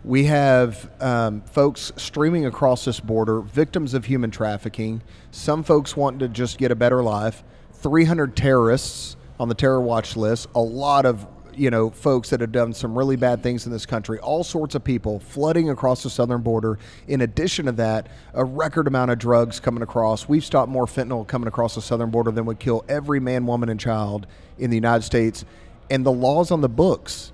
We 0.04 0.24
have 0.26 0.90
um, 1.00 1.42
folks 1.42 1.92
streaming 1.96 2.46
across 2.46 2.84
this 2.84 3.00
border, 3.00 3.40
victims 3.40 3.94
of 3.94 4.04
human 4.04 4.30
trafficking. 4.30 5.02
Some 5.32 5.64
folks 5.64 5.96
want 5.96 6.20
to 6.20 6.28
just 6.28 6.58
get 6.58 6.70
a 6.70 6.76
better 6.76 7.02
life. 7.02 7.42
300 7.74 8.36
terrorists 8.36 9.16
on 9.38 9.48
the 9.48 9.54
terror 9.54 9.80
watch 9.80 10.16
list, 10.16 10.48
a 10.54 10.60
lot 10.60 11.04
of 11.04 11.26
you 11.56 11.70
know 11.70 11.90
folks 11.90 12.30
that 12.30 12.40
have 12.40 12.52
done 12.52 12.72
some 12.72 12.96
really 12.96 13.16
bad 13.16 13.42
things 13.42 13.66
in 13.66 13.72
this 13.72 13.86
country, 13.86 14.18
all 14.20 14.44
sorts 14.44 14.74
of 14.74 14.84
people 14.84 15.18
flooding 15.20 15.70
across 15.70 16.02
the 16.02 16.10
southern 16.10 16.42
border. 16.42 16.78
In 17.08 17.20
addition 17.22 17.66
to 17.66 17.72
that, 17.72 18.08
a 18.34 18.44
record 18.44 18.86
amount 18.86 19.10
of 19.10 19.18
drugs 19.18 19.58
coming 19.60 19.82
across. 19.82 20.28
We've 20.28 20.44
stopped 20.44 20.70
more 20.70 20.86
fentanyl 20.86 21.26
coming 21.26 21.48
across 21.48 21.74
the 21.74 21.82
southern 21.82 22.10
border 22.10 22.30
than 22.30 22.44
would 22.46 22.58
kill 22.58 22.84
every 22.88 23.20
man, 23.20 23.46
woman, 23.46 23.68
and 23.68 23.80
child 23.80 24.26
in 24.58 24.70
the 24.70 24.76
United 24.76 25.02
States. 25.02 25.44
And 25.90 26.04
the 26.04 26.12
laws 26.12 26.50
on 26.50 26.60
the 26.60 26.68
books 26.68 27.32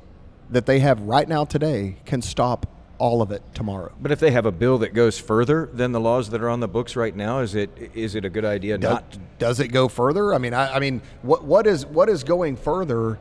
that 0.51 0.67
they 0.67 0.81
have 0.81 1.01
right 1.01 1.29
now 1.29 1.45
today 1.45 1.97
can 2.05 2.23
stop 2.23 2.67
all 2.99 3.21
of 3.21 3.33
it 3.33 3.43
tomorrow. 3.53 3.93
But 4.01 4.13
if 4.13 4.21
they 4.21 4.31
have 4.31 4.47
a 4.47 4.53
bill 4.53 4.79
that 4.79 4.95
goes 4.95 5.19
further 5.19 5.69
than 5.73 5.91
the 5.91 5.99
laws 5.99 6.31
that 6.31 6.41
are 6.41 6.49
on 6.49 6.61
the 6.61 6.69
books 6.69 6.95
right 6.95 7.15
now, 7.17 7.41
is 7.41 7.57
it 7.57 7.71
is 7.95 8.15
it 8.15 8.25
a 8.25 8.31
good 8.31 8.45
idea 8.45 8.79
does, 8.79 8.91
not? 8.93 9.19
Does 9.41 9.59
it 9.59 9.69
go 9.69 9.89
further? 9.89 10.33
I 10.33 10.39
mean, 10.39 10.55
I, 10.55 10.77
I 10.77 10.79
mean, 10.79 11.03
what 11.23 11.43
what 11.43 11.67
is 11.67 11.85
what 11.85 12.09
is 12.09 12.23
going 12.23 12.57
further 12.57 13.19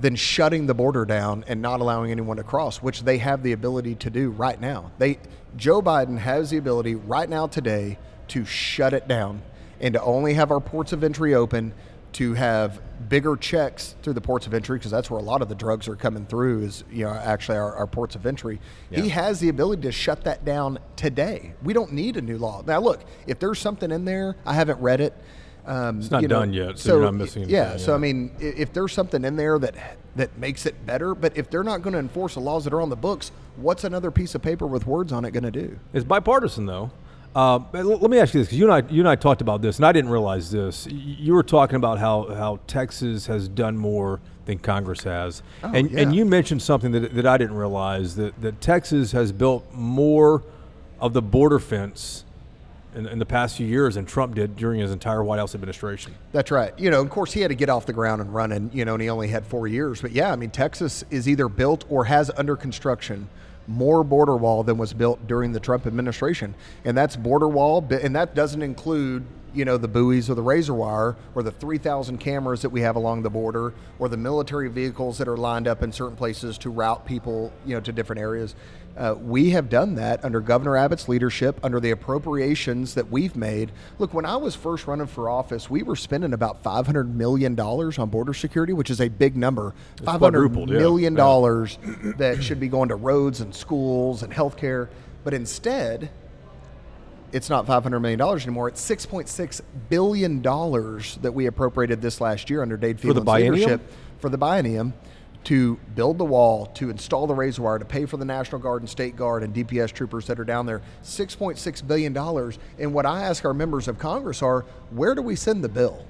than 0.00 0.16
shutting 0.16 0.66
the 0.66 0.74
border 0.74 1.04
down 1.04 1.44
and 1.46 1.60
not 1.60 1.80
allowing 1.80 2.10
anyone 2.10 2.38
to 2.38 2.42
cross, 2.42 2.78
which 2.78 3.02
they 3.02 3.18
have 3.18 3.42
the 3.42 3.52
ability 3.52 3.94
to 3.96 4.10
do 4.10 4.30
right 4.30 4.60
now. 4.60 4.90
They 4.98 5.18
Joe 5.56 5.82
Biden 5.82 6.18
has 6.18 6.50
the 6.50 6.56
ability 6.56 6.94
right 6.94 7.28
now 7.28 7.46
today 7.46 7.98
to 8.28 8.44
shut 8.44 8.92
it 8.92 9.08
down 9.08 9.42
and 9.80 9.94
to 9.94 10.02
only 10.02 10.34
have 10.34 10.50
our 10.50 10.60
ports 10.60 10.92
of 10.92 11.02
entry 11.02 11.34
open 11.34 11.72
to 12.12 12.34
have 12.34 12.80
bigger 13.08 13.36
checks 13.36 13.94
through 14.02 14.12
the 14.12 14.20
ports 14.20 14.46
of 14.46 14.52
entry 14.52 14.78
because 14.78 14.90
that's 14.90 15.10
where 15.10 15.20
a 15.20 15.22
lot 15.22 15.42
of 15.42 15.48
the 15.48 15.54
drugs 15.54 15.88
are 15.88 15.96
coming 15.96 16.26
through 16.26 16.62
is 16.62 16.84
you 16.90 17.04
know 17.04 17.10
actually 17.10 17.56
our, 17.56 17.74
our 17.76 17.86
ports 17.86 18.14
of 18.14 18.26
entry 18.26 18.60
yeah. 18.90 19.00
he 19.00 19.08
has 19.08 19.40
the 19.40 19.48
ability 19.48 19.82
to 19.82 19.92
shut 19.92 20.24
that 20.24 20.44
down 20.44 20.78
today 20.96 21.54
we 21.62 21.72
don't 21.72 21.92
need 21.92 22.16
a 22.16 22.20
new 22.20 22.36
law 22.36 22.62
now 22.66 22.80
look 22.80 23.04
if 23.26 23.38
there's 23.38 23.58
something 23.58 23.90
in 23.90 24.04
there 24.04 24.36
i 24.44 24.52
haven't 24.52 24.80
read 24.80 25.00
it 25.00 25.14
um, 25.66 25.98
it's 25.98 26.10
not 26.10 26.22
done 26.24 26.50
know, 26.50 26.66
yet, 26.68 26.78
so, 26.78 26.88
so, 26.88 26.94
you're 26.96 27.04
not 27.04 27.14
missing. 27.14 27.42
Anything, 27.42 27.54
yeah, 27.54 27.76
so 27.76 27.94
I 27.94 27.98
mean, 27.98 28.32
if 28.38 28.72
there's 28.72 28.92
something 28.92 29.24
in 29.24 29.36
there 29.36 29.58
that 29.58 29.74
that 30.16 30.36
makes 30.38 30.66
it 30.66 30.86
better, 30.86 31.14
but 31.14 31.36
if 31.36 31.50
they're 31.50 31.64
not 31.64 31.82
going 31.82 31.92
to 31.92 31.98
enforce 31.98 32.34
the 32.34 32.40
laws 32.40 32.64
that 32.64 32.72
are 32.72 32.80
on 32.80 32.90
the 32.90 32.96
books, 32.96 33.30
what's 33.56 33.84
another 33.84 34.10
piece 34.10 34.34
of 34.34 34.42
paper 34.42 34.66
with 34.66 34.86
words 34.86 35.12
on 35.12 35.24
it 35.24 35.30
going 35.30 35.44
to 35.44 35.50
do? 35.50 35.78
It's 35.92 36.04
bipartisan, 36.04 36.66
though. 36.66 36.90
Uh, 37.34 37.60
let 37.72 38.10
me 38.10 38.18
ask 38.18 38.34
you 38.34 38.40
this, 38.40 38.48
because 38.48 38.58
you 38.58 38.70
and 38.70 38.74
I, 38.74 38.92
you 38.92 39.00
and 39.00 39.08
I 39.08 39.14
talked 39.14 39.40
about 39.40 39.62
this, 39.62 39.76
and 39.76 39.86
I 39.86 39.92
didn't 39.92 40.10
realize 40.10 40.50
this. 40.50 40.88
You 40.90 41.34
were 41.34 41.44
talking 41.44 41.76
about 41.76 41.98
how, 41.98 42.34
how 42.34 42.58
Texas 42.66 43.26
has 43.26 43.46
done 43.46 43.76
more 43.76 44.20
than 44.46 44.58
Congress 44.58 45.04
has, 45.04 45.44
oh, 45.62 45.70
and 45.72 45.90
yeah. 45.92 46.00
and 46.00 46.14
you 46.14 46.24
mentioned 46.24 46.60
something 46.60 46.90
that, 46.90 47.14
that 47.14 47.26
I 47.26 47.38
didn't 47.38 47.56
realize 47.56 48.16
that 48.16 48.40
that 48.42 48.60
Texas 48.60 49.12
has 49.12 49.30
built 49.30 49.72
more 49.72 50.42
of 50.98 51.12
the 51.12 51.22
border 51.22 51.60
fence 51.60 52.24
in, 52.94 53.06
in, 53.06 53.18
the 53.18 53.26
past 53.26 53.56
few 53.56 53.66
years 53.66 53.94
than 53.94 54.04
Trump 54.04 54.34
did 54.34 54.56
during 54.56 54.80
his 54.80 54.90
entire 54.90 55.22
White 55.22 55.38
House 55.38 55.54
administration. 55.54 56.14
That's 56.32 56.50
right. 56.50 56.76
You 56.78 56.90
know, 56.90 57.00
of 57.00 57.10
course, 57.10 57.32
he 57.32 57.40
had 57.40 57.48
to 57.48 57.54
get 57.54 57.68
off 57.68 57.86
the 57.86 57.92
ground 57.92 58.20
and 58.20 58.34
run, 58.34 58.52
and 58.52 58.72
you 58.74 58.84
know, 58.84 58.94
and 58.94 59.02
he 59.02 59.08
only 59.08 59.28
had 59.28 59.46
four 59.46 59.66
years. 59.66 60.00
But 60.00 60.12
yeah, 60.12 60.32
I 60.32 60.36
mean, 60.36 60.50
Texas 60.50 61.04
is 61.10 61.28
either 61.28 61.48
built 61.48 61.84
or 61.88 62.04
has 62.04 62.30
under 62.36 62.56
construction 62.56 63.28
more 63.66 64.02
border 64.02 64.36
wall 64.36 64.64
than 64.64 64.78
was 64.78 64.92
built 64.92 65.26
during 65.26 65.52
the 65.52 65.60
Trump 65.60 65.86
administration, 65.86 66.54
and 66.84 66.96
that's 66.96 67.16
border 67.16 67.48
wall, 67.48 67.86
and 67.90 68.16
that 68.16 68.34
doesn't 68.34 68.62
include 68.62 69.24
you 69.54 69.64
know 69.64 69.76
the 69.76 69.88
buoys 69.88 70.30
or 70.30 70.34
the 70.34 70.42
razor 70.42 70.74
wire 70.74 71.16
or 71.34 71.42
the 71.42 71.50
3000 71.50 72.18
cameras 72.18 72.62
that 72.62 72.70
we 72.70 72.80
have 72.80 72.96
along 72.96 73.22
the 73.22 73.30
border 73.30 73.72
or 73.98 74.08
the 74.08 74.16
military 74.16 74.68
vehicles 74.68 75.18
that 75.18 75.28
are 75.28 75.36
lined 75.36 75.66
up 75.66 75.82
in 75.82 75.92
certain 75.92 76.16
places 76.16 76.56
to 76.58 76.70
route 76.70 77.04
people 77.04 77.52
you 77.66 77.74
know 77.74 77.80
to 77.80 77.92
different 77.92 78.20
areas 78.20 78.54
uh, 78.96 79.14
we 79.14 79.50
have 79.50 79.68
done 79.68 79.94
that 79.94 80.24
under 80.24 80.40
Governor 80.40 80.76
Abbott's 80.76 81.08
leadership, 81.08 81.58
under 81.62 81.80
the 81.80 81.90
appropriations 81.90 82.94
that 82.94 83.10
we've 83.10 83.36
made. 83.36 83.70
Look, 83.98 84.12
when 84.12 84.26
I 84.26 84.36
was 84.36 84.54
first 84.54 84.86
running 84.86 85.06
for 85.06 85.30
office, 85.30 85.70
we 85.70 85.82
were 85.82 85.96
spending 85.96 86.32
about 86.32 86.62
$500 86.62 87.14
million 87.14 87.58
on 87.58 88.10
border 88.10 88.34
security, 88.34 88.72
which 88.72 88.90
is 88.90 89.00
a 89.00 89.08
big 89.08 89.36
number. 89.36 89.74
It's 89.96 90.06
$500 90.06 90.68
million 90.68 91.12
yeah. 91.14 91.16
dollars 91.16 91.78
yeah. 91.82 92.12
that 92.18 92.42
should 92.42 92.60
be 92.60 92.68
going 92.68 92.88
to 92.88 92.96
roads 92.96 93.40
and 93.40 93.54
schools 93.54 94.22
and 94.22 94.32
healthcare. 94.32 94.88
But 95.22 95.34
instead, 95.34 96.10
it's 97.32 97.48
not 97.48 97.66
$500 97.66 98.00
million 98.00 98.20
anymore. 98.20 98.68
It's 98.68 98.88
$6.6 98.88 99.60
billion 99.88 100.42
that 100.42 101.32
we 101.32 101.46
appropriated 101.46 102.02
this 102.02 102.20
last 102.20 102.50
year 102.50 102.62
under 102.62 102.76
Dade 102.76 103.00
Phelan's 103.00 103.26
leadership 103.26 103.80
for 104.18 104.28
the 104.28 104.38
biennium 104.38 104.92
to 105.44 105.78
build 105.94 106.18
the 106.18 106.24
wall, 106.24 106.66
to 106.66 106.90
install 106.90 107.26
the 107.26 107.34
razor 107.34 107.62
wire, 107.62 107.78
to 107.78 107.84
pay 107.84 108.06
for 108.06 108.16
the 108.16 108.24
National 108.24 108.60
Guard 108.60 108.82
and 108.82 108.90
State 108.90 109.16
Guard 109.16 109.42
and 109.42 109.54
DPS 109.54 109.92
troopers 109.92 110.26
that 110.26 110.38
are 110.38 110.44
down 110.44 110.66
there. 110.66 110.82
$6.6 111.02 111.86
billion. 111.86 112.16
And 112.78 112.94
what 112.94 113.06
I 113.06 113.22
ask 113.22 113.44
our 113.44 113.54
members 113.54 113.88
of 113.88 113.98
Congress 113.98 114.42
are 114.42 114.66
where 114.90 115.14
do 115.14 115.22
we 115.22 115.36
send 115.36 115.64
the 115.64 115.68
bill? 115.68 116.06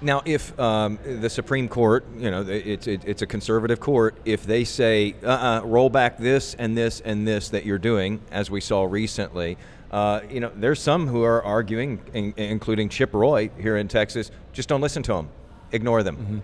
Now, 0.00 0.22
if 0.26 0.58
um, 0.60 0.98
the 1.04 1.30
Supreme 1.30 1.68
Court, 1.68 2.04
you 2.18 2.30
know, 2.30 2.42
it's, 2.42 2.86
it, 2.86 3.02
it's 3.06 3.22
a 3.22 3.26
conservative 3.26 3.80
court, 3.80 4.16
if 4.24 4.44
they 4.44 4.64
say, 4.64 5.14
uh-uh, 5.22 5.62
roll 5.64 5.88
back 5.88 6.18
this 6.18 6.54
and 6.54 6.76
this 6.76 7.00
and 7.00 7.26
this 7.26 7.48
that 7.50 7.64
you're 7.64 7.78
doing, 7.78 8.20
as 8.30 8.50
we 8.50 8.60
saw 8.60 8.84
recently, 8.84 9.56
uh, 9.90 10.20
you 10.28 10.40
know, 10.40 10.50
there's 10.56 10.80
some 10.80 11.06
who 11.06 11.22
are 11.22 11.42
arguing, 11.42 12.00
in, 12.12 12.34
including 12.36 12.88
Chip 12.88 13.14
Roy 13.14 13.48
here 13.58 13.76
in 13.76 13.86
Texas, 13.86 14.30
just 14.52 14.68
don't 14.68 14.80
listen 14.80 15.02
to 15.04 15.12
them, 15.12 15.28
ignore 15.70 16.02
them. 16.02 16.16
Mm-hmm. 16.16 16.38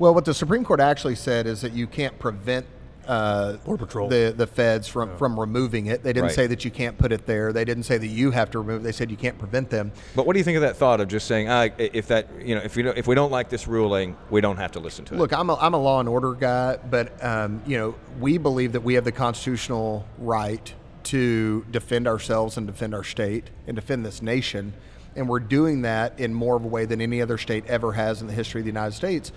Well, 0.00 0.14
what 0.14 0.24
the 0.24 0.32
Supreme 0.32 0.64
Court 0.64 0.80
actually 0.80 1.14
said 1.14 1.46
is 1.46 1.60
that 1.60 1.74
you 1.74 1.86
can't 1.86 2.18
prevent 2.18 2.64
uh, 3.06 3.58
Border 3.58 3.84
Patrol, 3.84 4.08
the 4.08 4.32
the 4.34 4.46
feds 4.46 4.88
from, 4.88 5.14
from 5.18 5.38
removing 5.38 5.86
it. 5.86 6.02
They 6.02 6.14
didn't 6.14 6.28
right. 6.28 6.34
say 6.34 6.46
that 6.46 6.64
you 6.64 6.70
can't 6.70 6.96
put 6.96 7.12
it 7.12 7.26
there. 7.26 7.52
They 7.52 7.66
didn't 7.66 7.82
say 7.82 7.98
that 7.98 8.06
you 8.06 8.30
have 8.30 8.50
to 8.52 8.60
remove. 8.60 8.80
it. 8.80 8.84
They 8.84 8.92
said 8.92 9.10
you 9.10 9.18
can't 9.18 9.38
prevent 9.38 9.68
them. 9.68 9.92
But 10.16 10.24
what 10.24 10.32
do 10.32 10.38
you 10.38 10.44
think 10.44 10.56
of 10.56 10.62
that 10.62 10.78
thought 10.78 11.02
of 11.02 11.08
just 11.08 11.26
saying, 11.26 11.50
ah, 11.50 11.68
if 11.76 12.08
that 12.08 12.28
you 12.40 12.54
know, 12.54 12.62
if 12.62 12.76
we 12.76 12.82
don't, 12.82 12.96
if 12.96 13.06
we 13.06 13.14
don't 13.14 13.30
like 13.30 13.50
this 13.50 13.68
ruling, 13.68 14.16
we 14.30 14.40
don't 14.40 14.56
have 14.56 14.72
to 14.72 14.80
listen 14.80 15.04
to 15.04 15.14
it. 15.14 15.18
Look, 15.18 15.34
I'm 15.34 15.50
a, 15.50 15.56
I'm 15.56 15.74
a 15.74 15.78
law 15.78 16.00
and 16.00 16.08
order 16.08 16.32
guy, 16.32 16.78
but 16.88 17.22
um, 17.22 17.62
you 17.66 17.76
know, 17.76 17.94
we 18.18 18.38
believe 18.38 18.72
that 18.72 18.82
we 18.82 18.94
have 18.94 19.04
the 19.04 19.12
constitutional 19.12 20.06
right 20.16 20.72
to 21.04 21.66
defend 21.70 22.08
ourselves 22.08 22.56
and 22.56 22.66
defend 22.66 22.94
our 22.94 23.04
state 23.04 23.50
and 23.66 23.76
defend 23.76 24.06
this 24.06 24.22
nation, 24.22 24.72
and 25.14 25.28
we're 25.28 25.40
doing 25.40 25.82
that 25.82 26.18
in 26.18 26.32
more 26.32 26.56
of 26.56 26.64
a 26.64 26.68
way 26.68 26.86
than 26.86 27.02
any 27.02 27.20
other 27.20 27.36
state 27.36 27.66
ever 27.66 27.92
has 27.92 28.22
in 28.22 28.28
the 28.28 28.34
history 28.34 28.62
of 28.62 28.64
the 28.64 28.70
United 28.70 28.94
States. 28.94 29.30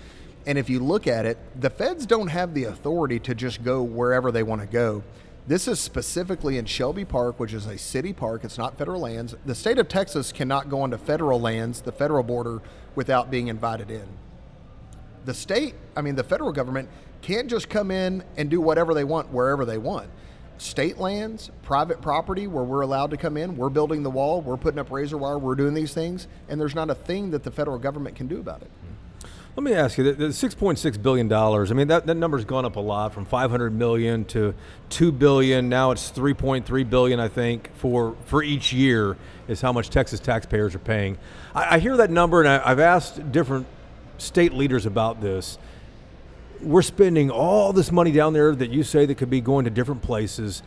And 0.46 0.58
if 0.58 0.68
you 0.68 0.80
look 0.80 1.06
at 1.06 1.24
it, 1.24 1.38
the 1.58 1.70
feds 1.70 2.06
don't 2.06 2.28
have 2.28 2.54
the 2.54 2.64
authority 2.64 3.18
to 3.20 3.34
just 3.34 3.64
go 3.64 3.82
wherever 3.82 4.30
they 4.30 4.42
want 4.42 4.60
to 4.60 4.66
go. 4.66 5.02
This 5.46 5.68
is 5.68 5.78
specifically 5.78 6.56
in 6.56 6.64
Shelby 6.64 7.04
Park, 7.04 7.38
which 7.38 7.52
is 7.52 7.66
a 7.66 7.76
city 7.76 8.12
park. 8.14 8.44
It's 8.44 8.56
not 8.56 8.78
federal 8.78 9.00
lands. 9.00 9.34
The 9.44 9.54
state 9.54 9.78
of 9.78 9.88
Texas 9.88 10.32
cannot 10.32 10.70
go 10.70 10.80
onto 10.80 10.96
federal 10.96 11.40
lands, 11.40 11.82
the 11.82 11.92
federal 11.92 12.22
border, 12.22 12.62
without 12.94 13.30
being 13.30 13.48
invited 13.48 13.90
in. 13.90 14.06
The 15.26 15.34
state, 15.34 15.74
I 15.96 16.00
mean, 16.00 16.14
the 16.14 16.24
federal 16.24 16.52
government 16.52 16.88
can't 17.20 17.48
just 17.48 17.68
come 17.68 17.90
in 17.90 18.22
and 18.36 18.50
do 18.50 18.60
whatever 18.60 18.94
they 18.94 19.04
want 19.04 19.30
wherever 19.30 19.64
they 19.64 19.78
want. 19.78 20.08
State 20.56 20.98
lands, 20.98 21.50
private 21.62 22.00
property 22.00 22.46
where 22.46 22.64
we're 22.64 22.82
allowed 22.82 23.10
to 23.10 23.16
come 23.16 23.36
in, 23.36 23.56
we're 23.56 23.70
building 23.70 24.02
the 24.02 24.10
wall, 24.10 24.40
we're 24.40 24.56
putting 24.56 24.78
up 24.78 24.90
razor 24.90 25.18
wire, 25.18 25.38
we're 25.38 25.54
doing 25.54 25.74
these 25.74 25.92
things, 25.92 26.28
and 26.48 26.60
there's 26.60 26.74
not 26.74 26.90
a 26.90 26.94
thing 26.94 27.30
that 27.32 27.42
the 27.42 27.50
federal 27.50 27.78
government 27.78 28.14
can 28.14 28.28
do 28.28 28.38
about 28.38 28.62
it. 28.62 28.70
Let 29.56 29.62
me 29.62 29.72
ask 29.72 29.98
you, 29.98 30.12
the, 30.12 30.26
$6.6 30.26 31.02
billion, 31.02 31.32
I 31.32 31.74
mean, 31.74 31.86
that, 31.86 32.06
that 32.06 32.16
number's 32.16 32.44
gone 32.44 32.64
up 32.64 32.74
a 32.74 32.80
lot 32.80 33.14
from 33.14 33.24
500 33.24 33.72
million 33.72 34.24
to 34.26 34.52
2 34.90 35.12
billion. 35.12 35.68
Now 35.68 35.92
it's 35.92 36.10
3.3 36.10 36.90
billion, 36.90 37.20
I 37.20 37.28
think, 37.28 37.70
for, 37.76 38.16
for 38.24 38.42
each 38.42 38.72
year 38.72 39.16
is 39.46 39.60
how 39.60 39.72
much 39.72 39.90
Texas 39.90 40.18
taxpayers 40.18 40.74
are 40.74 40.80
paying. 40.80 41.18
I, 41.54 41.76
I 41.76 41.78
hear 41.78 41.96
that 41.98 42.10
number, 42.10 42.40
and 42.40 42.48
I, 42.48 42.68
I've 42.68 42.80
asked 42.80 43.30
different 43.30 43.68
state 44.18 44.52
leaders 44.54 44.86
about 44.86 45.20
this. 45.20 45.56
We're 46.60 46.82
spending 46.82 47.30
all 47.30 47.72
this 47.72 47.92
money 47.92 48.10
down 48.10 48.32
there 48.32 48.56
that 48.56 48.70
you 48.70 48.82
say 48.82 49.06
that 49.06 49.14
could 49.18 49.30
be 49.30 49.40
going 49.40 49.66
to 49.66 49.70
different 49.70 50.02
places 50.02 50.64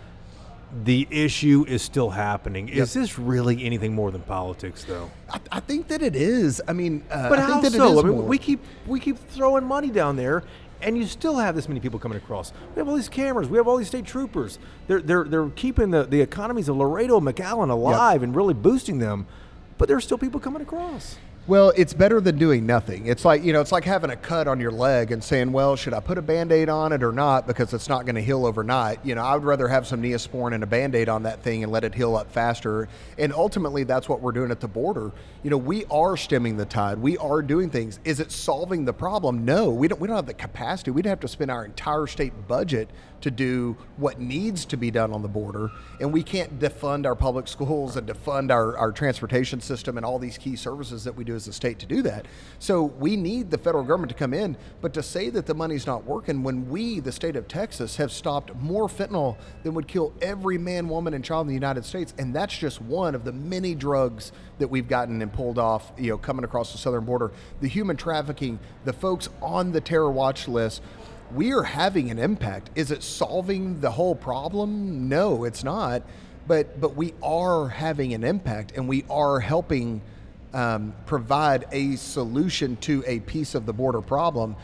the 0.84 1.08
issue 1.10 1.66
is 1.68 1.82
still 1.82 2.10
happening. 2.10 2.68
Yep. 2.68 2.78
Is 2.78 2.94
this 2.94 3.18
really 3.18 3.64
anything 3.64 3.94
more 3.94 4.12
than 4.12 4.22
politics, 4.22 4.84
though? 4.84 5.10
I, 5.30 5.40
I 5.52 5.60
think 5.62 5.88
that 5.88 6.02
it 6.02 6.16
is. 6.16 6.62
I 6.68 6.74
mean, 6.74 7.04
uh, 7.10 7.30
but 7.30 7.40
I 7.40 7.44
how 7.44 7.62
so? 7.64 8.00
I 8.00 8.04
mean, 8.04 8.26
we 8.26 8.38
keep 8.38 8.60
we 8.86 9.00
keep 9.00 9.18
throwing 9.18 9.64
money 9.64 9.90
down 9.90 10.18
there, 10.18 10.44
and 10.82 10.98
you 10.98 11.06
still 11.06 11.38
have 11.38 11.56
this 11.56 11.70
many 11.70 11.80
people 11.80 12.00
coming 12.00 12.18
across. 12.18 12.52
We 12.76 12.80
have 12.80 12.88
all 12.88 12.96
these 12.96 13.10
cameras. 13.10 13.48
We 13.48 13.58
have 13.58 13.68
all 13.68 13.78
these 13.78 13.88
state 13.88 14.06
troopers. 14.06 14.60
They're 14.88 15.02
they're 15.02 15.24
they're 15.24 15.50
keeping 15.50 15.92
the, 15.92 16.04
the 16.04 16.22
economies 16.22 16.68
of 16.68 16.76
Laredo, 16.76 17.18
and 17.18 17.26
McAllen 17.26 17.70
alive, 17.70 18.22
yep. 18.22 18.24
and 18.24 18.36
really 18.36 18.54
boosting 18.54 19.00
them. 19.00 19.26
But 19.78 19.88
there 19.88 19.96
are 19.96 20.02
still 20.02 20.18
people 20.18 20.40
coming 20.40 20.62
across. 20.62 21.18
Well, 21.48 21.72
it's 21.78 21.94
better 21.94 22.20
than 22.20 22.38
doing 22.38 22.66
nothing. 22.66 23.06
It's 23.06 23.24
like, 23.24 23.42
you 23.42 23.54
know, 23.54 23.62
it's 23.62 23.72
like 23.72 23.86
having 23.86 24.10
a 24.10 24.18
cut 24.18 24.50
on 24.50 24.60
your 24.60 24.70
leg 24.70 25.14
and 25.14 25.24
saying, 25.24 25.54
well, 25.54 25.78
should 25.78 25.94
I 25.94 26.02
put 26.02 26.18
a 26.18 26.22
band 26.22 26.52
aid 26.52 26.68
on 26.68 26.92
it 26.92 27.02
or 27.02 27.14
not? 27.14 27.48
Because 27.48 27.74
it's 27.74 27.88
not 27.88 28.06
going 28.06 28.16
to 28.16 28.22
heal 28.22 28.46
overnight. 28.46 29.00
You 29.06 29.16
know, 29.16 29.24
I 29.24 29.34
would 29.34 29.46
rather 29.46 29.70
have 29.70 29.88
some 29.88 30.02
Neosporin 30.02 30.54
and 30.54 30.62
a 30.62 30.68
band 30.68 30.94
aid 30.94 31.08
on 31.08 31.24
that 31.24 31.42
thing 31.42 31.64
and 31.64 31.72
let 31.72 31.86
it 31.86 31.96
heal 31.96 32.18
up 32.18 32.30
faster. 32.30 32.90
And 33.18 33.32
ultimately, 33.32 33.86
that's 33.86 34.10
what 34.10 34.20
we're 34.20 34.34
doing 34.34 34.52
at 34.52 34.60
the 34.60 34.68
border. 34.68 35.14
You 35.42 35.50
know, 35.50 35.58
we 35.58 35.86
are 35.86 36.18
stemming 36.18 36.58
the 36.58 36.66
tide. 36.66 36.98
We 36.98 37.18
are 37.18 37.42
doing 37.42 37.70
things. 37.70 38.02
Is 38.04 38.20
it 38.20 38.34
solving 38.34 38.84
the 38.84 38.92
problem? 38.92 39.46
No, 39.46 39.70
we 39.70 39.88
don't, 39.88 40.02
we 40.02 40.10
don't 40.10 40.18
have 40.18 40.26
the 40.26 40.34
capacity. 40.34 40.92
We'd 40.92 41.06
have 41.06 41.22
to 41.22 41.30
spend 41.30 41.50
our 41.50 41.64
entire 41.64 42.08
state 42.08 42.34
budget 42.50 42.90
to 43.22 43.32
do 43.32 43.76
what 43.98 44.20
needs 44.20 44.66
to 44.66 44.78
be 44.78 44.92
done 44.92 45.12
on 45.12 45.22
the 45.22 45.28
border. 45.28 45.72
And 46.00 46.14
we 46.14 46.24
can't 46.24 46.60
defund 46.60 47.06
our 47.06 47.16
public 47.16 47.48
schools 47.48 47.98
and 47.98 48.08
defund 48.08 48.52
our, 48.52 48.78
our 48.78 48.92
transportation 48.92 49.60
system 49.62 49.98
and 49.98 50.06
all 50.06 50.20
these 50.20 50.38
key 50.38 50.56
services 50.56 51.04
that 51.04 51.16
we 51.16 51.24
do 51.24 51.36
as 51.36 51.48
a 51.48 51.54
state 51.54 51.80
to 51.80 51.86
do 51.86 52.02
that. 52.04 52.26
So 52.60 52.84
we 52.84 53.16
need 53.16 53.52
the 53.52 53.58
federal 53.58 53.84
government 53.84 54.10
to 54.12 54.18
come 54.18 54.34
in. 54.34 54.58
But 54.82 54.94
to 54.94 55.04
say 55.04 55.30
that 55.30 55.46
the 55.46 55.54
money's 55.54 55.88
not 55.88 56.06
working 56.06 56.44
when 56.44 56.70
we, 56.70 57.00
the 57.00 57.12
state 57.12 57.36
of 57.36 57.48
Texas, 57.48 57.96
have 57.98 58.12
stopped 58.12 58.56
more 58.56 58.88
fentanyl 58.88 59.38
than 59.64 59.74
would 59.74 59.88
kill 59.88 60.14
every 60.22 60.58
man, 60.58 60.88
woman, 60.88 61.14
and 61.14 61.24
child 61.24 61.46
in 61.46 61.48
the 61.48 61.54
United 61.54 61.86
States, 61.86 62.14
and 62.18 62.36
that's 62.36 62.58
just 62.58 62.82
one 62.82 63.16
of 63.16 63.24
the 63.24 63.32
many 63.32 63.76
drugs 63.76 64.32
that 64.60 64.68
we've 64.68 64.88
gotten 64.88 65.22
and 65.22 65.32
pulled 65.32 65.60
off, 65.60 65.92
you 65.98 66.10
know, 66.10 66.18
coming 66.18 66.44
across 66.44 66.72
the 66.72 66.78
southern 66.78 67.06
border. 67.06 67.32
The 67.62 67.68
human 67.68 67.98
trafficking, 67.98 68.60
the 68.86 68.94
folks 68.94 69.30
on 69.42 69.72
the 69.72 69.82
terror 69.82 70.12
watch 70.12 70.48
list 70.48 70.82
we 71.34 71.54
are 71.54 71.64
having 71.64 72.10
an 72.10 72.20
impact. 72.20 72.70
Is 72.76 72.92
it 72.92 73.04
solving 73.04 73.82
the 73.82 73.92
whole 73.92 74.16
problem? 74.16 75.10
No, 75.10 75.44
it's 75.44 75.64
not. 75.64 76.04
But 76.48 76.80
but 76.80 76.96
we 76.96 77.14
are 77.22 77.68
having 77.68 78.14
an 78.14 78.24
impact, 78.24 78.72
and 78.78 78.88
we 78.88 79.04
are 79.10 79.40
helping 79.40 80.02
um, 80.54 80.94
provide 81.06 81.66
a 81.72 81.98
solution 81.98 82.78
to 82.78 83.04
a 83.06 83.20
piece 83.22 83.54
of 83.54 83.66
the 83.66 83.74
border 83.74 84.02
problem. 84.02 84.56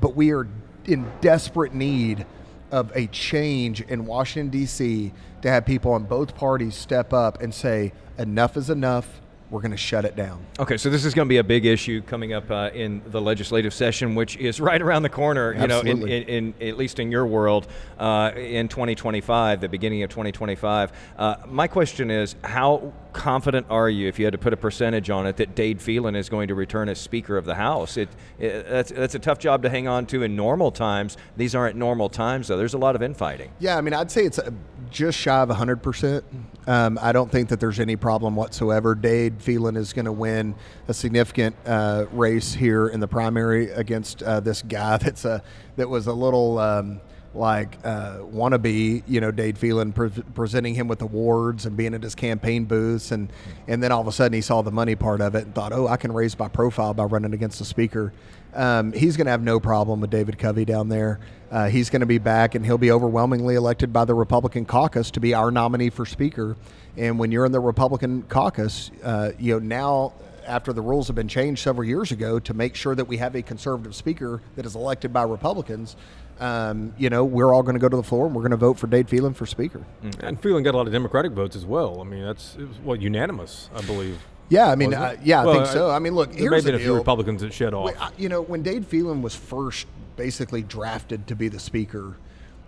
But 0.00 0.14
we 0.14 0.32
are 0.32 0.46
in 0.84 1.10
desperate 1.20 1.74
need 1.74 2.24
of 2.70 2.92
a 2.94 3.06
change 3.08 3.80
in 3.82 4.06
Washington 4.06 4.50
D.C. 4.50 5.12
to 5.42 5.50
have 5.50 5.66
people 5.66 5.92
on 5.92 6.04
both 6.04 6.36
parties 6.36 6.74
step 6.74 7.12
up 7.12 7.42
and 7.42 7.52
say 7.52 7.92
enough 8.18 8.56
is 8.56 8.70
enough 8.70 9.20
we're 9.54 9.60
going 9.60 9.70
to 9.70 9.76
shut 9.76 10.04
it 10.04 10.16
down. 10.16 10.44
Okay, 10.58 10.76
so 10.76 10.90
this 10.90 11.04
is 11.04 11.14
going 11.14 11.28
to 11.28 11.30
be 11.32 11.36
a 11.36 11.44
big 11.44 11.64
issue 11.64 12.02
coming 12.02 12.32
up 12.32 12.50
uh, 12.50 12.70
in 12.74 13.00
the 13.06 13.20
legislative 13.20 13.72
session, 13.72 14.16
which 14.16 14.36
is 14.36 14.60
right 14.70 14.82
around 14.82 15.04
the 15.04 15.08
corner. 15.08 15.54
You 15.54 15.68
know, 15.68 15.80
in, 15.80 16.02
in, 16.08 16.54
in, 16.54 16.54
at 16.60 16.76
least 16.76 16.98
in 16.98 17.12
your 17.12 17.24
world, 17.24 17.68
uh, 18.00 18.32
in 18.34 18.66
2025, 18.66 19.60
the 19.60 19.68
beginning 19.68 20.02
of 20.02 20.10
2025. 20.10 20.92
Uh, 21.16 21.36
my 21.46 21.68
question 21.68 22.10
is, 22.10 22.34
how 22.42 22.92
confident 23.14 23.66
are 23.70 23.88
you, 23.88 24.08
if 24.08 24.18
you 24.18 24.26
had 24.26 24.32
to 24.32 24.38
put 24.38 24.52
a 24.52 24.56
percentage 24.56 25.08
on 25.08 25.26
it, 25.26 25.36
that 25.38 25.54
Dade 25.54 25.80
Phelan 25.80 26.14
is 26.14 26.28
going 26.28 26.48
to 26.48 26.54
return 26.54 26.88
as 26.88 26.98
Speaker 26.98 27.38
of 27.38 27.46
the 27.46 27.54
House? 27.54 27.96
It, 27.96 28.10
it, 28.38 28.68
that's, 28.68 28.90
that's 28.90 29.14
a 29.14 29.18
tough 29.18 29.38
job 29.38 29.62
to 29.62 29.70
hang 29.70 29.88
on 29.88 30.04
to 30.06 30.22
in 30.22 30.36
normal 30.36 30.70
times. 30.70 31.16
These 31.36 31.54
aren't 31.54 31.76
normal 31.76 32.08
times, 32.08 32.48
though. 32.48 32.58
There's 32.58 32.74
a 32.74 32.78
lot 32.78 32.94
of 32.94 33.02
infighting. 33.02 33.50
Yeah, 33.58 33.78
I 33.78 33.80
mean, 33.80 33.94
I'd 33.94 34.10
say 34.10 34.24
it's 34.24 34.38
uh, 34.38 34.50
just 34.90 35.18
shy 35.18 35.40
of 35.40 35.48
100%. 35.48 36.22
Um, 36.66 36.98
I 37.00 37.12
don't 37.12 37.30
think 37.30 37.48
that 37.48 37.60
there's 37.60 37.80
any 37.80 37.96
problem 37.96 38.36
whatsoever. 38.36 38.94
Dade 38.94 39.40
Phelan 39.40 39.76
is 39.76 39.92
going 39.92 40.06
to 40.06 40.12
win 40.12 40.54
a 40.88 40.94
significant 40.94 41.56
uh, 41.64 42.06
race 42.12 42.52
here 42.52 42.88
in 42.88 43.00
the 43.00 43.08
primary 43.08 43.70
against 43.70 44.22
uh, 44.22 44.40
this 44.40 44.62
guy 44.62 44.96
that's 44.98 45.24
a 45.24 45.42
that 45.76 45.88
was 45.88 46.06
a 46.06 46.12
little. 46.12 46.58
Um, 46.58 47.00
like 47.34 47.78
uh, 47.84 48.18
wannabe, 48.18 49.02
you 49.06 49.20
know, 49.20 49.30
Dade 49.30 49.58
Phelan 49.58 49.92
pre- 49.92 50.10
presenting 50.34 50.74
him 50.74 50.88
with 50.88 51.02
awards 51.02 51.66
and 51.66 51.76
being 51.76 51.94
at 51.94 52.02
his 52.02 52.14
campaign 52.14 52.64
booths, 52.64 53.12
and 53.12 53.32
and 53.68 53.82
then 53.82 53.92
all 53.92 54.00
of 54.00 54.06
a 54.06 54.12
sudden 54.12 54.32
he 54.32 54.40
saw 54.40 54.62
the 54.62 54.70
money 54.70 54.94
part 54.94 55.20
of 55.20 55.34
it 55.34 55.44
and 55.44 55.54
thought, 55.54 55.72
oh, 55.72 55.88
I 55.88 55.96
can 55.96 56.12
raise 56.12 56.38
my 56.38 56.48
profile 56.48 56.94
by 56.94 57.04
running 57.04 57.34
against 57.34 57.58
the 57.58 57.64
speaker. 57.64 58.12
Um, 58.54 58.92
he's 58.92 59.16
going 59.16 59.24
to 59.24 59.32
have 59.32 59.42
no 59.42 59.58
problem 59.58 60.00
with 60.00 60.10
David 60.10 60.38
Covey 60.38 60.64
down 60.64 60.88
there. 60.88 61.18
Uh, 61.50 61.68
he's 61.68 61.90
going 61.90 62.00
to 62.00 62.06
be 62.06 62.18
back, 62.18 62.54
and 62.54 62.64
he'll 62.64 62.78
be 62.78 62.92
overwhelmingly 62.92 63.56
elected 63.56 63.92
by 63.92 64.04
the 64.04 64.14
Republican 64.14 64.64
caucus 64.64 65.10
to 65.12 65.20
be 65.20 65.34
our 65.34 65.50
nominee 65.50 65.90
for 65.90 66.06
speaker. 66.06 66.56
And 66.96 67.18
when 67.18 67.32
you're 67.32 67.46
in 67.46 67.52
the 67.52 67.60
Republican 67.60 68.22
caucus, 68.22 68.92
uh, 69.02 69.32
you 69.38 69.54
know 69.54 69.58
now 69.58 70.12
after 70.46 70.72
the 70.72 70.82
rules 70.82 71.06
have 71.06 71.16
been 71.16 71.28
changed 71.28 71.62
several 71.62 71.86
years 71.86 72.12
ago 72.12 72.38
to 72.38 72.54
make 72.54 72.74
sure 72.74 72.94
that 72.94 73.06
we 73.06 73.16
have 73.16 73.34
a 73.34 73.42
conservative 73.42 73.94
speaker 73.94 74.40
that 74.56 74.66
is 74.66 74.74
elected 74.74 75.12
by 75.12 75.22
Republicans, 75.22 75.96
um, 76.40 76.94
you 76.98 77.10
know, 77.10 77.24
we're 77.24 77.54
all 77.54 77.62
going 77.62 77.74
to 77.74 77.80
go 77.80 77.88
to 77.88 77.96
the 77.96 78.02
floor 78.02 78.26
and 78.26 78.34
we're 78.34 78.42
going 78.42 78.50
to 78.50 78.56
vote 78.56 78.78
for 78.78 78.86
Dade 78.86 79.08
Phelan 79.08 79.34
for 79.34 79.46
Speaker. 79.46 79.84
Mm-hmm. 80.02 80.26
And 80.26 80.40
Phelan 80.40 80.62
got 80.62 80.74
a 80.74 80.76
lot 80.76 80.86
of 80.86 80.92
Democratic 80.92 81.32
votes 81.32 81.56
as 81.56 81.64
well. 81.64 82.00
I 82.00 82.04
mean, 82.04 82.22
that's 82.22 82.56
it 82.56 82.68
was, 82.68 82.78
what 82.78 83.00
unanimous, 83.00 83.70
I 83.74 83.82
believe. 83.82 84.18
Yeah, 84.48 84.70
I 84.70 84.74
mean, 84.74 84.92
uh, 84.92 85.16
yeah, 85.22 85.42
I 85.42 85.46
well, 85.46 85.54
think 85.54 85.66
so. 85.68 85.90
I 85.90 85.98
mean, 85.98 86.14
look, 86.14 86.30
there 86.30 86.40
here's 86.40 86.50
may 86.50 86.56
have 86.56 86.64
been 86.64 86.74
a 86.74 86.78
few 86.78 86.94
Republicans 86.94 87.40
that 87.40 87.52
shed 87.52 87.72
off. 87.72 87.92
You 88.18 88.28
know, 88.28 88.42
when 88.42 88.62
Dade 88.62 88.86
Phelan 88.86 89.22
was 89.22 89.34
first 89.34 89.86
basically 90.16 90.62
drafted 90.62 91.26
to 91.28 91.34
be 91.34 91.48
the 91.48 91.58
Speaker, 91.58 92.16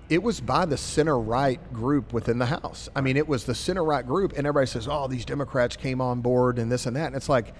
it 0.08 0.22
was 0.22 0.40
by 0.40 0.64
the 0.64 0.76
center 0.76 1.18
right 1.18 1.60
group 1.72 2.12
within 2.12 2.38
the 2.38 2.46
House. 2.46 2.88
I 2.96 3.00
mean, 3.02 3.16
it 3.16 3.28
was 3.28 3.44
the 3.44 3.54
center 3.54 3.84
right 3.84 4.06
group, 4.06 4.32
and 4.32 4.46
everybody 4.46 4.66
says, 4.66 4.88
"Oh, 4.88 5.06
these 5.06 5.24
Democrats 5.24 5.76
came 5.76 6.00
on 6.00 6.20
board 6.20 6.58
and 6.58 6.72
this 6.72 6.86
and 6.86 6.96
that," 6.96 7.08
and 7.08 7.16
it's 7.16 7.28
like 7.28 7.52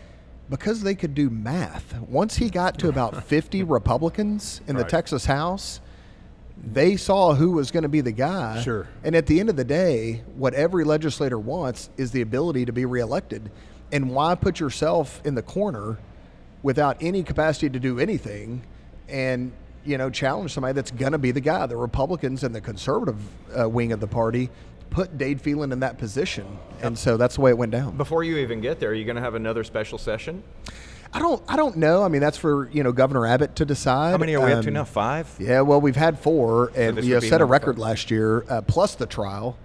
because 0.49 0.83
they 0.83 0.95
could 0.95 1.15
do 1.15 1.29
math. 1.29 1.99
Once 2.01 2.37
he 2.37 2.51
got 2.51 2.79
to 2.79 2.89
about 2.89 3.25
50 3.29 3.65
Republicans 3.65 4.61
in 4.67 4.77
right. 4.77 4.85
the 4.85 4.91
Texas 4.91 5.27
House, 5.27 5.81
they 6.65 6.97
saw 6.97 7.35
who 7.35 7.53
was 7.53 7.71
going 7.71 7.83
to 7.83 7.89
be 7.89 8.01
the 8.01 8.13
guy. 8.13 8.63
Sure. 8.63 8.89
And 9.05 9.15
at 9.15 9.27
the 9.27 9.41
end 9.41 9.49
of 9.49 9.57
the 9.57 9.65
day, 9.65 10.23
what 10.37 10.55
every 10.55 10.85
legislator 10.85 11.39
wants 11.39 11.91
is 11.97 12.11
the 12.11 12.23
ability 12.23 12.65
to 12.65 12.73
be 12.73 12.85
reelected. 12.85 13.51
And 13.93 14.11
why 14.11 14.35
put 14.35 14.59
yourself 14.59 15.21
in 15.25 15.35
the 15.35 15.43
corner 15.43 15.99
without 16.63 16.97
any 17.01 17.23
capacity 17.23 17.69
to 17.71 17.79
do 17.79 18.01
anything 18.01 18.63
and 19.09 19.53
you 19.85 19.97
know 19.97 20.11
challenge 20.11 20.53
somebody 20.53 20.73
that's 20.73 20.91
going 20.91 21.13
to 21.13 21.19
be 21.19 21.31
the 21.31 21.41
guy? 21.41 21.67
The 21.67 21.77
Republicans 21.77 22.43
and 22.43 22.55
the 22.55 22.61
conservative 22.61 23.21
uh, 23.59 23.69
wing 23.69 23.93
of 23.93 24.01
the 24.01 24.09
party 24.09 24.51
put 24.91 25.19
Dade 25.19 25.41
Phelan 25.41 25.73
in 25.73 25.81
that 25.81 25.99
position, 25.99 26.59
and 26.81 26.99
so 26.99 27.17
that's 27.17 27.37
the 27.37 27.43
way 27.43 27.51
it 27.51 27.59
went 27.59 27.73
down. 27.73 27.97
Before 27.97 28.25
you 28.25 28.39
even 28.39 28.61
get 28.61 28.81
there, 28.81 28.91
are 28.91 28.95
you 28.95 29.05
going 29.05 29.17
to 29.17 29.23
have 29.23 29.35
another 29.35 29.63
special 29.63 29.99
session? 29.99 30.43
I 31.13 31.19
don't. 31.19 31.43
I 31.49 31.57
don't 31.57 31.77
know. 31.77 32.03
I 32.03 32.09
mean, 32.09 32.21
that's 32.21 32.39
for 32.39 32.69
you 32.71 32.83
know 32.83 32.93
Governor 32.93 33.27
Abbott 33.27 33.57
to 33.57 33.65
decide. 33.65 34.11
How 34.11 34.19
many 34.19 34.35
are 34.35 34.45
we 34.45 34.53
um, 34.53 34.59
up 34.59 34.65
to 34.65 34.71
um, 34.71 34.75
now? 34.75 34.85
Five. 34.85 35.35
Yeah. 35.39 35.63
Well, 35.63 35.81
we've 35.81 35.97
had 35.97 36.19
four, 36.19 36.73
and 36.75 36.97
so 37.03 37.19
we 37.21 37.29
set 37.29 37.41
a 37.41 37.45
record 37.45 37.79
last 37.79 38.11
year, 38.11 38.45
uh, 38.49 38.63
plus 38.63 38.95
the 38.95 39.07
trial. 39.07 39.57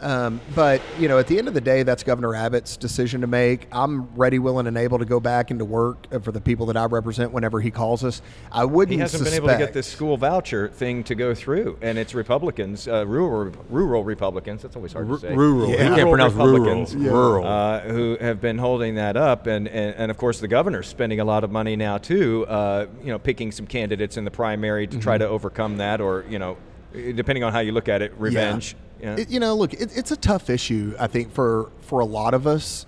Um, 0.00 0.40
but 0.54 0.80
you 0.98 1.08
know, 1.08 1.18
at 1.18 1.26
the 1.26 1.38
end 1.38 1.48
of 1.48 1.54
the 1.54 1.60
day, 1.60 1.82
that's 1.82 2.02
Governor 2.02 2.34
Abbott's 2.34 2.76
decision 2.76 3.20
to 3.20 3.26
make. 3.26 3.66
I'm 3.72 4.14
ready, 4.14 4.38
willing, 4.38 4.66
and 4.66 4.76
able 4.76 4.98
to 4.98 5.04
go 5.04 5.20
back 5.20 5.50
into 5.50 5.64
work 5.64 6.06
for 6.22 6.32
the 6.32 6.40
people 6.40 6.66
that 6.66 6.76
I 6.76 6.86
represent 6.86 7.32
whenever 7.32 7.60
he 7.60 7.70
calls 7.70 8.02
us. 8.04 8.22
I 8.50 8.64
wouldn't. 8.64 8.94
He 8.94 9.00
hasn't 9.00 9.24
suspect, 9.24 9.42
been 9.42 9.50
able 9.50 9.58
to 9.58 9.64
get 9.64 9.74
this 9.74 9.86
school 9.86 10.16
voucher 10.16 10.68
thing 10.68 11.04
to 11.04 11.14
go 11.14 11.34
through, 11.34 11.78
and 11.82 11.98
it's 11.98 12.14
Republicans, 12.14 12.88
uh, 12.88 13.06
rural 13.06 13.52
rural 13.68 14.04
Republicans. 14.04 14.62
That's 14.62 14.76
always 14.76 14.92
hard 14.92 15.08
to 15.08 15.18
say. 15.18 15.34
Rural. 15.34 15.70
Yeah. 15.70 15.90
You 15.90 15.94
can't 15.96 16.10
pronounce 16.10 16.32
Republicans, 16.34 16.94
rural. 16.94 17.42
Rural. 17.42 17.46
Uh, 17.46 17.80
who 17.80 18.16
have 18.20 18.40
been 18.40 18.58
holding 18.58 18.94
that 18.94 19.16
up, 19.16 19.46
and, 19.46 19.68
and 19.68 19.94
and 19.96 20.10
of 20.10 20.16
course 20.16 20.40
the 20.40 20.48
governor's 20.48 20.88
spending 20.88 21.20
a 21.20 21.24
lot 21.24 21.44
of 21.44 21.50
money 21.50 21.76
now 21.76 21.98
too. 21.98 22.46
Uh, 22.46 22.86
you 23.02 23.08
know, 23.08 23.18
picking 23.18 23.52
some 23.52 23.66
candidates 23.66 24.16
in 24.16 24.24
the 24.24 24.30
primary 24.30 24.86
to 24.86 24.92
mm-hmm. 24.92 25.00
try 25.00 25.18
to 25.18 25.28
overcome 25.28 25.76
that, 25.76 26.00
or 26.00 26.24
you 26.28 26.38
know, 26.38 26.56
depending 26.92 27.44
on 27.44 27.52
how 27.52 27.60
you 27.60 27.72
look 27.72 27.88
at 27.88 28.02
it, 28.02 28.12
revenge. 28.18 28.72
Yeah. 28.72 28.89
Yeah. 29.02 29.16
It, 29.16 29.30
you 29.30 29.40
know, 29.40 29.54
look, 29.54 29.72
it, 29.72 29.96
it's 29.96 30.10
a 30.10 30.16
tough 30.16 30.50
issue, 30.50 30.94
I 30.98 31.06
think, 31.06 31.32
for 31.32 31.70
for 31.82 32.00
a 32.00 32.04
lot 32.04 32.34
of 32.34 32.46
us 32.46 32.86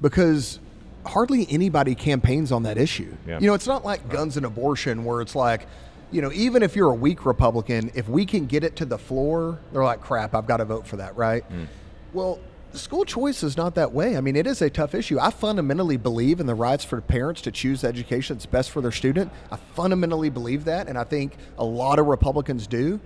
because 0.00 0.58
hardly 1.04 1.46
anybody 1.50 1.94
campaigns 1.94 2.52
on 2.52 2.62
that 2.64 2.78
issue. 2.78 3.14
Yeah. 3.26 3.38
You 3.40 3.46
know, 3.46 3.54
it's 3.54 3.66
not 3.66 3.84
like 3.84 4.08
guns 4.08 4.36
and 4.36 4.46
abortion 4.46 5.04
where 5.04 5.20
it's 5.20 5.34
like, 5.34 5.66
you 6.10 6.22
know, 6.22 6.30
even 6.32 6.62
if 6.62 6.76
you're 6.76 6.90
a 6.90 6.94
weak 6.94 7.24
Republican, 7.24 7.90
if 7.94 8.08
we 8.08 8.26
can 8.26 8.46
get 8.46 8.64
it 8.64 8.76
to 8.76 8.84
the 8.84 8.98
floor, 8.98 9.58
they're 9.72 9.84
like, 9.84 10.00
crap, 10.00 10.34
I've 10.34 10.46
got 10.46 10.58
to 10.58 10.64
vote 10.64 10.86
for 10.86 10.96
that, 10.96 11.16
right? 11.16 11.48
Mm. 11.50 11.66
Well, 12.12 12.38
school 12.74 13.04
choice 13.04 13.42
is 13.42 13.56
not 13.56 13.74
that 13.74 13.92
way. 13.92 14.16
I 14.16 14.20
mean, 14.20 14.36
it 14.36 14.46
is 14.46 14.62
a 14.62 14.70
tough 14.70 14.94
issue. 14.94 15.18
I 15.18 15.30
fundamentally 15.30 15.96
believe 15.96 16.40
in 16.40 16.46
the 16.46 16.54
rights 16.54 16.84
for 16.84 17.00
parents 17.00 17.40
to 17.42 17.50
choose 17.50 17.80
the 17.80 17.88
education 17.88 18.36
that's 18.36 18.46
best 18.46 18.70
for 18.70 18.80
their 18.80 18.92
student. 18.92 19.32
I 19.50 19.56
fundamentally 19.74 20.30
believe 20.30 20.64
that, 20.64 20.88
and 20.88 20.98
I 20.98 21.04
think 21.04 21.36
a 21.58 21.64
lot 21.64 21.98
of 21.98 22.06
Republicans 22.06 22.66
do. 22.66 23.00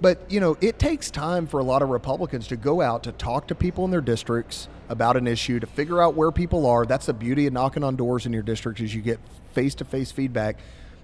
But, 0.00 0.30
you 0.30 0.38
know, 0.38 0.56
it 0.60 0.78
takes 0.78 1.10
time 1.10 1.46
for 1.46 1.58
a 1.58 1.64
lot 1.64 1.82
of 1.82 1.88
Republicans 1.88 2.46
to 2.48 2.56
go 2.56 2.80
out 2.80 3.02
to 3.02 3.12
talk 3.12 3.48
to 3.48 3.54
people 3.54 3.84
in 3.84 3.90
their 3.90 4.00
districts 4.00 4.68
about 4.88 5.16
an 5.16 5.26
issue, 5.26 5.58
to 5.58 5.66
figure 5.66 6.00
out 6.00 6.14
where 6.14 6.30
people 6.30 6.66
are. 6.66 6.86
That's 6.86 7.06
the 7.06 7.12
beauty 7.12 7.46
of 7.46 7.52
knocking 7.52 7.82
on 7.82 7.96
doors 7.96 8.24
in 8.24 8.32
your 8.32 8.42
districts 8.42 8.80
is 8.80 8.94
you 8.94 9.02
get 9.02 9.18
face-to-face 9.54 10.12
feedback. 10.12 10.58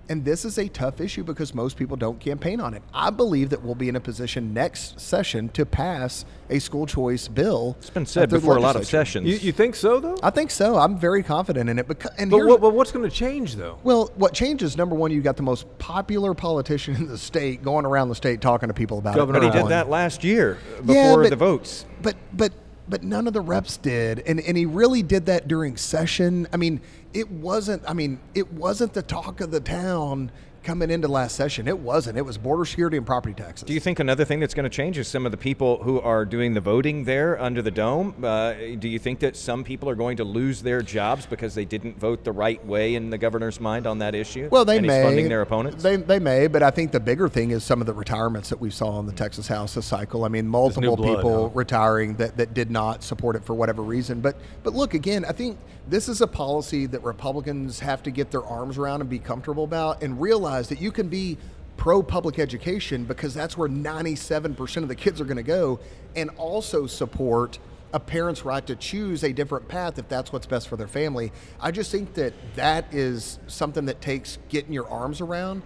And 0.08 0.24
this 0.24 0.44
is 0.44 0.58
a 0.58 0.68
tough 0.68 1.00
issue 1.00 1.24
because 1.24 1.54
most 1.54 1.76
people 1.76 1.96
don't 1.96 2.20
campaign 2.20 2.60
on 2.60 2.74
it. 2.74 2.82
I 2.92 3.10
believe 3.10 3.50
that 3.50 3.62
we'll 3.62 3.74
be 3.74 3.88
in 3.88 3.96
a 3.96 4.00
position 4.00 4.52
next 4.52 5.00
session 5.00 5.48
to 5.50 5.64
pass 5.64 6.24
a 6.50 6.58
school 6.58 6.86
choice 6.86 7.26
bill. 7.26 7.76
It's 7.78 7.90
been 7.90 8.04
said 8.04 8.28
before 8.28 8.56
a 8.56 8.60
lot 8.60 8.76
of 8.76 8.86
sessions. 8.86 9.26
You, 9.26 9.36
you, 9.36 9.52
think 9.52 9.74
so, 9.74 10.00
though? 10.00 10.16
I 10.22 10.30
think 10.30 10.50
so. 10.50 10.76
I'm 10.76 10.98
very 10.98 11.22
confident 11.22 11.70
in 11.70 11.78
it. 11.78 11.88
Because, 11.88 12.12
and 12.18 12.30
but, 12.30 12.44
what, 12.44 12.60
but 12.60 12.74
what's 12.74 12.92
going 12.92 13.08
to 13.08 13.14
change, 13.14 13.56
though? 13.56 13.78
Well, 13.82 14.12
what 14.16 14.34
changes, 14.34 14.76
number 14.76 14.94
one, 14.94 15.10
you 15.10 15.22
got 15.22 15.36
the 15.36 15.42
most 15.42 15.66
popular 15.78 16.34
politician 16.34 16.96
in 16.96 17.06
the 17.06 17.18
state 17.18 17.62
going 17.62 17.86
around 17.86 18.08
the 18.08 18.14
state 18.14 18.40
talking 18.40 18.68
to 18.68 18.74
people 18.74 18.98
about 18.98 19.14
Governor 19.14 19.38
it. 19.38 19.42
But 19.42 19.54
he 19.54 19.62
did 19.62 19.70
that 19.70 19.88
last 19.88 20.22
year 20.22 20.58
before 20.78 20.94
yeah, 20.94 21.16
but, 21.16 21.30
the 21.30 21.36
votes. 21.36 21.86
But, 22.02 22.16
but, 22.32 22.52
but 22.88 23.02
none 23.02 23.26
of 23.26 23.32
the 23.32 23.40
reps 23.40 23.76
did. 23.76 24.20
And, 24.20 24.40
and 24.40 24.56
he 24.56 24.66
really 24.66 25.02
did 25.02 25.26
that 25.26 25.48
during 25.48 25.76
session. 25.76 26.46
I 26.52 26.56
mean, 26.56 26.80
it 27.12 27.30
wasn't, 27.30 27.82
I 27.88 27.92
mean, 27.92 28.20
it 28.34 28.52
wasn't 28.52 28.92
the 28.92 29.02
talk 29.02 29.40
of 29.40 29.50
the 29.50 29.60
town 29.60 30.30
coming 30.64 30.90
into 30.90 31.06
last 31.06 31.36
session. 31.36 31.68
It 31.68 31.78
wasn't. 31.78 32.18
It 32.18 32.22
was 32.22 32.38
border 32.38 32.64
security 32.64 32.96
and 32.96 33.06
property 33.06 33.34
taxes. 33.34 33.66
Do 33.66 33.74
you 33.74 33.80
think 33.80 34.00
another 34.00 34.24
thing 34.24 34.40
that's 34.40 34.54
going 34.54 34.64
to 34.64 34.70
change 34.70 34.98
is 34.98 35.06
some 35.06 35.26
of 35.26 35.30
the 35.30 35.38
people 35.38 35.82
who 35.82 36.00
are 36.00 36.24
doing 36.24 36.54
the 36.54 36.60
voting 36.60 37.04
there 37.04 37.40
under 37.40 37.62
the 37.62 37.70
dome? 37.70 38.24
Uh, 38.24 38.54
do 38.78 38.88
you 38.88 38.98
think 38.98 39.20
that 39.20 39.36
some 39.36 39.62
people 39.62 39.88
are 39.88 39.94
going 39.94 40.16
to 40.16 40.24
lose 40.24 40.62
their 40.62 40.82
jobs 40.82 41.26
because 41.26 41.54
they 41.54 41.64
didn't 41.64 41.98
vote 41.98 42.24
the 42.24 42.32
right 42.32 42.64
way 42.66 42.94
in 42.94 43.10
the 43.10 43.18
governor's 43.18 43.60
mind 43.60 43.86
on 43.86 43.98
that 43.98 44.14
issue? 44.14 44.48
Well, 44.50 44.64
they 44.64 44.78
and 44.78 44.86
may 44.86 44.96
he's 44.96 45.04
funding 45.04 45.28
their 45.28 45.42
opponents. 45.42 45.82
They, 45.82 45.96
they 45.96 46.18
may, 46.18 46.46
but 46.46 46.62
I 46.62 46.70
think 46.70 46.92
the 46.92 47.00
bigger 47.00 47.28
thing 47.28 47.50
is 47.50 47.62
some 47.62 47.80
of 47.80 47.86
the 47.86 47.94
retirements 47.94 48.48
that 48.48 48.60
we 48.60 48.70
saw 48.70 48.98
in 48.98 49.06
the 49.06 49.12
Texas 49.12 49.46
House 49.46 49.74
this 49.74 49.86
cycle. 49.86 50.24
I 50.24 50.28
mean, 50.28 50.48
multiple 50.48 50.96
blood, 50.96 51.16
people 51.16 51.48
huh? 51.48 51.54
retiring 51.54 52.14
that, 52.14 52.36
that 52.38 52.54
did 52.54 52.70
not 52.70 53.02
support 53.02 53.36
it 53.36 53.44
for 53.44 53.54
whatever 53.54 53.82
reason. 53.82 54.20
But 54.20 54.36
but 54.62 54.72
look 54.72 54.94
again, 54.94 55.24
I 55.26 55.32
think 55.32 55.58
this 55.86 56.08
is 56.08 56.22
a 56.22 56.26
policy 56.26 56.86
that 56.86 57.02
Republicans 57.02 57.80
have 57.80 58.02
to 58.04 58.10
get 58.10 58.30
their 58.30 58.44
arms 58.44 58.78
around 58.78 59.02
and 59.02 59.10
be 59.10 59.18
comfortable 59.18 59.64
about, 59.64 60.02
and 60.02 60.18
realize 60.20 60.53
that 60.62 60.80
you 60.80 60.92
can 60.92 61.08
be 61.08 61.36
pro 61.76 62.02
public 62.02 62.38
education 62.38 63.04
because 63.04 63.34
that's 63.34 63.56
where 63.58 63.68
97% 63.68 64.76
of 64.78 64.88
the 64.88 64.94
kids 64.94 65.20
are 65.20 65.24
going 65.24 65.36
to 65.36 65.42
go, 65.42 65.80
and 66.16 66.30
also 66.36 66.86
support 66.86 67.58
a 67.92 68.00
parent's 68.00 68.44
right 68.44 68.66
to 68.66 68.74
choose 68.74 69.22
a 69.22 69.32
different 69.32 69.68
path 69.68 69.98
if 69.98 70.08
that's 70.08 70.32
what's 70.32 70.46
best 70.46 70.68
for 70.68 70.76
their 70.76 70.88
family. 70.88 71.30
I 71.60 71.70
just 71.70 71.92
think 71.92 72.14
that 72.14 72.32
that 72.56 72.92
is 72.92 73.38
something 73.46 73.86
that 73.86 74.00
takes 74.00 74.38
getting 74.48 74.72
your 74.72 74.88
arms 74.88 75.20
around 75.20 75.62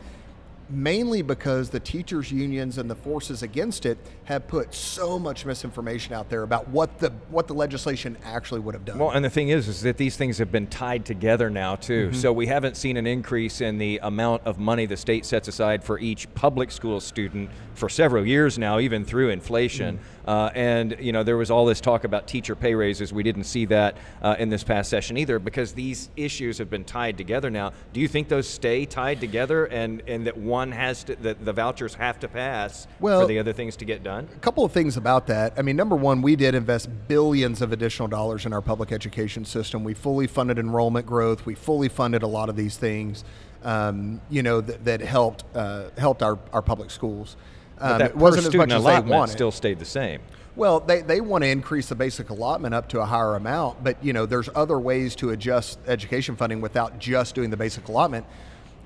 mainly 0.70 1.22
because 1.22 1.70
the 1.70 1.80
teachers 1.80 2.30
unions 2.30 2.78
and 2.78 2.90
the 2.90 2.94
forces 2.94 3.42
against 3.42 3.86
it 3.86 3.98
have 4.24 4.46
put 4.46 4.74
so 4.74 5.18
much 5.18 5.46
misinformation 5.46 6.12
out 6.12 6.28
there 6.28 6.42
about 6.42 6.68
what 6.68 6.98
the 6.98 7.10
what 7.30 7.46
the 7.46 7.54
legislation 7.54 8.16
actually 8.24 8.60
would 8.60 8.74
have 8.74 8.84
done. 8.84 8.98
Well, 8.98 9.10
and 9.10 9.24
the 9.24 9.30
thing 9.30 9.48
is, 9.48 9.68
is 9.68 9.82
that 9.82 9.96
these 9.96 10.16
things 10.16 10.38
have 10.38 10.52
been 10.52 10.66
tied 10.66 11.04
together 11.04 11.50
now 11.50 11.76
too. 11.76 12.08
Mm-hmm. 12.08 12.20
So 12.20 12.32
we 12.32 12.46
haven't 12.46 12.76
seen 12.76 12.96
an 12.96 13.06
increase 13.06 13.60
in 13.60 13.78
the 13.78 13.98
amount 14.02 14.42
of 14.44 14.58
money 14.58 14.86
the 14.86 14.96
state 14.96 15.24
sets 15.24 15.48
aside 15.48 15.82
for 15.82 15.98
each 15.98 16.32
public 16.34 16.70
school 16.70 17.00
student 17.00 17.50
for 17.74 17.88
several 17.88 18.26
years 18.26 18.58
now, 18.58 18.78
even 18.78 19.04
through 19.04 19.30
inflation. 19.30 19.96
Mm-hmm. 19.96 20.17
Uh, 20.28 20.50
and 20.54 20.94
you 21.00 21.10
know, 21.10 21.22
there 21.22 21.38
was 21.38 21.50
all 21.50 21.64
this 21.64 21.80
talk 21.80 22.04
about 22.04 22.26
teacher 22.26 22.54
pay 22.54 22.74
raises. 22.74 23.14
We 23.14 23.22
didn't 23.22 23.44
see 23.44 23.64
that 23.64 23.96
uh, 24.20 24.36
in 24.38 24.50
this 24.50 24.62
past 24.62 24.90
session 24.90 25.16
either, 25.16 25.38
because 25.38 25.72
these 25.72 26.10
issues 26.16 26.58
have 26.58 26.68
been 26.68 26.84
tied 26.84 27.16
together 27.16 27.48
now. 27.48 27.72
Do 27.94 28.00
you 28.00 28.08
think 28.08 28.28
those 28.28 28.46
stay 28.46 28.84
tied 28.84 29.20
together, 29.20 29.64
and 29.64 30.02
and 30.06 30.26
that 30.26 30.36
one 30.36 30.70
has 30.72 31.02
to, 31.04 31.16
that 31.16 31.46
the 31.46 31.54
vouchers 31.54 31.94
have 31.94 32.20
to 32.20 32.28
pass 32.28 32.86
Well- 33.00 33.22
for 33.22 33.26
the 33.26 33.38
other 33.38 33.54
things 33.54 33.74
to 33.76 33.86
get 33.86 34.02
done? 34.02 34.28
a 34.36 34.38
couple 34.40 34.66
of 34.66 34.72
things 34.72 34.98
about 34.98 35.26
that. 35.28 35.54
I 35.56 35.62
mean, 35.62 35.76
number 35.76 35.96
one, 35.96 36.20
we 36.20 36.36
did 36.36 36.54
invest 36.54 36.90
billions 37.08 37.62
of 37.62 37.72
additional 37.72 38.06
dollars 38.08 38.44
in 38.44 38.52
our 38.52 38.60
public 38.60 38.92
education 38.92 39.46
system. 39.46 39.82
We 39.82 39.94
fully 39.94 40.26
funded 40.26 40.58
enrollment 40.58 41.06
growth. 41.06 41.46
We 41.46 41.54
fully 41.54 41.88
funded 41.88 42.22
a 42.22 42.26
lot 42.26 42.50
of 42.50 42.56
these 42.56 42.76
things, 42.76 43.24
um, 43.64 44.20
you 44.28 44.42
know, 44.42 44.60
that, 44.60 44.84
that 44.84 45.00
helped 45.00 45.44
uh, 45.56 45.84
helped 45.96 46.22
our, 46.22 46.38
our 46.52 46.60
public 46.60 46.90
schools. 46.90 47.36
But 47.78 47.92
Um, 47.92 47.98
that 47.98 48.10
it 48.10 48.16
wasn't 48.16 48.38
as 48.38 48.44
much 48.54 48.68
student 48.68 48.72
as 48.72 48.84
they 49.04 49.10
wanted. 49.10 49.32
still 49.32 49.50
stayed 49.50 49.78
the 49.78 49.84
same. 49.84 50.20
Well, 50.56 50.80
they, 50.80 51.02
they 51.02 51.20
want 51.20 51.44
to 51.44 51.48
increase 51.48 51.88
the 51.88 51.94
basic 51.94 52.30
allotment 52.30 52.74
up 52.74 52.88
to 52.88 53.00
a 53.00 53.04
higher 53.04 53.36
amount, 53.36 53.84
but 53.84 54.02
you 54.02 54.12
know, 54.12 54.26
there's 54.26 54.48
other 54.56 54.78
ways 54.78 55.14
to 55.16 55.30
adjust 55.30 55.78
education 55.86 56.34
funding 56.34 56.60
without 56.60 56.98
just 56.98 57.36
doing 57.36 57.50
the 57.50 57.56
basic 57.56 57.86
allotment. 57.86 58.26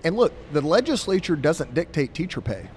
And 0.05 0.15
look, 0.17 0.33
the 0.53 0.61
legislature 0.61 1.35
doesn't 1.37 1.73
dictate 1.73 2.13
teacher 2.13 2.43
pay. 2.43 2.69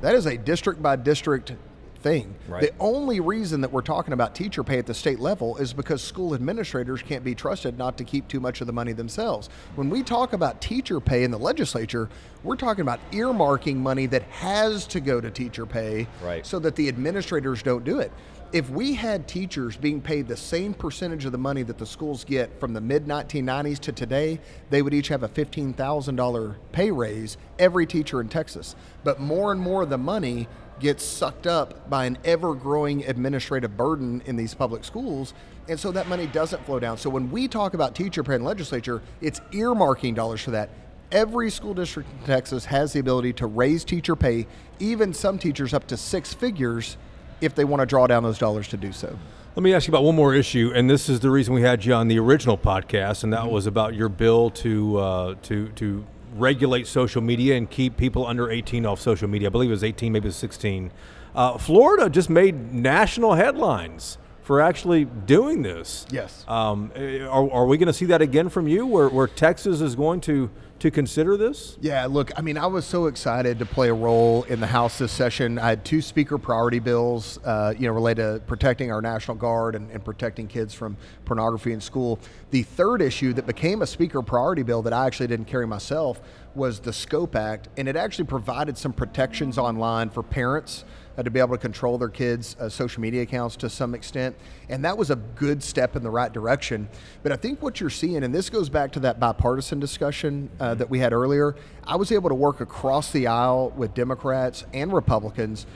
That 0.00 0.14
is 0.16 0.26
a 0.26 0.36
district 0.36 0.82
by 0.82 0.96
district 0.96 1.52
thing. 2.00 2.34
Right. 2.48 2.62
The 2.62 2.72
only 2.80 3.20
reason 3.20 3.60
that 3.60 3.72
we're 3.72 3.82
talking 3.82 4.12
about 4.12 4.34
teacher 4.34 4.64
pay 4.64 4.78
at 4.78 4.86
the 4.86 4.94
state 4.94 5.20
level 5.20 5.56
is 5.56 5.72
because 5.72 6.02
school 6.02 6.34
administrators 6.34 7.02
can't 7.02 7.24
be 7.24 7.34
trusted 7.34 7.78
not 7.78 7.96
to 7.98 8.04
keep 8.04 8.28
too 8.28 8.40
much 8.40 8.60
of 8.60 8.66
the 8.66 8.72
money 8.72 8.92
themselves. 8.92 9.48
When 9.76 9.90
we 9.90 10.02
talk 10.02 10.32
about 10.32 10.60
teacher 10.60 11.00
pay 11.00 11.24
in 11.24 11.30
the 11.30 11.38
legislature, 11.38 12.08
we're 12.42 12.56
talking 12.56 12.82
about 12.82 13.00
earmarking 13.12 13.76
money 13.76 14.06
that 14.06 14.22
has 14.22 14.86
to 14.88 15.00
go 15.00 15.20
to 15.20 15.30
teacher 15.30 15.66
pay 15.66 16.06
Right. 16.22 16.44
so 16.46 16.58
that 16.60 16.76
the 16.76 16.88
administrators 16.88 17.62
don't 17.62 17.84
do 17.84 17.98
it. 18.00 18.12
If 18.52 18.68
we 18.68 18.94
had 18.94 19.28
teachers 19.28 19.76
being 19.76 20.00
paid 20.00 20.26
the 20.26 20.36
same 20.36 20.74
percentage 20.74 21.24
of 21.24 21.30
the 21.30 21.38
money 21.38 21.62
that 21.62 21.78
the 21.78 21.86
schools 21.86 22.24
get 22.24 22.58
from 22.58 22.72
the 22.72 22.80
mid 22.80 23.06
1990s 23.06 23.78
to 23.80 23.92
today, 23.92 24.40
they 24.70 24.82
would 24.82 24.92
each 24.92 25.06
have 25.06 25.22
a 25.22 25.28
$15,000 25.28 26.56
pay 26.72 26.90
raise, 26.90 27.36
every 27.60 27.86
teacher 27.86 28.20
in 28.20 28.28
Texas. 28.28 28.74
But 29.04 29.20
more 29.20 29.52
and 29.52 29.60
more 29.60 29.82
of 29.82 29.90
the 29.90 29.98
money 29.98 30.48
gets 30.80 31.04
sucked 31.04 31.46
up 31.46 31.88
by 31.88 32.06
an 32.06 32.18
ever 32.24 32.54
growing 32.54 33.04
administrative 33.04 33.76
burden 33.76 34.22
in 34.26 34.36
these 34.36 34.54
public 34.54 34.84
schools. 34.84 35.34
And 35.68 35.78
so 35.78 35.92
that 35.92 36.08
money 36.08 36.26
doesn't 36.26 36.64
flow 36.64 36.80
down. 36.80 36.98
So 36.98 37.10
when 37.10 37.30
we 37.30 37.46
talk 37.46 37.74
about 37.74 37.94
teacher 37.94 38.24
pay 38.24 38.38
the 38.38 38.44
legislature, 38.44 39.02
it's 39.20 39.40
earmarking 39.52 40.14
dollars 40.14 40.40
for 40.42 40.50
that. 40.52 40.70
Every 41.12 41.50
school 41.50 41.74
district 41.74 42.08
in 42.12 42.26
Texas 42.26 42.64
has 42.64 42.92
the 42.92 43.00
ability 43.00 43.34
to 43.34 43.46
raise 43.46 43.84
teacher 43.84 44.16
pay, 44.16 44.46
even 44.78 45.12
some 45.12 45.38
teachers 45.38 45.74
up 45.74 45.86
to 45.88 45.96
six 45.96 46.32
figures 46.32 46.96
if 47.40 47.54
they 47.54 47.64
want 47.64 47.80
to 47.80 47.86
draw 47.86 48.06
down 48.06 48.22
those 48.22 48.38
dollars 48.38 48.68
to 48.68 48.76
do 48.76 48.92
so. 48.92 49.18
Let 49.56 49.64
me 49.64 49.74
ask 49.74 49.88
you 49.88 49.92
about 49.92 50.04
one 50.04 50.14
more 50.14 50.34
issue, 50.34 50.70
and 50.74 50.88
this 50.88 51.08
is 51.08 51.20
the 51.20 51.30
reason 51.30 51.54
we 51.54 51.62
had 51.62 51.84
you 51.84 51.92
on 51.92 52.06
the 52.06 52.18
original 52.20 52.56
podcast, 52.56 53.24
and 53.24 53.32
that 53.32 53.50
was 53.50 53.66
about 53.66 53.94
your 53.94 54.08
bill 54.08 54.50
to 54.50 54.98
uh, 54.98 55.34
to 55.42 55.68
to 55.70 56.04
regulate 56.34 56.86
social 56.86 57.22
media 57.22 57.56
and 57.56 57.68
keep 57.68 57.96
people 57.96 58.26
under 58.26 58.50
18 58.50 58.86
off 58.86 59.00
social 59.00 59.28
media. 59.28 59.48
I 59.48 59.50
believe 59.50 59.70
it 59.70 59.72
was 59.72 59.84
18, 59.84 60.12
maybe 60.12 60.26
it 60.26 60.28
was 60.28 60.36
16. 60.36 60.92
Uh, 61.34 61.58
Florida 61.58 62.08
just 62.10 62.30
made 62.30 62.72
national 62.72 63.34
headlines 63.34 64.18
for 64.42 64.60
actually 64.60 65.04
doing 65.04 65.62
this. 65.62 66.06
Yes. 66.10 66.44
Um, 66.48 66.90
eh, 66.96 67.20
are, 67.20 67.50
are 67.52 67.66
we 67.66 67.78
going 67.78 67.86
to 67.86 67.92
see 67.92 68.06
that 68.06 68.20
again 68.20 68.48
from 68.48 68.66
you, 68.66 68.86
where, 68.86 69.08
where 69.08 69.28
Texas 69.28 69.80
is 69.80 69.94
going 69.94 70.20
to 70.22 70.50
to 70.80 70.90
consider 70.90 71.36
this? 71.36 71.76
Yeah, 71.80 72.06
look, 72.06 72.30
I 72.36 72.40
mean, 72.40 72.56
I 72.56 72.66
was 72.66 72.86
so 72.86 73.06
excited 73.06 73.58
to 73.58 73.66
play 73.66 73.90
a 73.90 73.94
role 73.94 74.44
in 74.44 74.60
the 74.60 74.66
House 74.66 74.98
this 74.98 75.12
session. 75.12 75.58
I 75.58 75.68
had 75.68 75.84
two 75.84 76.00
speaker 76.00 76.38
priority 76.38 76.78
bills, 76.78 77.38
uh, 77.44 77.74
you 77.78 77.86
know, 77.86 77.92
related 77.92 78.22
to 78.22 78.40
protecting 78.46 78.90
our 78.90 79.02
National 79.02 79.36
Guard 79.36 79.74
and, 79.74 79.90
and 79.90 80.02
protecting 80.04 80.48
kids 80.48 80.72
from 80.72 80.96
pornography 81.26 81.72
in 81.72 81.80
school. 81.80 82.18
The 82.50 82.62
third 82.62 83.02
issue 83.02 83.34
that 83.34 83.46
became 83.46 83.82
a 83.82 83.86
speaker 83.86 84.22
priority 84.22 84.62
bill 84.62 84.80
that 84.82 84.94
I 84.94 85.06
actually 85.06 85.26
didn't 85.26 85.46
carry 85.46 85.66
myself 85.66 86.20
was 86.54 86.80
the 86.80 86.92
SCOPE 86.92 87.36
Act, 87.36 87.68
and 87.76 87.86
it 87.86 87.94
actually 87.94 88.24
provided 88.24 88.76
some 88.76 88.92
protections 88.92 89.58
online 89.58 90.08
for 90.08 90.22
parents 90.22 90.84
uh, 91.20 91.22
to 91.22 91.30
be 91.30 91.38
able 91.38 91.54
to 91.54 91.60
control 91.60 91.98
their 91.98 92.08
kids' 92.08 92.56
uh, 92.58 92.66
social 92.66 93.02
media 93.02 93.20
accounts 93.20 93.54
to 93.54 93.68
some 93.68 93.94
extent. 93.94 94.34
And 94.70 94.82
that 94.86 94.96
was 94.96 95.10
a 95.10 95.16
good 95.16 95.62
step 95.62 95.94
in 95.94 96.02
the 96.02 96.08
right 96.08 96.32
direction. 96.32 96.88
But 97.22 97.30
I 97.30 97.36
think 97.36 97.60
what 97.60 97.78
you're 97.78 97.90
seeing, 97.90 98.24
and 98.24 98.34
this 98.34 98.48
goes 98.48 98.70
back 98.70 98.90
to 98.92 99.00
that 99.00 99.20
bipartisan 99.20 99.80
discussion 99.80 100.48
uh, 100.58 100.74
that 100.76 100.88
we 100.88 100.98
had 100.98 101.12
earlier, 101.12 101.56
I 101.84 101.96
was 101.96 102.10
able 102.10 102.30
to 102.30 102.34
work 102.34 102.62
across 102.62 103.12
the 103.12 103.26
aisle 103.26 103.70
with 103.76 103.92
Democrats 103.92 104.64
and 104.72 104.90
Republicans 104.94 105.66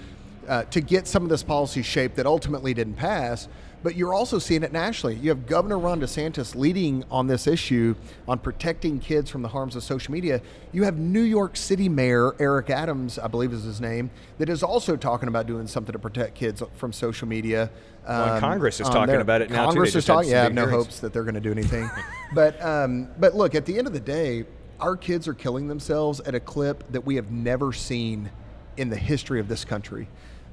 uh, 0.48 0.62
to 0.64 0.80
get 0.80 1.06
some 1.06 1.22
of 1.22 1.28
this 1.28 1.42
policy 1.42 1.82
shaped 1.82 2.16
that 2.16 2.24
ultimately 2.24 2.72
didn't 2.72 2.94
pass. 2.94 3.46
But 3.84 3.96
you're 3.96 4.14
also 4.14 4.38
seeing 4.38 4.62
it 4.62 4.72
nationally. 4.72 5.14
You 5.16 5.28
have 5.28 5.44
Governor 5.44 5.78
Ron 5.78 6.00
DeSantis 6.00 6.54
leading 6.54 7.04
on 7.10 7.26
this 7.26 7.46
issue 7.46 7.94
on 8.26 8.38
protecting 8.38 8.98
kids 8.98 9.28
from 9.30 9.42
the 9.42 9.48
harms 9.48 9.76
of 9.76 9.82
social 9.82 10.10
media. 10.10 10.40
You 10.72 10.84
have 10.84 10.96
New 10.96 11.20
York 11.20 11.54
City 11.54 11.90
Mayor 11.90 12.34
Eric 12.40 12.70
Adams, 12.70 13.18
I 13.18 13.28
believe 13.28 13.52
is 13.52 13.62
his 13.62 13.82
name, 13.82 14.10
that 14.38 14.48
is 14.48 14.62
also 14.62 14.96
talking 14.96 15.28
about 15.28 15.46
doing 15.46 15.66
something 15.66 15.92
to 15.92 15.98
protect 15.98 16.34
kids 16.34 16.62
from 16.76 16.94
social 16.94 17.28
media. 17.28 17.68
um, 18.06 18.40
Congress 18.40 18.80
is 18.80 18.88
talking 18.88 19.08
their- 19.08 19.20
about 19.20 19.42
it 19.42 19.50
now, 19.50 19.64
too. 19.64 19.72
Congress 19.72 19.88
is 19.90 19.94
just 19.96 20.06
talking. 20.06 20.30
Yeah, 20.30 20.40
I 20.40 20.44
have 20.44 20.54
no 20.54 20.66
hopes 20.66 21.00
that 21.00 21.12
they're 21.12 21.22
going 21.22 21.34
to 21.34 21.40
do 21.42 21.52
anything. 21.52 21.90
but 22.34 22.60
um, 22.64 23.08
but 23.18 23.34
look, 23.34 23.54
at 23.54 23.66
the 23.66 23.76
end 23.76 23.86
of 23.86 23.92
the 23.92 24.00
day, 24.00 24.46
our 24.80 24.96
kids 24.96 25.28
are 25.28 25.34
killing 25.34 25.68
themselves 25.68 26.20
at 26.20 26.34
a 26.34 26.40
clip 26.40 26.90
that 26.90 27.04
we 27.04 27.16
have 27.16 27.30
never 27.30 27.70
seen 27.74 28.30
in 28.78 28.88
the 28.88 28.96
history 28.96 29.40
of 29.40 29.48
this 29.48 29.62
country. 29.62 30.08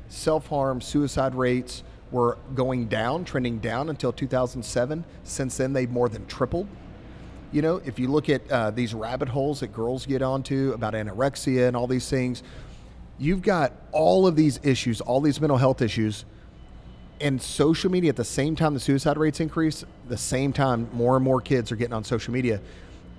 Self 0.10 0.48
harm, 0.48 0.82
suicide 0.82 1.34
rates 1.34 1.84
were 2.12 2.38
going 2.56 2.88
down, 2.88 3.26
trending 3.26 3.60
down 3.60 3.90
until 3.90 4.12
2007. 4.12 5.04
Since 5.24 5.58
then, 5.58 5.74
they've 5.74 5.90
more 5.90 6.10
than 6.10 6.26
tripled. 6.28 6.68
You 7.52 7.62
know, 7.62 7.82
if 7.86 8.00
you 8.00 8.08
look 8.08 8.30
at 8.30 8.50
uh, 8.50 8.72
these 8.72 8.94
rabbit 8.94 9.30
holes 9.30 9.60
that 9.60 9.74
girls 9.74 10.06
get 10.06 10.22
onto 10.22 10.72
about 10.74 10.94
anorexia 10.94 11.68
and 11.68 11.76
all 11.76 11.88
these 11.88 12.10
things, 12.10 12.44
you've 13.18 13.42
got 13.42 13.74
all 13.92 14.26
of 14.26 14.36
these 14.36 14.60
issues, 14.64 15.02
all 15.02 15.22
these 15.22 15.40
mental 15.40 15.58
health 15.58 15.82
issues, 15.82 16.26
and 17.20 17.42
social 17.42 17.92
media 17.92 18.10
at 18.10 18.16
the 18.16 18.26
same 18.26 18.56
time 18.56 18.74
the 18.74 18.80
suicide 18.80 19.18
rates 19.18 19.40
increase, 19.40 19.86
the 20.08 20.18
same 20.18 20.52
time 20.52 20.90
more 20.92 21.16
and 21.16 21.24
more 21.24 21.40
kids 21.40 21.72
are 21.72 21.76
getting 21.76 21.94
on 21.94 22.04
social 22.04 22.34
media. 22.34 22.60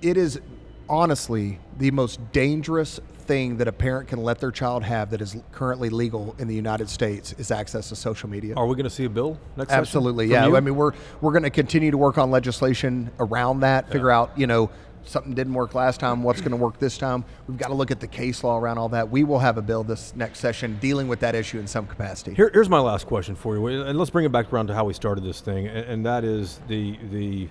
It 0.01 0.17
is 0.17 0.41
honestly 0.89 1.59
the 1.77 1.91
most 1.91 2.19
dangerous 2.31 2.99
thing 3.23 3.57
that 3.57 3.67
a 3.67 3.71
parent 3.71 4.09
can 4.09 4.21
let 4.21 4.39
their 4.39 4.51
child 4.51 4.83
have 4.83 5.09
that 5.11 5.21
is 5.21 5.37
currently 5.51 5.89
legal 5.89 6.35
in 6.39 6.47
the 6.47 6.55
United 6.55 6.89
States 6.89 7.33
is 7.33 7.51
access 7.51 7.89
to 7.89 7.95
social 7.95 8.29
media. 8.29 8.53
Are 8.55 8.67
we 8.67 8.75
going 8.75 8.83
to 8.83 8.89
see 8.89 9.05
a 9.05 9.09
bill 9.09 9.39
next 9.55 9.71
Absolutely, 9.71 10.27
yeah. 10.27 10.45
you? 10.45 10.57
I 10.57 10.59
mean, 10.59 10.75
we're 10.75 10.91
we're 11.21 11.31
going 11.31 11.43
to 11.43 11.49
continue 11.49 11.91
to 11.91 11.97
work 11.97 12.17
on 12.17 12.31
legislation 12.31 13.09
around 13.19 13.61
that. 13.61 13.89
Figure 13.89 14.11
out, 14.11 14.37
you 14.37 14.47
know, 14.47 14.69
something 15.05 15.33
didn't 15.33 15.53
work 15.53 15.73
last 15.75 15.99
time. 15.99 16.23
What's 16.23 16.41
going 16.41 16.51
to 16.51 16.57
work 16.57 16.79
this 16.79 16.97
time? 16.97 17.25
We've 17.47 17.57
got 17.57 17.69
to 17.69 17.73
look 17.73 17.91
at 17.91 17.99
the 17.99 18.07
case 18.07 18.43
law 18.43 18.57
around 18.57 18.77
all 18.77 18.89
that. 18.89 19.09
We 19.09 19.23
will 19.23 19.39
have 19.39 19.57
a 19.57 19.61
bill 19.61 19.83
this 19.83 20.15
next 20.15 20.39
session 20.39 20.77
dealing 20.79 21.07
with 21.07 21.19
that 21.21 21.35
issue 21.35 21.59
in 21.59 21.67
some 21.67 21.87
capacity. 21.87 22.33
Here, 22.33 22.49
here's 22.53 22.69
my 22.69 22.79
last 22.79 23.07
question 23.07 23.35
for 23.35 23.55
you, 23.55 23.67
and 23.67 23.97
let's 23.97 24.11
bring 24.11 24.25
it 24.25 24.31
back 24.31 24.51
around 24.51 24.67
to 24.67 24.73
how 24.73 24.85
we 24.85 24.93
started 24.93 25.23
this 25.23 25.41
thing, 25.41 25.67
and, 25.67 25.85
and 25.85 26.05
that 26.05 26.23
is 26.23 26.59
the 26.67 26.97
the 27.11 27.49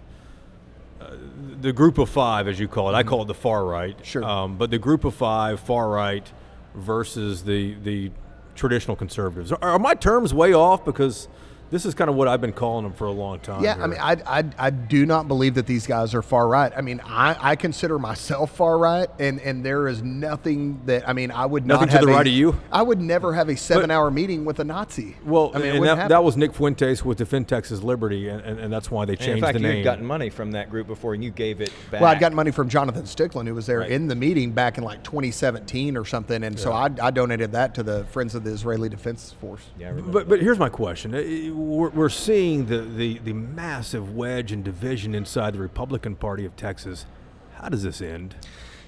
the 1.62 1.72
group 1.72 1.98
of 1.98 2.08
five, 2.10 2.48
as 2.48 2.58
you 2.58 2.68
call 2.68 2.90
it. 2.90 2.94
I 2.94 3.02
call 3.02 3.22
it 3.22 3.26
the 3.26 3.34
far 3.34 3.64
right. 3.64 3.96
Sure. 4.04 4.24
Um, 4.24 4.56
but 4.58 4.70
the 4.70 4.78
group 4.78 5.04
of 5.04 5.14
five, 5.14 5.60
far 5.60 5.88
right, 5.88 6.30
versus 6.74 7.44
the 7.44 7.74
the 7.82 8.10
traditional 8.54 8.96
conservatives. 8.96 9.52
Are, 9.52 9.62
are 9.62 9.78
my 9.78 9.94
terms 9.94 10.34
way 10.34 10.52
off? 10.52 10.84
Because 10.84 11.28
this 11.72 11.84
is 11.86 11.94
kind 11.94 12.08
of 12.10 12.14
what 12.16 12.28
I've 12.28 12.40
been 12.40 12.52
calling 12.52 12.84
them 12.84 12.92
for 12.92 13.06
a 13.06 13.10
long 13.10 13.40
time. 13.40 13.64
Yeah, 13.64 13.74
here. 13.74 13.82
I 13.82 13.86
mean, 13.88 13.98
I, 14.00 14.38
I, 14.40 14.44
I 14.58 14.70
do 14.70 15.06
not 15.06 15.26
believe 15.26 15.54
that 15.54 15.66
these 15.66 15.86
guys 15.86 16.14
are 16.14 16.20
far 16.22 16.46
right. 16.46 16.70
I 16.76 16.82
mean, 16.82 17.00
I, 17.04 17.34
I 17.40 17.56
consider 17.56 17.98
myself 17.98 18.54
far 18.54 18.78
right, 18.78 19.08
and, 19.18 19.40
and 19.40 19.64
there 19.64 19.88
is 19.88 20.02
nothing 20.02 20.80
that 20.84 21.08
I 21.08 21.14
mean, 21.14 21.30
I 21.30 21.46
would 21.46 21.66
Nothing 21.66 21.86
not 21.86 21.92
to 21.92 21.96
have 21.98 22.06
the 22.06 22.12
a- 22.12 22.16
right 22.16 22.26
of 22.26 22.32
you? 22.32 22.60
I 22.70 22.82
would 22.82 23.00
never 23.00 23.32
have 23.34 23.48
a 23.48 23.56
seven-hour 23.56 24.10
meeting 24.10 24.44
with 24.44 24.60
a 24.60 24.64
Nazi. 24.64 25.16
well, 25.24 25.50
I 25.54 25.58
mean, 25.58 25.76
and 25.76 25.84
that, 25.86 26.08
that 26.10 26.22
was 26.22 26.36
Nick 26.36 26.52
Fuentes 26.54 27.04
with 27.04 27.18
Defend 27.18 27.48
Texas 27.48 27.82
Liberty, 27.82 28.28
and, 28.28 28.42
and, 28.42 28.60
and 28.60 28.72
that's 28.72 28.90
why 28.90 29.06
they 29.06 29.14
And 29.14 29.20
changed 29.20 29.38
in 29.38 29.42
fact, 29.42 29.54
the 29.54 29.60
you 29.60 29.66
name. 29.68 29.76
had 29.78 29.84
gotten 29.84 30.04
money 30.04 30.28
from 30.28 30.52
that 30.52 30.68
group 30.68 30.86
before, 30.86 31.14
and 31.14 31.24
you 31.24 31.30
gave 31.30 31.62
it 31.62 31.72
back. 31.90 32.02
Well, 32.02 32.10
I'd 32.10 32.20
gotten 32.20 32.36
money 32.36 32.50
from 32.50 32.68
Jonathan 32.68 33.04
Stickland, 33.04 33.46
who 33.48 33.54
was 33.54 33.64
there 33.66 33.78
Right. 33.80 33.90
in 33.90 34.08
the 34.08 34.14
meeting 34.14 34.52
back 34.52 34.76
in 34.76 34.84
like 34.84 35.02
2017 35.02 35.96
or 35.96 36.04
something, 36.04 36.44
and 36.44 36.58
so 36.58 36.72
I, 36.72 36.90
I 37.02 37.10
donated 37.10 37.52
that 37.52 37.74
to 37.76 37.82
the 37.82 38.04
Friends 38.06 38.34
of 38.34 38.44
the 38.44 38.50
Israeli 38.50 38.90
Defense 38.90 39.34
Force. 39.40 39.62
Yeah, 39.78 39.86
I 39.86 39.90
remember. 39.90 40.12
But, 40.12 40.28
but 40.28 40.40
here's 40.42 40.58
my 40.58 40.68
question. 40.68 41.14
We're, 41.62 41.90
we're 41.90 42.08
seeing 42.08 42.66
the, 42.66 42.80
the, 42.80 43.18
the 43.18 43.32
massive 43.32 44.14
wedge 44.14 44.52
and 44.52 44.64
division 44.64 45.14
inside 45.14 45.54
the 45.54 45.60
Republican 45.60 46.16
Party 46.16 46.44
of 46.44 46.56
Texas. 46.56 47.06
How 47.54 47.68
does 47.68 47.82
this 47.82 48.00
end? 48.00 48.34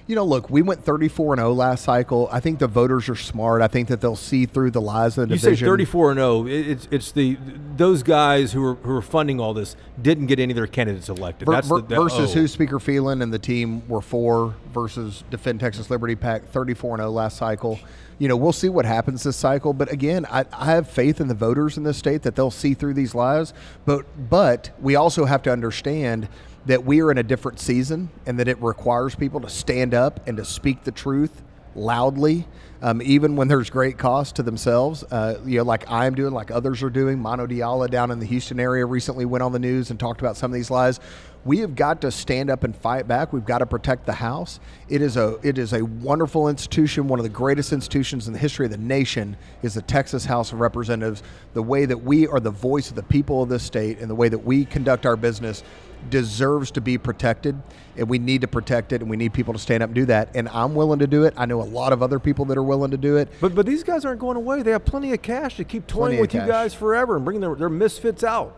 You 0.07 0.15
know, 0.15 0.23
look, 0.23 0.51
we 0.51 0.61
went 0.61 0.83
34 0.83 1.33
and 1.33 1.39
0 1.39 1.53
last 1.53 1.83
cycle. 1.83 2.29
I 2.31 2.39
think 2.39 2.59
the 2.59 2.67
voters 2.67 3.09
are 3.09 3.15
smart. 3.15 3.63
I 3.63 3.67
think 3.67 3.87
that 3.87 4.01
they'll 4.01 4.15
see 4.15 4.45
through 4.45 4.69
the 4.69 4.81
lies 4.81 5.17
of 5.17 5.29
the 5.29 5.33
You 5.33 5.39
say 5.39 5.55
34 5.55 6.11
and 6.11 6.17
0. 6.19 6.45
It's 6.45 6.87
it's 6.91 7.11
the 7.11 7.39
those 7.75 8.03
guys 8.03 8.53
who 8.53 8.63
are 8.63 8.75
who 8.75 8.95
are 8.95 9.01
funding 9.01 9.39
all 9.39 9.55
this 9.55 9.75
didn't 9.99 10.27
get 10.27 10.37
any 10.39 10.51
of 10.51 10.57
their 10.57 10.67
candidates 10.67 11.09
elected. 11.09 11.47
Ver- 11.47 11.53
That's 11.53 11.67
ver- 11.67 11.81
the, 11.81 11.95
versus 11.95 12.31
oh. 12.31 12.41
who 12.41 12.47
Speaker 12.47 12.79
Phelan 12.79 13.23
and 13.23 13.33
the 13.33 13.39
team 13.39 13.87
were 13.87 14.01
for 14.01 14.53
versus 14.71 15.23
Defend 15.31 15.59
Texas 15.59 15.89
Liberty 15.89 16.15
PAC 16.15 16.49
34 16.49 16.95
and 16.95 17.01
0 17.01 17.09
last 17.09 17.37
cycle. 17.37 17.79
You 18.17 18.27
know, 18.27 18.37
we'll 18.37 18.53
see 18.53 18.69
what 18.69 18.85
happens 18.85 19.23
this 19.23 19.35
cycle. 19.35 19.73
But 19.73 19.91
again, 19.91 20.25
I, 20.29 20.45
I 20.53 20.65
have 20.65 20.89
faith 20.89 21.19
in 21.19 21.27
the 21.27 21.33
voters 21.33 21.77
in 21.77 21.83
this 21.83 21.97
state 21.97 22.23
that 22.23 22.35
they'll 22.35 22.51
see 22.51 22.73
through 22.73 22.93
these 22.93 23.13
lies. 23.13 23.53
But 23.85 24.05
but 24.29 24.71
we 24.79 24.95
also 24.95 25.25
have 25.25 25.41
to 25.43 25.51
understand 25.51 26.29
that 26.65 26.83
we 26.83 27.01
are 27.01 27.11
in 27.11 27.17
a 27.17 27.23
different 27.23 27.59
season 27.59 28.09
and 28.25 28.39
that 28.39 28.47
it 28.47 28.59
requires 28.61 29.15
people 29.15 29.39
to 29.41 29.49
stand 29.49 29.93
up 29.93 30.19
and 30.27 30.37
to 30.37 30.45
speak 30.45 30.83
the 30.83 30.91
truth 30.91 31.43
loudly, 31.75 32.47
um, 32.81 33.01
even 33.01 33.35
when 33.35 33.47
there's 33.47 33.69
great 33.69 33.97
cost 33.97 34.37
to 34.37 34.43
themselves. 34.43 35.03
Uh, 35.03 35.39
you 35.45 35.57
know, 35.57 35.63
like 35.63 35.89
I'm 35.91 36.15
doing, 36.15 36.33
like 36.33 36.51
others 36.51 36.81
are 36.81 36.89
doing. 36.89 37.19
Mano 37.19 37.45
DeAyala 37.45 37.89
down 37.89 38.11
in 38.11 38.19
the 38.19 38.25
Houston 38.25 38.59
area 38.59 38.85
recently 38.85 39.25
went 39.25 39.43
on 39.43 39.51
the 39.51 39.59
news 39.59 39.91
and 39.91 39.99
talked 39.99 40.21
about 40.21 40.37
some 40.37 40.51
of 40.51 40.55
these 40.55 40.71
lies. 40.71 40.99
We 41.45 41.59
have 41.59 41.75
got 41.75 42.01
to 42.01 42.11
stand 42.11 42.49
up 42.49 42.63
and 42.63 42.75
fight 42.75 43.07
back. 43.07 43.31
We've 43.31 43.45
got 43.45 43.59
to 43.59 43.67
protect 43.67 44.07
the 44.07 44.13
House. 44.13 44.59
It 44.89 45.03
is 45.03 45.15
a 45.15 45.37
it 45.43 45.59
is 45.59 45.73
a 45.73 45.83
wonderful 45.85 46.49
institution. 46.49 47.07
One 47.07 47.19
of 47.19 47.23
the 47.23 47.29
greatest 47.29 47.71
institutions 47.71 48.25
in 48.27 48.33
the 48.33 48.39
history 48.39 48.65
of 48.65 48.71
the 48.71 48.79
nation 48.79 49.37
is 49.61 49.75
the 49.75 49.83
Texas 49.83 50.25
House 50.25 50.51
of 50.51 50.59
Representatives. 50.59 51.21
The 51.53 51.61
way 51.61 51.85
that 51.85 52.03
we 52.03 52.27
are 52.27 52.39
the 52.39 52.49
voice 52.51 52.89
of 52.89 52.95
the 52.95 53.03
people 53.03 53.43
of 53.43 53.49
this 53.49 53.61
state 53.63 53.99
and 53.99 54.09
the 54.09 54.15
way 54.15 54.27
that 54.27 54.39
we 54.39 54.65
conduct 54.65 55.05
our 55.05 55.15
business 55.15 55.63
deserves 56.09 56.71
to 56.71 56.81
be 56.81 56.97
protected 56.97 57.55
and 57.97 58.07
we 58.07 58.19
need 58.19 58.41
to 58.41 58.47
protect 58.47 58.91
it 58.91 59.01
and 59.01 59.09
we 59.09 59.17
need 59.17 59.33
people 59.33 59.53
to 59.53 59.59
stand 59.59 59.81
up 59.81 59.87
and 59.87 59.95
do 59.95 60.05
that 60.05 60.29
and 60.35 60.47
i'm 60.49 60.75
willing 60.75 60.99
to 60.99 61.07
do 61.07 61.23
it 61.23 61.33
i 61.35 61.47
know 61.47 61.59
a 61.59 61.63
lot 61.63 61.91
of 61.91 62.03
other 62.03 62.19
people 62.19 62.45
that 62.45 62.57
are 62.57 62.63
willing 62.63 62.91
to 62.91 62.97
do 62.97 63.17
it 63.17 63.27
But 63.41 63.55
but 63.55 63.65
these 63.65 63.83
guys 63.83 64.05
aren't 64.05 64.19
going 64.19 64.37
away. 64.37 64.61
They 64.61 64.69
have 64.71 64.85
plenty 64.85 65.13
of 65.13 65.23
cash 65.23 65.57
to 65.57 65.63
keep 65.63 65.87
toying 65.87 66.19
with 66.19 66.33
you 66.33 66.41
guys 66.41 66.75
forever 66.75 67.15
and 67.15 67.25
bringing 67.25 67.41
their, 67.41 67.55
their 67.55 67.69
misfits 67.69 68.23
out. 68.23 68.55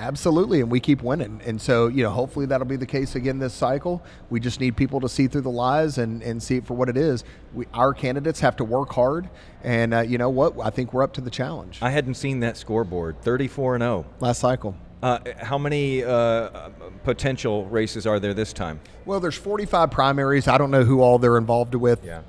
Absolutely 0.00 0.60
and 0.60 0.70
we 0.70 0.80
keep 0.80 1.02
winning 1.02 1.40
and 1.44 1.60
so 1.60 1.86
you 1.88 2.02
know 2.02 2.10
hopefully 2.10 2.46
that'll 2.46 2.66
be 2.66 2.76
the 2.76 2.86
case 2.86 3.14
again 3.14 3.38
this 3.38 3.52
cycle 3.52 4.02
we 4.30 4.40
just 4.40 4.58
need 4.58 4.74
people 4.76 4.98
to 5.00 5.08
see 5.08 5.26
through 5.28 5.42
the 5.42 5.50
lies 5.50 5.98
and, 5.98 6.22
and 6.22 6.42
see 6.42 6.56
it 6.56 6.66
for 6.66 6.74
what 6.74 6.88
it 6.88 6.96
is 6.96 7.22
we, 7.52 7.66
our 7.74 7.92
candidates 7.92 8.40
have 8.40 8.56
to 8.56 8.64
work 8.64 8.90
hard 8.92 9.28
and 9.62 9.92
uh, 9.92 10.00
you 10.00 10.16
know 10.16 10.30
what 10.30 10.54
i 10.62 10.70
think 10.70 10.92
we're 10.94 11.02
up 11.02 11.12
to 11.12 11.20
the 11.20 11.30
challenge 11.30 11.78
I 11.82 11.90
hadn't 11.90 12.14
seen 12.14 12.40
that 12.40 12.56
scoreboard. 12.56 13.20
34 13.22 13.74
and 13.76 13.82
0. 13.82 14.06
last 14.20 14.38
cycle 14.40 14.74
Uh, 15.02 15.18
how 15.38 15.56
many 15.58 16.02
uh, 16.04 16.68
potential 17.04 17.66
races 17.66 18.06
are 18.06 18.18
there 18.20 18.34
this 18.34 18.52
time? 18.52 18.80
well 19.04 19.20
there's 19.20 19.36
45 19.36 19.90
primaries 19.90 20.48
i 20.48 20.56
don't 20.58 20.70
know 20.70 20.84
who 20.84 21.00
all 21.02 21.18
they're 21.18 21.38
involved 21.38 21.74
with 21.74 22.02
Yeah. 22.04 22.22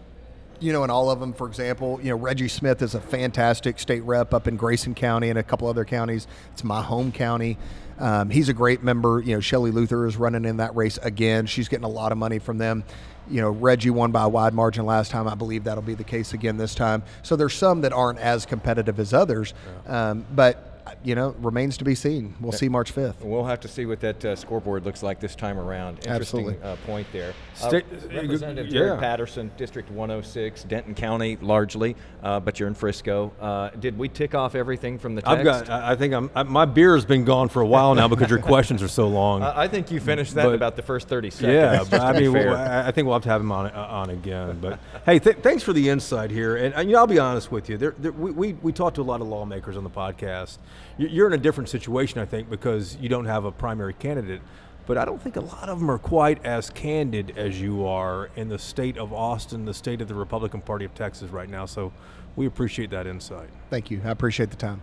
You 0.62 0.72
know, 0.72 0.84
in 0.84 0.90
all 0.90 1.10
of 1.10 1.20
them, 1.20 1.34
for 1.34 1.48
example, 1.48 2.00
you 2.02 2.10
know, 2.10 2.16
Reggie 2.16 2.48
Smith 2.48 2.82
is 2.82 2.94
a 2.94 3.02
fantastic 3.02 3.80
state 3.80 4.04
rep 4.04 4.34
up 4.34 4.48
in 4.48 4.56
Grayson 4.56 4.94
County 4.94 5.30
and 5.30 5.40
a 5.40 5.44
couple 5.44 5.68
other 5.68 5.84
counties. 5.84 6.28
It's 6.54 6.64
my 6.64 6.82
home 6.84 7.12
county. 7.12 7.58
Um, 7.98 8.30
he's 8.30 8.48
a 8.48 8.54
great 8.54 8.84
member. 8.84 9.22
You 9.22 9.36
know, 9.36 9.40
Shelley 9.40 9.72
Luther 9.72 10.06
is 10.06 10.18
running 10.18 10.46
in 10.46 10.58
that 10.58 10.76
race 10.76 11.00
again. 11.00 11.48
She's 11.48 11.68
getting 11.68 11.84
a 11.84 11.90
lot 11.90 12.12
of 12.12 12.18
money 12.18 12.40
from 12.40 12.60
them. 12.60 12.84
You 13.30 13.42
know, 13.42 13.50
Reggie 13.50 13.90
won 13.90 14.12
by 14.12 14.24
a 14.24 14.30
wide 14.30 14.54
margin 14.54 14.86
last 14.86 15.12
time. 15.12 15.28
I 15.28 15.36
believe 15.36 15.64
that'll 15.64 15.84
be 15.84 15.96
the 15.96 16.04
case 16.04 16.34
again 16.34 16.58
this 16.58 16.76
time. 16.76 17.04
So 17.24 17.36
there's 17.36 17.54
some 17.54 17.82
that 17.82 17.94
aren't 17.94 18.20
as 18.20 18.46
competitive 18.46 19.00
as 19.00 19.14
others, 19.14 19.54
um, 19.88 20.26
but 20.34 20.71
you 21.04 21.16
know, 21.16 21.36
remains 21.40 21.78
to 21.78 21.84
be 21.84 21.96
seen. 21.96 22.36
We'll 22.40 22.52
see 22.52 22.70
March 22.70 22.94
5th. 22.94 23.22
We'll 23.22 23.46
have 23.46 23.60
to 23.62 23.68
see 23.68 23.86
what 23.86 24.00
that 24.02 24.24
uh, 24.24 24.36
scoreboard 24.36 24.86
looks 24.86 25.04
like 25.04 25.20
this 25.20 25.36
time 25.36 25.58
around. 25.60 25.98
Interesting 26.06 26.48
Absolutely. 26.50 26.62
uh, 26.64 26.76
point 26.86 27.08
there. 27.12 27.34
State- 27.56 27.86
uh, 27.92 28.08
Representative 28.14 28.72
Jared. 28.72 29.00
Patterson, 29.00 29.52
District 29.58 29.90
106, 29.90 30.64
Denton 30.64 30.96
County, 30.96 31.38
largely, 31.42 31.96
uh, 32.24 32.40
but 32.40 32.60
you're 32.60 32.68
in 32.68 32.74
Frisco. 32.76 33.32
Uh, 33.40 33.70
did 33.72 33.98
we 33.98 34.10
tick 34.10 34.36
off 34.36 34.56
everything 34.56 34.98
from 35.00 35.16
the 35.16 35.22
text? 35.22 35.38
I've 35.38 35.44
got. 35.46 35.70
I 35.70 35.92
I 35.92 35.96
think 35.96 36.14
I'm. 36.14 36.30
I, 36.36 36.44
my 36.44 36.66
beer 36.66 36.96
has 36.96 37.06
been 37.06 37.26
gone 37.26 37.50
for 37.50 37.62
a 37.62 37.68
while 37.68 37.94
now 37.96 38.08
because 38.08 38.30
your 38.30 38.40
questions 38.54 38.82
are 38.84 38.88
so 38.88 39.08
long. 39.08 39.42
I 39.44 39.64
I 39.64 39.68
think 39.68 39.92
you 39.92 40.00
finished 40.00 40.36
that 40.36 40.46
in 40.46 40.52
But- 40.52 40.56
about 40.56 40.76
the 40.76 40.82
first 40.82 41.08
30 41.08 41.30
seconds. 41.30 41.54
Yeah, 41.54 41.78
just 41.78 41.92
but 41.92 42.02
I 42.02 42.14
mean, 42.20 42.32
fair. 42.32 42.48
well, 42.52 42.58
I 42.58 42.88
I 42.88 42.92
think 42.92 43.06
we'll 43.06 43.16
have 43.16 43.24
to 43.24 43.30
have 43.30 43.42
him 43.42 43.52
on 43.52 43.68
uh, 43.68 43.88
on 43.90 44.10
again. 44.10 44.60
But 44.62 44.80
hey, 45.06 45.20
th- 45.20 45.38
thanks 45.38 45.64
for 45.64 45.74
the 45.74 45.90
insight 45.90 46.32
here. 46.32 46.56
And, 46.58 46.74
and 46.76 46.90
you 46.90 46.94
know, 46.94 47.00
I'll 47.00 47.08
be 47.08 47.20
honest 47.20 47.52
with 47.52 47.70
you. 47.70 47.78
There, 47.78 47.96
there, 47.98 48.12
we, 48.12 48.32
we 48.32 48.54
we 48.54 48.72
talked 48.72 48.96
to 48.96 49.02
a 49.02 49.04
lot 49.04 49.22
of 49.22 49.28
lawmakers 49.28 49.78
on 49.78 49.84
the 49.84 49.90
podcast. 49.90 50.58
You- 50.98 51.08
You're 51.08 51.28
in 51.28 51.34
a 51.34 51.38
different 51.38 51.70
situation, 51.70 52.20
I 52.20 52.26
think, 52.26 52.50
because 52.50 52.98
you 53.02 53.10
don't 53.10 53.26
have 53.26 53.46
a 53.46 53.52
primary 53.52 53.94
candidate. 53.94 54.42
But 54.88 54.98
I 54.98 55.06
don't 55.06 55.22
think 55.22 55.36
a 55.36 55.42
lot 55.42 55.70
of 55.70 55.80
them 55.80 55.90
are 55.92 56.00
quite 56.00 56.44
as 56.44 56.70
candid 56.72 57.38
as 57.38 57.62
you 57.62 57.86
are 57.86 58.30
in 58.36 58.50
the 58.50 58.58
state 58.58 58.98
of 58.98 59.14
Austin, 59.14 59.66
the 59.66 59.74
state 59.76 60.02
of 60.02 60.08
the 60.08 60.16
Republican 60.16 60.62
Party 60.62 60.86
of 60.86 60.94
Texas 60.96 61.30
right 61.30 61.50
now. 61.50 61.66
So 61.68 61.94
we 62.36 62.46
appreciate 62.48 62.90
that 62.90 63.06
insight. 63.06 63.50
Thank 63.70 63.92
you. 63.92 64.02
I 64.04 64.10
appreciate 64.10 64.50
the 64.50 64.56
time. 64.58 64.82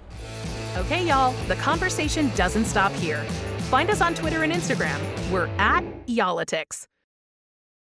Okay, 0.76 1.04
y'all, 1.06 1.32
the 1.48 1.56
conversation 1.56 2.30
doesn't 2.36 2.66
stop 2.66 2.92
here. 2.92 3.22
Find 3.70 3.90
us 3.90 4.00
on 4.00 4.14
Twitter 4.14 4.44
and 4.44 4.52
Instagram. 4.52 4.98
We're 5.32 5.48
at 5.58 5.84
Y'all-itics. 6.06 6.86